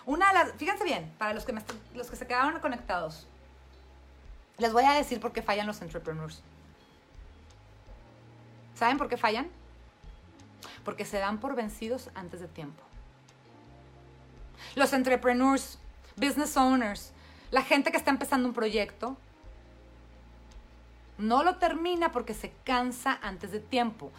Una 0.06 0.28
de 0.28 0.34
las, 0.36 0.52
fíjense 0.54 0.84
bien, 0.84 1.12
para 1.18 1.34
los 1.34 1.46
que, 1.46 1.56
los 1.96 2.12
que 2.12 2.16
se 2.16 2.28
quedaron 2.28 2.60
conectados, 2.60 3.28
les 4.62 4.74
voy 4.74 4.86
a 4.86 4.94
decir 4.94 5.20
por 5.20 5.34
qué 5.34 5.42
fallan 5.42 5.66
los 5.66 5.82
entrepreneurs. 5.82 6.44
¿Saben 8.76 9.00
por 9.00 9.10
qué 9.10 9.18
fallan? 9.18 9.50
Porque 10.86 11.04
se 11.04 11.18
dan 11.18 11.40
por 11.40 11.56
vencidos 11.56 12.12
antes 12.14 12.40
de 12.42 12.48
tiempo. 12.48 12.84
Los 14.76 14.94
entrepreneurs, 14.94 15.80
business 16.16 16.56
owners, 16.58 17.12
la 17.50 17.64
gente 17.64 17.92
que 17.92 17.98
está 17.98 18.12
empezando 18.12 18.48
un 18.48 18.54
proyecto, 18.54 19.18
no 21.18 21.44
lo 21.44 21.56
termina 21.56 22.12
porque 22.12 22.36
se 22.36 22.52
cansa 22.64 23.18
antes 23.24 23.52
de 23.52 23.60
tiempo. 23.60 24.12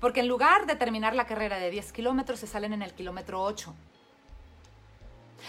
Porque 0.00 0.20
en 0.20 0.28
lugar 0.28 0.66
de 0.66 0.76
terminar 0.76 1.16
la 1.16 1.26
carrera 1.26 1.58
de 1.58 1.70
10 1.70 1.92
kilómetros, 1.92 2.38
se 2.38 2.46
salen 2.46 2.72
en 2.72 2.82
el 2.82 2.94
kilómetro 2.94 3.42
8. 3.42 3.74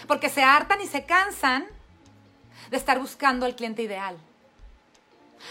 Porque 0.08 0.28
se 0.28 0.42
hartan 0.42 0.80
y 0.80 0.88
se 0.88 1.04
cansan 1.04 1.66
de 2.70 2.76
estar 2.76 2.98
buscando 2.98 3.46
al 3.46 3.56
cliente 3.56 3.82
ideal. 3.82 4.16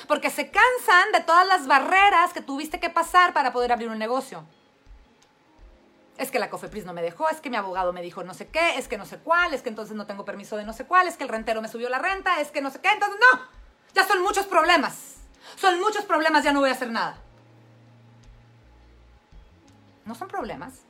Porque 0.07 0.29
se 0.29 0.49
cansan 0.49 1.11
de 1.11 1.21
todas 1.21 1.47
las 1.47 1.67
barreras 1.67 2.33
que 2.33 2.41
tuviste 2.41 2.79
que 2.79 2.89
pasar 2.89 3.33
para 3.33 3.53
poder 3.53 3.71
abrir 3.71 3.89
un 3.89 3.99
negocio. 3.99 4.43
Es 6.17 6.31
que 6.31 6.39
la 6.39 6.49
COFEPRIS 6.49 6.85
no 6.85 6.93
me 6.93 7.01
dejó, 7.01 7.29
es 7.29 7.41
que 7.41 7.49
mi 7.49 7.55
abogado 7.55 7.91
me 7.91 8.01
dijo 8.01 8.23
no 8.23 8.33
sé 8.33 8.47
qué, 8.47 8.77
es 8.77 8.87
que 8.87 8.97
no 8.97 9.05
sé 9.05 9.17
cuál, 9.17 9.53
es 9.53 9.61
que 9.61 9.69
entonces 9.69 9.95
no 9.95 10.05
tengo 10.05 10.25
permiso 10.25 10.57
de 10.57 10.63
no 10.63 10.73
sé 10.73 10.85
cuál, 10.85 11.07
es 11.07 11.17
que 11.17 11.23
el 11.23 11.29
rentero 11.29 11.61
me 11.61 11.67
subió 11.67 11.89
la 11.89 11.99
renta, 11.99 12.39
es 12.39 12.51
que 12.51 12.61
no 12.61 12.69
sé 12.69 12.79
qué, 12.81 12.89
entonces 12.89 13.19
no. 13.19 13.41
Ya 13.93 14.07
son 14.07 14.21
muchos 14.21 14.45
problemas. 14.45 15.15
Son 15.55 15.79
muchos 15.79 16.05
problemas, 16.05 16.43
ya 16.43 16.53
no 16.53 16.59
voy 16.59 16.69
a 16.69 16.73
hacer 16.73 16.91
nada. 16.91 17.17
No 20.05 20.15
son 20.15 20.27
problemas, 20.27 20.81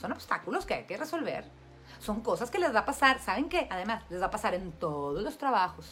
son 0.00 0.12
obstáculos 0.12 0.66
que 0.66 0.74
hay 0.74 0.84
que 0.84 0.96
resolver 0.96 1.61
son 2.02 2.20
cosas 2.20 2.50
que 2.50 2.58
les 2.58 2.74
va 2.74 2.80
a 2.80 2.84
pasar, 2.84 3.20
¿saben 3.20 3.48
qué? 3.48 3.68
Además, 3.70 4.02
les 4.10 4.20
va 4.20 4.26
a 4.26 4.30
pasar 4.30 4.54
en 4.54 4.72
todos 4.72 5.22
los 5.22 5.38
trabajos. 5.38 5.86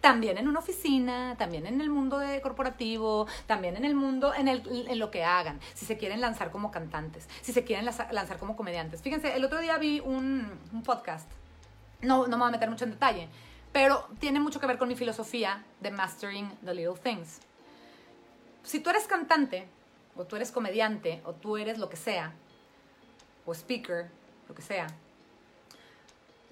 También 0.00 0.38
en 0.38 0.46
una 0.48 0.60
oficina, 0.60 1.34
también 1.36 1.66
en 1.66 1.80
el 1.80 1.90
mundo 1.90 2.20
corporativo, 2.42 3.26
también 3.46 3.76
en 3.76 3.84
el 3.84 3.94
mundo, 3.94 4.32
en, 4.34 4.48
el, 4.48 4.62
en 4.88 4.98
lo 4.98 5.10
que 5.10 5.24
hagan. 5.24 5.58
Si 5.74 5.86
se 5.86 5.96
quieren 5.96 6.20
lanzar 6.20 6.50
como 6.50 6.70
cantantes, 6.70 7.28
si 7.40 7.52
se 7.52 7.64
quieren 7.64 7.84
lanzar 7.84 8.38
como 8.38 8.54
comediantes. 8.54 9.02
Fíjense, 9.02 9.34
el 9.34 9.44
otro 9.44 9.60
día 9.60 9.76
vi 9.78 10.00
un, 10.00 10.46
un 10.72 10.82
podcast, 10.82 11.28
no, 12.02 12.26
no 12.26 12.36
me 12.36 12.42
voy 12.42 12.48
a 12.48 12.52
meter 12.52 12.70
mucho 12.70 12.84
en 12.84 12.92
detalle, 12.92 13.28
pero 13.72 14.06
tiene 14.20 14.40
mucho 14.40 14.60
que 14.60 14.66
ver 14.66 14.78
con 14.78 14.88
mi 14.88 14.94
filosofía 14.94 15.64
de 15.80 15.90
Mastering 15.90 16.48
the 16.64 16.74
Little 16.74 17.00
Things. 17.02 17.40
Si 18.62 18.80
tú 18.80 18.90
eres 18.90 19.06
cantante, 19.06 19.66
o 20.14 20.24
tú 20.24 20.36
eres 20.36 20.52
comediante, 20.52 21.22
o 21.24 21.32
tú 21.32 21.56
eres 21.56 21.78
lo 21.78 21.88
que 21.88 21.96
sea, 21.96 22.34
o 23.46 23.52
speaker, 23.52 24.10
lo 24.48 24.54
que 24.54 24.62
sea, 24.62 24.86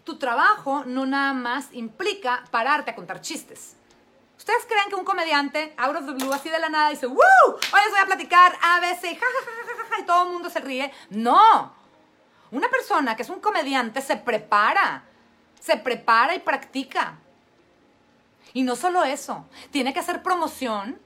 tu 0.05 0.18
trabajo 0.18 0.84
no 0.84 1.07
nada 1.07 1.32
más 1.32 1.68
implica 1.72 2.44
pararte 2.50 2.90
a 2.90 2.94
contar 2.94 3.20
chistes. 3.20 3.76
¿Ustedes 4.36 4.66
creen 4.66 4.88
que 4.88 4.96
un 4.96 5.05
comediante, 5.05 5.72
out 5.76 5.96
of 5.96 6.07
the 6.07 6.12
blue, 6.12 6.32
así 6.32 6.48
de 6.48 6.59
la 6.59 6.68
nada, 6.68 6.90
dice, 6.90 7.07
¡Woo! 7.07 7.18
Hoy 7.46 7.80
les 7.84 7.90
voy 7.90 8.00
a 8.00 8.07
platicar 8.07 8.53
ABC, 8.61 9.16
ja, 9.16 9.26
ja, 9.90 10.00
y 10.00 10.05
todo 10.05 10.24
el 10.24 10.32
mundo 10.32 10.50
se 10.50 10.59
ríe? 10.59 10.92
No. 11.11 11.72
Una 12.50 12.68
persona 12.68 13.14
que 13.14 13.22
es 13.22 13.30
un 13.30 13.38
comediante 13.38 14.00
se 14.00 14.16
prepara, 14.16 15.05
se 15.61 15.76
prepara 15.76 16.34
y 16.34 16.40
practica. 16.40 17.18
Y 18.53 18.64
no 18.64 18.74
solo 18.74 19.05
eso, 19.05 19.46
tiene 19.70 19.94
que 19.94 20.00
hacer 20.00 20.22
promoción, 20.22 20.98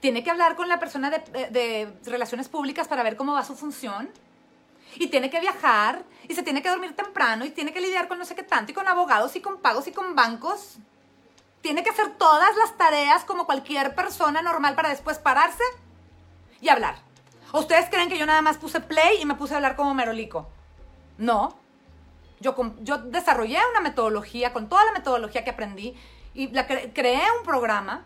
tiene 0.00 0.24
que 0.24 0.30
hablar 0.30 0.56
con 0.56 0.68
la 0.68 0.80
persona 0.80 1.10
de, 1.10 1.18
de 1.50 1.92
relaciones 2.06 2.48
públicas 2.48 2.88
para 2.88 3.02
ver 3.02 3.16
cómo 3.16 3.34
va 3.34 3.44
su 3.44 3.54
función 3.54 4.10
y 4.98 5.06
tiene 5.08 5.30
que 5.30 5.40
viajar 5.40 6.04
y 6.28 6.34
se 6.34 6.42
tiene 6.42 6.62
que 6.62 6.68
dormir 6.68 6.94
temprano 6.94 7.44
y 7.44 7.50
tiene 7.50 7.72
que 7.72 7.80
lidiar 7.80 8.08
con 8.08 8.18
no 8.18 8.24
sé 8.24 8.34
qué 8.34 8.42
tanto 8.42 8.72
y 8.72 8.74
con 8.74 8.88
abogados 8.88 9.36
y 9.36 9.40
con 9.40 9.58
pagos 9.58 9.86
y 9.86 9.92
con 9.92 10.14
bancos. 10.14 10.78
Tiene 11.60 11.82
que 11.82 11.90
hacer 11.90 12.16
todas 12.16 12.56
las 12.56 12.76
tareas 12.76 13.24
como 13.24 13.46
cualquier 13.46 13.94
persona 13.94 14.42
normal 14.42 14.74
para 14.74 14.90
después 14.90 15.18
pararse 15.18 15.62
y 16.60 16.68
hablar. 16.68 16.96
ustedes 17.52 17.88
creen 17.88 18.08
que 18.08 18.18
yo 18.18 18.26
nada 18.26 18.42
más 18.42 18.58
puse 18.58 18.80
play 18.80 19.20
y 19.20 19.24
me 19.24 19.34
puse 19.34 19.54
a 19.54 19.56
hablar 19.56 19.76
como 19.76 19.94
merolico? 19.94 20.48
No. 21.16 21.56
Yo, 22.40 22.54
yo 22.82 22.98
desarrollé 22.98 23.58
una 23.70 23.80
metodología 23.80 24.52
con 24.52 24.68
toda 24.68 24.84
la 24.84 24.92
metodología 24.92 25.44
que 25.44 25.50
aprendí 25.50 25.96
y 26.34 26.48
la 26.48 26.66
creé 26.66 27.22
un 27.38 27.44
programa 27.44 28.04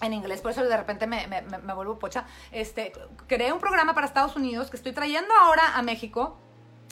en 0.00 0.12
inglés, 0.12 0.40
por 0.40 0.50
eso 0.50 0.62
de 0.62 0.76
repente 0.76 1.06
me, 1.06 1.26
me, 1.26 1.74
vuelvo 1.74 1.98
pocha. 1.98 2.24
Este, 2.52 2.92
creé 3.26 3.52
un 3.52 3.60
programa 3.60 3.94
para 3.94 4.06
Estados 4.06 4.36
Unidos 4.36 4.70
que 4.70 4.76
estoy 4.76 4.92
trayendo 4.92 5.32
ahora 5.34 5.76
a 5.76 5.82
México 5.82 6.38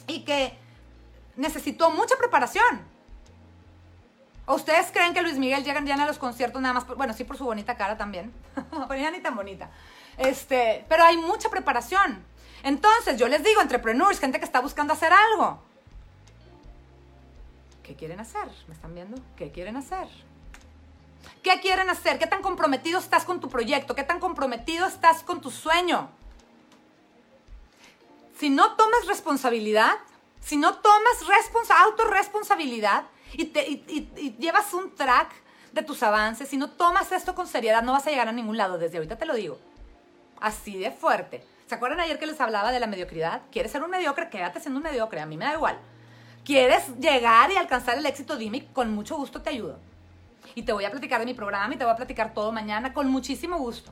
y 0.07 0.23
que 0.25 0.57
necesitó 1.35 1.89
mucha 1.89 2.15
preparación. 2.17 2.81
¿O 4.45 4.55
ustedes 4.55 4.91
creen 4.91 5.13
que 5.13 5.21
Luis 5.21 5.37
Miguel 5.37 5.63
llega 5.63 5.83
ya 5.83 5.95
a 5.95 6.07
los 6.07 6.17
conciertos 6.17 6.61
nada 6.61 6.73
más? 6.73 6.87
bueno, 6.87 7.13
sí 7.13 7.23
por 7.23 7.37
su 7.37 7.45
bonita 7.45 7.77
cara 7.77 7.97
también, 7.97 8.33
pero 8.87 8.99
ya 8.99 9.11
ni 9.11 9.21
tan 9.21 9.35
bonita. 9.35 9.69
Este, 10.17 10.85
pero 10.89 11.03
hay 11.03 11.17
mucha 11.17 11.49
preparación. 11.49 12.23
Entonces, 12.63 13.17
yo 13.17 13.27
les 13.27 13.43
digo, 13.43 13.61
entrepreneurs, 13.61 14.19
gente 14.19 14.39
que 14.39 14.45
está 14.45 14.59
buscando 14.59 14.93
hacer 14.93 15.13
algo. 15.13 15.59
¿Qué 17.83 17.95
quieren 17.95 18.19
hacer? 18.19 18.47
¿Me 18.67 18.73
están 18.73 18.93
viendo? 18.93 19.21
¿Qué 19.35 19.51
quieren 19.51 19.77
hacer? 19.77 20.07
¿Qué 21.43 21.59
quieren 21.61 21.89
hacer? 21.89 22.19
¿Qué 22.19 22.27
tan 22.27 22.41
comprometido 22.41 22.99
estás 22.99 23.23
con 23.23 23.39
tu 23.39 23.49
proyecto? 23.49 23.95
¿Qué 23.95 24.03
tan 24.03 24.19
comprometido 24.19 24.85
estás 24.85 25.23
con 25.23 25.41
tu 25.41 25.51
sueño? 25.51 26.09
Si 28.37 28.49
no 28.49 28.75
tomas 28.75 29.07
responsabilidad, 29.07 29.93
si 30.41 30.57
no 30.57 30.75
tomas 30.75 31.17
autorresponsabilidad 31.85 33.05
y, 33.33 33.43
y, 33.43 34.35
llevas 34.39 34.73
un 34.73 34.95
track 34.95 35.31
de 35.71 35.83
tus 35.83 36.03
avances, 36.03 36.49
si 36.49 36.57
no 36.57 36.71
tomas 36.71 37.11
esto 37.11 37.35
con 37.35 37.47
seriedad, 37.47 37.83
no 37.83 37.93
vas 37.93 38.07
a 38.07 38.09
llegar 38.09 38.27
a 38.27 38.33
ningún 38.33 38.57
lado. 38.57 38.77
Desde 38.77 38.97
ahorita 38.97 39.17
te 39.17 39.25
lo 39.25 39.35
digo. 39.35 39.59
Así 40.41 40.77
de 40.77 40.91
fuerte. 40.91 41.45
¿Se 41.67 41.75
acuerdan 41.75 41.99
ayer 41.99 42.17
que 42.17 42.25
les 42.25 42.39
hablaba 42.41 42.71
de 42.71 42.79
la 42.79 42.87
mediocridad? 42.87 43.43
¿Quieres 43.51 43.71
ser 43.71 43.83
un 43.83 43.91
mediocre? 43.91 44.29
Quédate 44.29 44.59
siendo 44.59 44.79
un 44.79 44.83
mediocre. 44.83 45.21
A 45.21 45.25
mí 45.25 45.37
me 45.37 45.45
da 45.45 45.53
igual. 45.53 45.77
¿Quieres 46.43 46.97
llegar 46.97 47.51
y 47.51 47.57
alcanzar 47.57 47.97
el 47.97 48.05
éxito? 48.05 48.37
Dime, 48.37 48.67
con 48.73 48.93
mucho 48.93 49.15
gusto 49.17 49.41
te 49.41 49.51
ayudo 49.51 49.88
y 50.55 50.63
te 50.63 50.73
voy 50.73 50.85
a 50.85 50.91
platicar 50.91 51.19
de 51.19 51.25
mi 51.25 51.33
programa 51.33 51.73
y 51.73 51.77
te 51.77 51.83
voy 51.83 51.93
a 51.93 51.97
platicar 51.97 52.33
todo 52.33 52.51
mañana 52.51 52.93
con 52.93 53.09
muchísimo 53.09 53.57
gusto. 53.57 53.91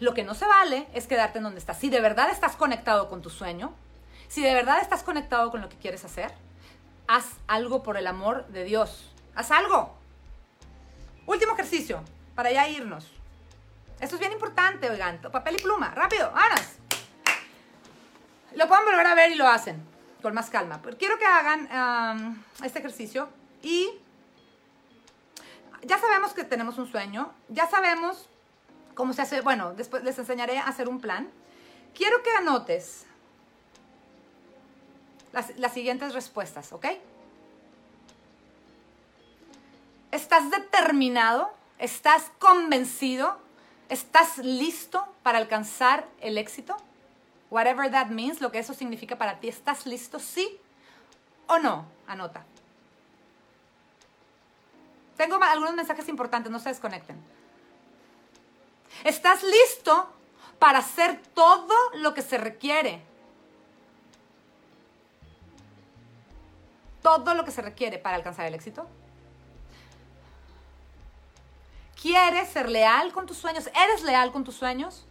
Lo 0.00 0.14
que 0.14 0.22
no 0.22 0.34
se 0.34 0.46
vale 0.46 0.86
es 0.94 1.06
quedarte 1.06 1.38
en 1.38 1.44
donde 1.44 1.60
estás. 1.60 1.78
Si 1.78 1.88
de 1.88 2.00
verdad 2.00 2.30
estás 2.30 2.56
conectado 2.56 3.08
con 3.08 3.22
tu 3.22 3.30
sueño, 3.30 3.72
si 4.28 4.42
de 4.42 4.54
verdad 4.54 4.78
estás 4.82 5.02
conectado 5.02 5.50
con 5.50 5.60
lo 5.60 5.68
que 5.68 5.76
quieres 5.76 6.04
hacer, 6.04 6.32
haz 7.06 7.24
algo 7.46 7.82
por 7.82 7.96
el 7.96 8.06
amor 8.06 8.46
de 8.48 8.64
Dios. 8.64 9.10
Haz 9.34 9.50
algo. 9.50 9.94
Último 11.26 11.54
ejercicio, 11.54 12.02
para 12.34 12.52
ya 12.52 12.68
irnos. 12.68 13.10
Esto 14.00 14.16
es 14.16 14.20
bien 14.20 14.32
importante, 14.32 14.90
oigan. 14.90 15.20
Papel 15.20 15.56
y 15.56 15.62
pluma, 15.62 15.94
rápido, 15.94 16.30
vámonos. 16.32 16.76
Lo 18.54 18.68
pueden 18.68 18.84
volver 18.84 19.06
a 19.06 19.14
ver 19.14 19.32
y 19.32 19.34
lo 19.34 19.48
hacen 19.48 19.82
con 20.22 20.34
más 20.34 20.50
calma. 20.50 20.80
Pero 20.82 20.98
quiero 20.98 21.18
que 21.18 21.24
hagan 21.24 22.44
este 22.62 22.78
ejercicio 22.78 23.28
y 23.62 23.90
ya 25.82 25.98
sabemos 25.98 26.32
que 26.32 26.44
tenemos 26.44 26.78
un 26.78 26.90
sueño, 26.90 27.32
ya 27.48 27.68
sabemos 27.68 28.28
cómo 28.94 29.12
se 29.12 29.22
hace, 29.22 29.40
bueno, 29.40 29.74
después 29.74 30.02
les 30.02 30.18
enseñaré 30.18 30.58
a 30.58 30.64
hacer 30.64 30.88
un 30.88 31.00
plan. 31.00 31.30
Quiero 31.94 32.22
que 32.22 32.30
anotes 32.30 33.06
las, 35.32 35.72
siguientes 35.72 36.14
respuestas, 36.14 36.72
¿ok? 36.72 36.86
¿Estás 40.10 40.50
determinado? 40.50 41.50
¿Estás 41.78 42.30
convencido? 42.38 43.38
¿Estás 43.88 44.38
listo 44.38 45.06
para 45.22 45.38
alcanzar 45.38 46.06
el 46.20 46.38
éxito? 46.38 46.76
Whatever 47.50 47.90
that 47.90 48.08
means, 48.08 48.40
lo 48.40 48.50
que 48.50 48.58
eso 48.58 48.74
significa 48.74 49.16
para 49.16 49.38
ti. 49.38 49.48
¿Estás 49.48 49.86
listo? 49.86 50.18
¿Sí 50.18 50.58
o 51.46 51.58
no? 51.58 51.86
Anota. 52.06 52.44
Tengo 55.18 55.34
algunos 55.42 55.74
mensajes 55.74 56.08
importantes, 56.08 56.50
no 56.50 56.60
se 56.60 56.68
desconecten. 56.68 57.20
¿Estás 59.02 59.42
listo 59.42 60.08
para 60.60 60.78
hacer 60.78 61.20
todo 61.34 61.74
lo 61.94 62.14
que 62.14 62.22
se 62.22 62.38
requiere? 62.38 63.02
Todo 67.02 67.34
lo 67.34 67.44
que 67.44 67.50
se 67.50 67.62
requiere 67.62 67.98
para 67.98 68.14
alcanzar 68.14 68.46
el 68.46 68.54
éxito. 68.54 68.86
¿Quieres 72.00 72.48
ser 72.50 72.68
leal 72.68 73.12
con 73.12 73.26
tus 73.26 73.38
sueños? 73.38 73.68
¿Eres 73.74 74.04
leal 74.04 74.30
con 74.30 74.44
tus 74.44 74.54
sueños? 74.54 75.04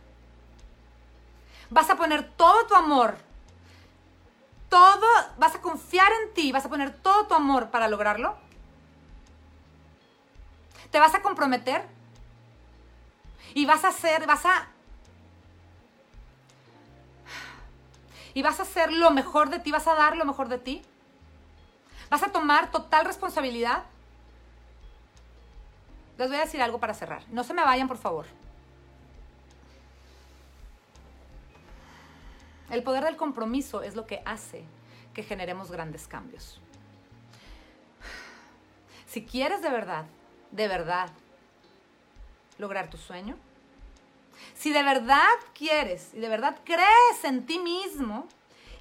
Vas 1.70 1.90
a 1.90 1.98
poner 1.98 2.32
todo 2.32 2.66
tu 2.66 2.76
amor, 2.76 3.18
todo, 4.70 5.06
vas 5.38 5.54
a 5.56 5.62
confiar 5.62 6.10
en 6.24 6.34
ti, 6.34 6.54
vas 6.54 6.66
a 6.66 6.70
poner 6.70 6.96
todo 6.98 7.28
tu 7.28 7.34
amor 7.34 7.72
para 7.72 7.90
lograrlo. 7.90 8.47
Te 10.92 11.00
vas 11.00 11.14
a 11.16 11.22
comprometer 11.22 11.86
y 13.54 13.66
vas 13.66 13.84
a 13.84 13.90
hacer, 13.90 14.26
vas 14.26 14.46
a 14.46 14.68
y 18.34 18.44
vas 18.44 18.60
a 18.60 18.64
hacer 18.64 18.94
lo 18.94 19.10
mejor 19.10 19.50
de 19.50 19.58
ti, 19.58 19.72
vas 19.72 19.88
a 19.88 19.96
dar 19.96 20.16
lo 20.16 20.24
mejor 20.24 20.48
de 20.48 20.60
ti. 20.60 20.84
Vas 22.10 22.22
a 22.22 22.32
tomar 22.32 22.70
total 22.70 23.06
responsabilidad. 23.06 23.84
Les 26.20 26.28
voy 26.28 26.38
a 26.38 26.42
decir 26.42 26.62
algo 26.62 26.80
para 26.80 26.94
cerrar. 26.94 27.24
No 27.30 27.44
se 27.44 27.56
me 27.56 27.64
vayan, 27.64 27.88
por 27.88 27.98
favor. 27.98 28.28
El 32.70 32.84
poder 32.84 33.06
del 33.06 33.18
compromiso 33.18 33.82
es 33.82 33.96
lo 33.96 34.06
que 34.06 34.22
hace 34.26 34.64
que 35.14 35.24
generemos 35.24 35.72
grandes 35.72 36.08
cambios. 36.08 36.62
Si 39.08 39.26
quieres 39.26 39.62
de 39.62 39.70
verdad, 39.70 40.06
de 40.58 40.68
verdad, 40.68 41.10
lograr 42.58 42.90
tu 42.90 42.98
sueño, 42.98 43.38
si 44.56 44.74
de 44.74 44.84
verdad 44.84 45.36
quieres 45.54 46.10
y 46.14 46.20
de 46.20 46.30
verdad 46.30 46.58
crees 46.66 47.24
en 47.24 47.46
ti 47.46 47.60
mismo 47.60 48.28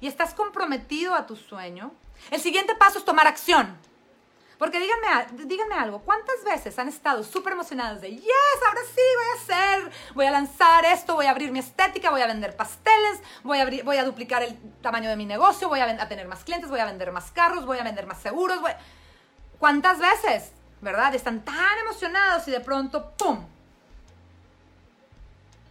y 0.01 0.07
estás 0.07 0.33
comprometido 0.33 1.13
a 1.13 1.27
tu 1.27 1.35
sueño, 1.35 1.93
el 2.31 2.41
siguiente 2.41 2.75
paso 2.75 2.97
es 2.97 3.05
tomar 3.05 3.27
acción. 3.27 3.77
Porque 4.57 4.79
díganme, 4.79 5.45
díganme 5.45 5.75
algo, 5.75 5.99
¿cuántas 5.99 6.43
veces 6.43 6.79
han 6.79 6.87
estado 6.87 7.23
súper 7.23 7.53
emocionados 7.53 8.01
de, 8.01 8.09
yes, 8.09 8.59
ahora 8.67 8.81
sí 8.87 9.01
voy 9.15 9.25
a 9.27 9.41
hacer, 9.41 9.91
voy 10.15 10.25
a 10.25 10.31
lanzar 10.31 10.83
esto, 10.85 11.13
voy 11.13 11.27
a 11.27 11.29
abrir 11.29 11.51
mi 11.51 11.59
estética, 11.59 12.09
voy 12.09 12.21
a 12.21 12.27
vender 12.27 12.55
pasteles, 12.55 13.21
voy 13.43 13.59
a, 13.59 13.61
abrir, 13.61 13.83
voy 13.83 13.97
a 13.97 14.03
duplicar 14.03 14.41
el 14.41 14.57
tamaño 14.81 15.11
de 15.11 15.15
mi 15.15 15.27
negocio, 15.27 15.69
voy 15.69 15.79
a, 15.79 16.09
tener 16.09 16.27
más 16.27 16.43
clientes, 16.43 16.71
voy 16.71 16.79
a 16.79 16.85
vender 16.85 17.11
más 17.11 17.29
carros, 17.29 17.67
voy 17.67 17.77
a 17.77 17.83
vender 17.83 18.07
más 18.07 18.19
seguros? 18.19 18.57
¿Cuántas 19.59 19.99
veces, 19.99 20.53
verdad? 20.81 21.13
Están 21.15 21.43
tan 21.43 21.77
emocionados 21.79 22.47
y 22.47 22.51
de 22.51 22.59
pronto, 22.59 23.11
¡pum! 23.17 23.45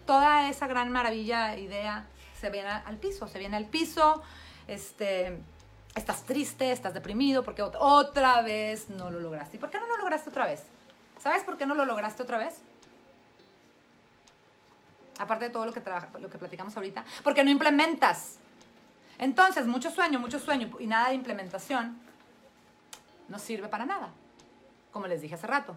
Toda 0.07 0.48
esa 0.48 0.66
gran 0.66 0.90
maravilla, 0.90 1.57
idea, 1.57 2.07
se 2.40 2.50
viene 2.50 2.68
al 2.68 2.96
piso, 2.96 3.26
se 3.26 3.38
viene 3.38 3.57
al 3.57 3.66
piso, 3.66 4.22
este 4.68 5.38
estás 5.96 6.24
triste, 6.24 6.72
estás 6.72 6.92
deprimido 6.92 7.42
porque 7.42 7.62
otra 7.62 8.42
vez 8.42 8.90
no 8.90 9.11
lo 9.11 9.18
lograste. 9.18 9.57
¿Y 9.57 9.61
por 9.61 9.70
qué 9.70 9.80
no 9.80 9.86
lo 9.86 9.96
lograste 9.96 10.28
otra 10.28 10.46
vez? 10.46 10.62
¿Sabes 11.18 11.42
por 11.42 11.57
qué 11.57 11.66
no 11.66 11.74
lo 11.74 11.86
lograste 11.86 12.22
otra 12.22 12.38
vez? 12.38 12.61
Aparte 15.18 15.46
de 15.46 15.50
todo 15.50 15.64
lo 15.64 15.72
que, 15.72 15.82
lo 16.20 16.28
que 16.28 16.38
platicamos 16.38 16.76
ahorita, 16.76 17.04
porque 17.24 17.42
no 17.42 17.50
implementas. 17.50 18.36
Entonces, 19.18 19.66
mucho 19.66 19.90
sueño, 19.90 20.18
mucho 20.18 20.38
sueño 20.38 20.70
y 20.78 20.86
nada 20.86 21.09
de 21.09 21.14
implementación 21.14 21.98
no 23.28 23.38
sirve 23.38 23.68
para 23.68 23.86
nada, 23.86 24.11
como 24.97 25.09
les 25.09 25.20
dije 25.20 25.34
hace 25.34 25.47
rato. 25.47 25.76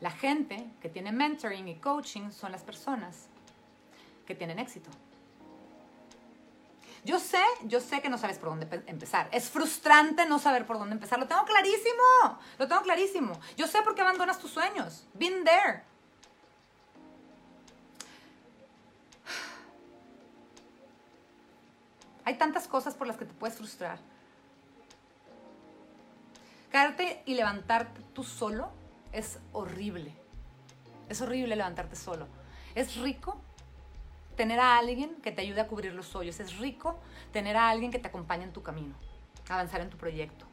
La 0.00 0.10
gente 0.10 0.68
que 0.80 0.88
tiene 0.88 1.12
mentoring 1.12 1.68
y 1.68 1.76
coaching 1.76 2.32
son 2.32 2.50
las 2.50 2.64
personas 2.64 3.28
que 4.26 4.34
tienen 4.34 4.58
éxito. 4.58 4.90
Yo 7.04 7.20
sé, 7.20 7.40
yo 7.66 7.78
sé 7.78 8.02
que 8.02 8.08
no 8.08 8.18
sabes 8.18 8.38
por 8.40 8.48
dónde 8.48 8.82
empezar. 8.88 9.28
Es 9.30 9.48
frustrante 9.48 10.26
no 10.26 10.40
saber 10.40 10.66
por 10.66 10.76
dónde 10.76 10.94
empezar. 10.94 11.20
Lo 11.20 11.28
tengo 11.28 11.44
clarísimo. 11.44 12.40
Lo 12.58 12.66
tengo 12.66 12.82
clarísimo. 12.82 13.40
Yo 13.56 13.68
sé 13.68 13.80
por 13.82 13.94
qué 13.94 14.00
abandonas 14.00 14.40
tus 14.40 14.50
sueños. 14.50 15.06
Been 15.14 15.44
there. 15.44 15.84
Hay 22.24 22.36
tantas 22.38 22.66
cosas 22.66 22.96
por 22.96 23.06
las 23.06 23.16
que 23.16 23.24
te 23.24 23.34
puedes 23.34 23.56
frustrar. 23.56 24.00
Y 27.24 27.34
levantarte 27.34 28.02
tú 28.12 28.22
solo 28.22 28.68
es 29.10 29.38
horrible. 29.52 30.14
Es 31.08 31.22
horrible 31.22 31.56
levantarte 31.56 31.96
solo. 31.96 32.28
Es 32.74 32.96
rico 32.96 33.40
tener 34.36 34.60
a 34.60 34.76
alguien 34.76 35.16
que 35.22 35.32
te 35.32 35.40
ayude 35.40 35.62
a 35.62 35.68
cubrir 35.68 35.94
los 35.94 36.14
hoyos. 36.14 36.38
Es 36.38 36.58
rico 36.58 36.98
tener 37.32 37.56
a 37.56 37.70
alguien 37.70 37.90
que 37.90 37.98
te 37.98 38.08
acompañe 38.08 38.44
en 38.44 38.52
tu 38.52 38.62
camino, 38.62 38.94
avanzar 39.48 39.80
en 39.80 39.88
tu 39.88 39.96
proyecto. 39.96 40.44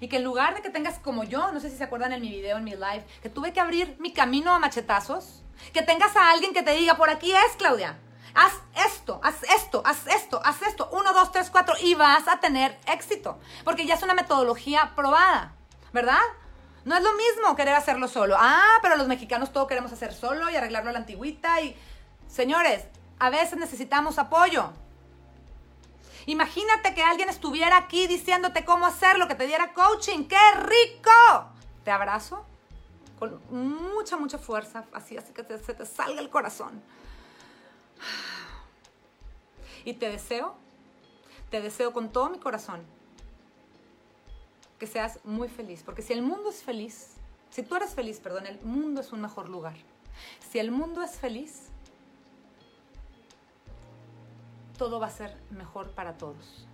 Y 0.00 0.08
que 0.08 0.16
en 0.16 0.24
lugar 0.24 0.54
de 0.54 0.62
que 0.62 0.70
tengas 0.70 0.98
como 0.98 1.24
yo, 1.24 1.52
no 1.52 1.60
sé 1.60 1.68
si 1.68 1.76
se 1.76 1.84
acuerdan 1.84 2.14
en 2.14 2.22
mi 2.22 2.30
video, 2.30 2.56
en 2.56 2.64
mi 2.64 2.70
live, 2.70 3.04
que 3.20 3.28
tuve 3.28 3.52
que 3.52 3.60
abrir 3.60 3.98
mi 4.00 4.14
camino 4.14 4.54
a 4.54 4.58
machetazos, 4.58 5.42
que 5.74 5.82
tengas 5.82 6.16
a 6.16 6.30
alguien 6.30 6.54
que 6.54 6.62
te 6.62 6.70
diga, 6.70 6.96
por 6.96 7.10
aquí 7.10 7.32
es, 7.32 7.56
Claudia, 7.58 7.98
haz 8.34 8.54
esto, 8.86 9.20
haz 9.22 9.42
esto, 9.42 9.82
haz 9.84 10.06
esto, 10.06 10.40
haz 10.42 10.62
esto, 10.62 10.88
uno, 10.92 11.12
dos, 11.12 11.32
tres, 11.32 11.50
cuatro, 11.50 11.74
y 11.82 11.94
vas 11.94 12.28
a 12.28 12.40
tener 12.40 12.78
éxito, 12.86 13.38
porque 13.62 13.86
ya 13.86 13.94
es 13.94 14.02
una 14.02 14.14
metodología 14.14 14.92
probada, 14.96 15.55
¿verdad? 15.96 16.20
No 16.84 16.94
es 16.94 17.02
lo 17.02 17.14
mismo 17.14 17.56
querer 17.56 17.74
hacerlo 17.74 18.06
solo. 18.06 18.36
Ah, 18.38 18.78
pero 18.82 18.96
los 18.96 19.08
mexicanos 19.08 19.50
todo 19.50 19.66
queremos 19.66 19.90
hacer 19.92 20.12
solo 20.12 20.50
y 20.50 20.54
arreglarlo 20.54 20.90
a 20.90 20.92
la 20.92 20.98
antigüita 21.00 21.62
y... 21.62 21.74
Señores, 22.28 22.84
a 23.18 23.30
veces 23.30 23.58
necesitamos 23.58 24.18
apoyo. 24.18 24.72
Imagínate 26.26 26.94
que 26.94 27.02
alguien 27.02 27.30
estuviera 27.30 27.78
aquí 27.78 28.06
diciéndote 28.06 28.64
cómo 28.64 28.84
hacerlo, 28.84 29.26
que 29.26 29.34
te 29.34 29.46
diera 29.46 29.72
coaching. 29.72 30.28
¡Qué 30.28 30.36
rico! 30.56 31.10
Te 31.82 31.90
abrazo 31.90 32.44
con 33.18 33.40
mucha, 33.50 34.18
mucha 34.18 34.36
fuerza, 34.36 34.84
así, 34.92 35.16
así 35.16 35.32
que 35.32 35.44
se 35.58 35.72
te 35.72 35.86
salga 35.86 36.20
el 36.20 36.28
corazón. 36.28 36.82
Y 39.86 39.94
te 39.94 40.10
deseo, 40.10 40.56
te 41.50 41.62
deseo 41.62 41.94
con 41.94 42.10
todo 42.12 42.28
mi 42.28 42.38
corazón 42.38 42.84
que 44.78 44.86
seas 44.86 45.18
muy 45.24 45.48
feliz, 45.48 45.82
porque 45.82 46.02
si 46.02 46.12
el 46.12 46.22
mundo 46.22 46.50
es 46.50 46.62
feliz, 46.62 47.16
si 47.50 47.62
tú 47.62 47.74
eres 47.76 47.94
feliz, 47.94 48.20
perdón, 48.20 48.46
el 48.46 48.60
mundo 48.62 49.00
es 49.00 49.12
un 49.12 49.20
mejor 49.20 49.48
lugar. 49.48 49.76
Si 50.50 50.58
el 50.58 50.70
mundo 50.70 51.02
es 51.02 51.12
feliz, 51.12 51.68
todo 54.76 55.00
va 55.00 55.06
a 55.06 55.10
ser 55.10 55.36
mejor 55.50 55.90
para 55.92 56.18
todos. 56.18 56.66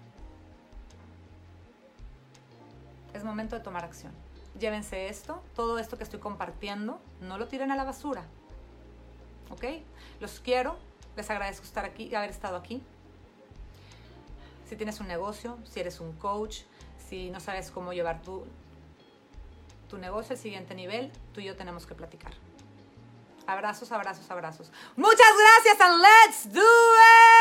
Es 3.14 3.24
momento 3.24 3.56
de 3.56 3.62
tomar 3.62 3.84
acción. 3.84 4.12
Llévense 4.58 5.08
esto, 5.08 5.42
todo 5.54 5.78
esto 5.78 5.96
que 5.96 6.04
estoy 6.04 6.20
compartiendo, 6.20 7.00
no 7.20 7.38
lo 7.38 7.48
tiren 7.48 7.70
a 7.70 7.76
la 7.76 7.84
basura. 7.84 8.24
¿Ok? 9.50 9.64
Los 10.20 10.40
quiero, 10.40 10.76
les 11.16 11.30
agradezco 11.30 11.64
estar 11.64 11.84
aquí, 11.84 12.14
haber 12.14 12.30
estado 12.30 12.56
aquí. 12.56 12.82
Si 14.68 14.76
tienes 14.76 15.00
un 15.00 15.08
negocio, 15.08 15.58
si 15.64 15.80
eres 15.80 16.00
un 16.00 16.12
coach, 16.14 16.62
si 17.12 17.28
no 17.28 17.40
sabes 17.40 17.70
cómo 17.70 17.92
llevar 17.92 18.22
tu, 18.22 18.46
tu 19.90 19.98
negocio 19.98 20.32
al 20.32 20.38
siguiente 20.38 20.74
nivel, 20.74 21.12
tú 21.34 21.42
y 21.42 21.44
yo 21.44 21.54
tenemos 21.54 21.84
que 21.84 21.94
platicar. 21.94 22.32
Abrazos, 23.46 23.92
abrazos, 23.92 24.30
abrazos. 24.30 24.72
Muchas 24.96 25.32
gracias 25.36 25.80
and 25.82 26.00
let's 26.00 26.50
do 26.50 26.60
it. 26.60 27.31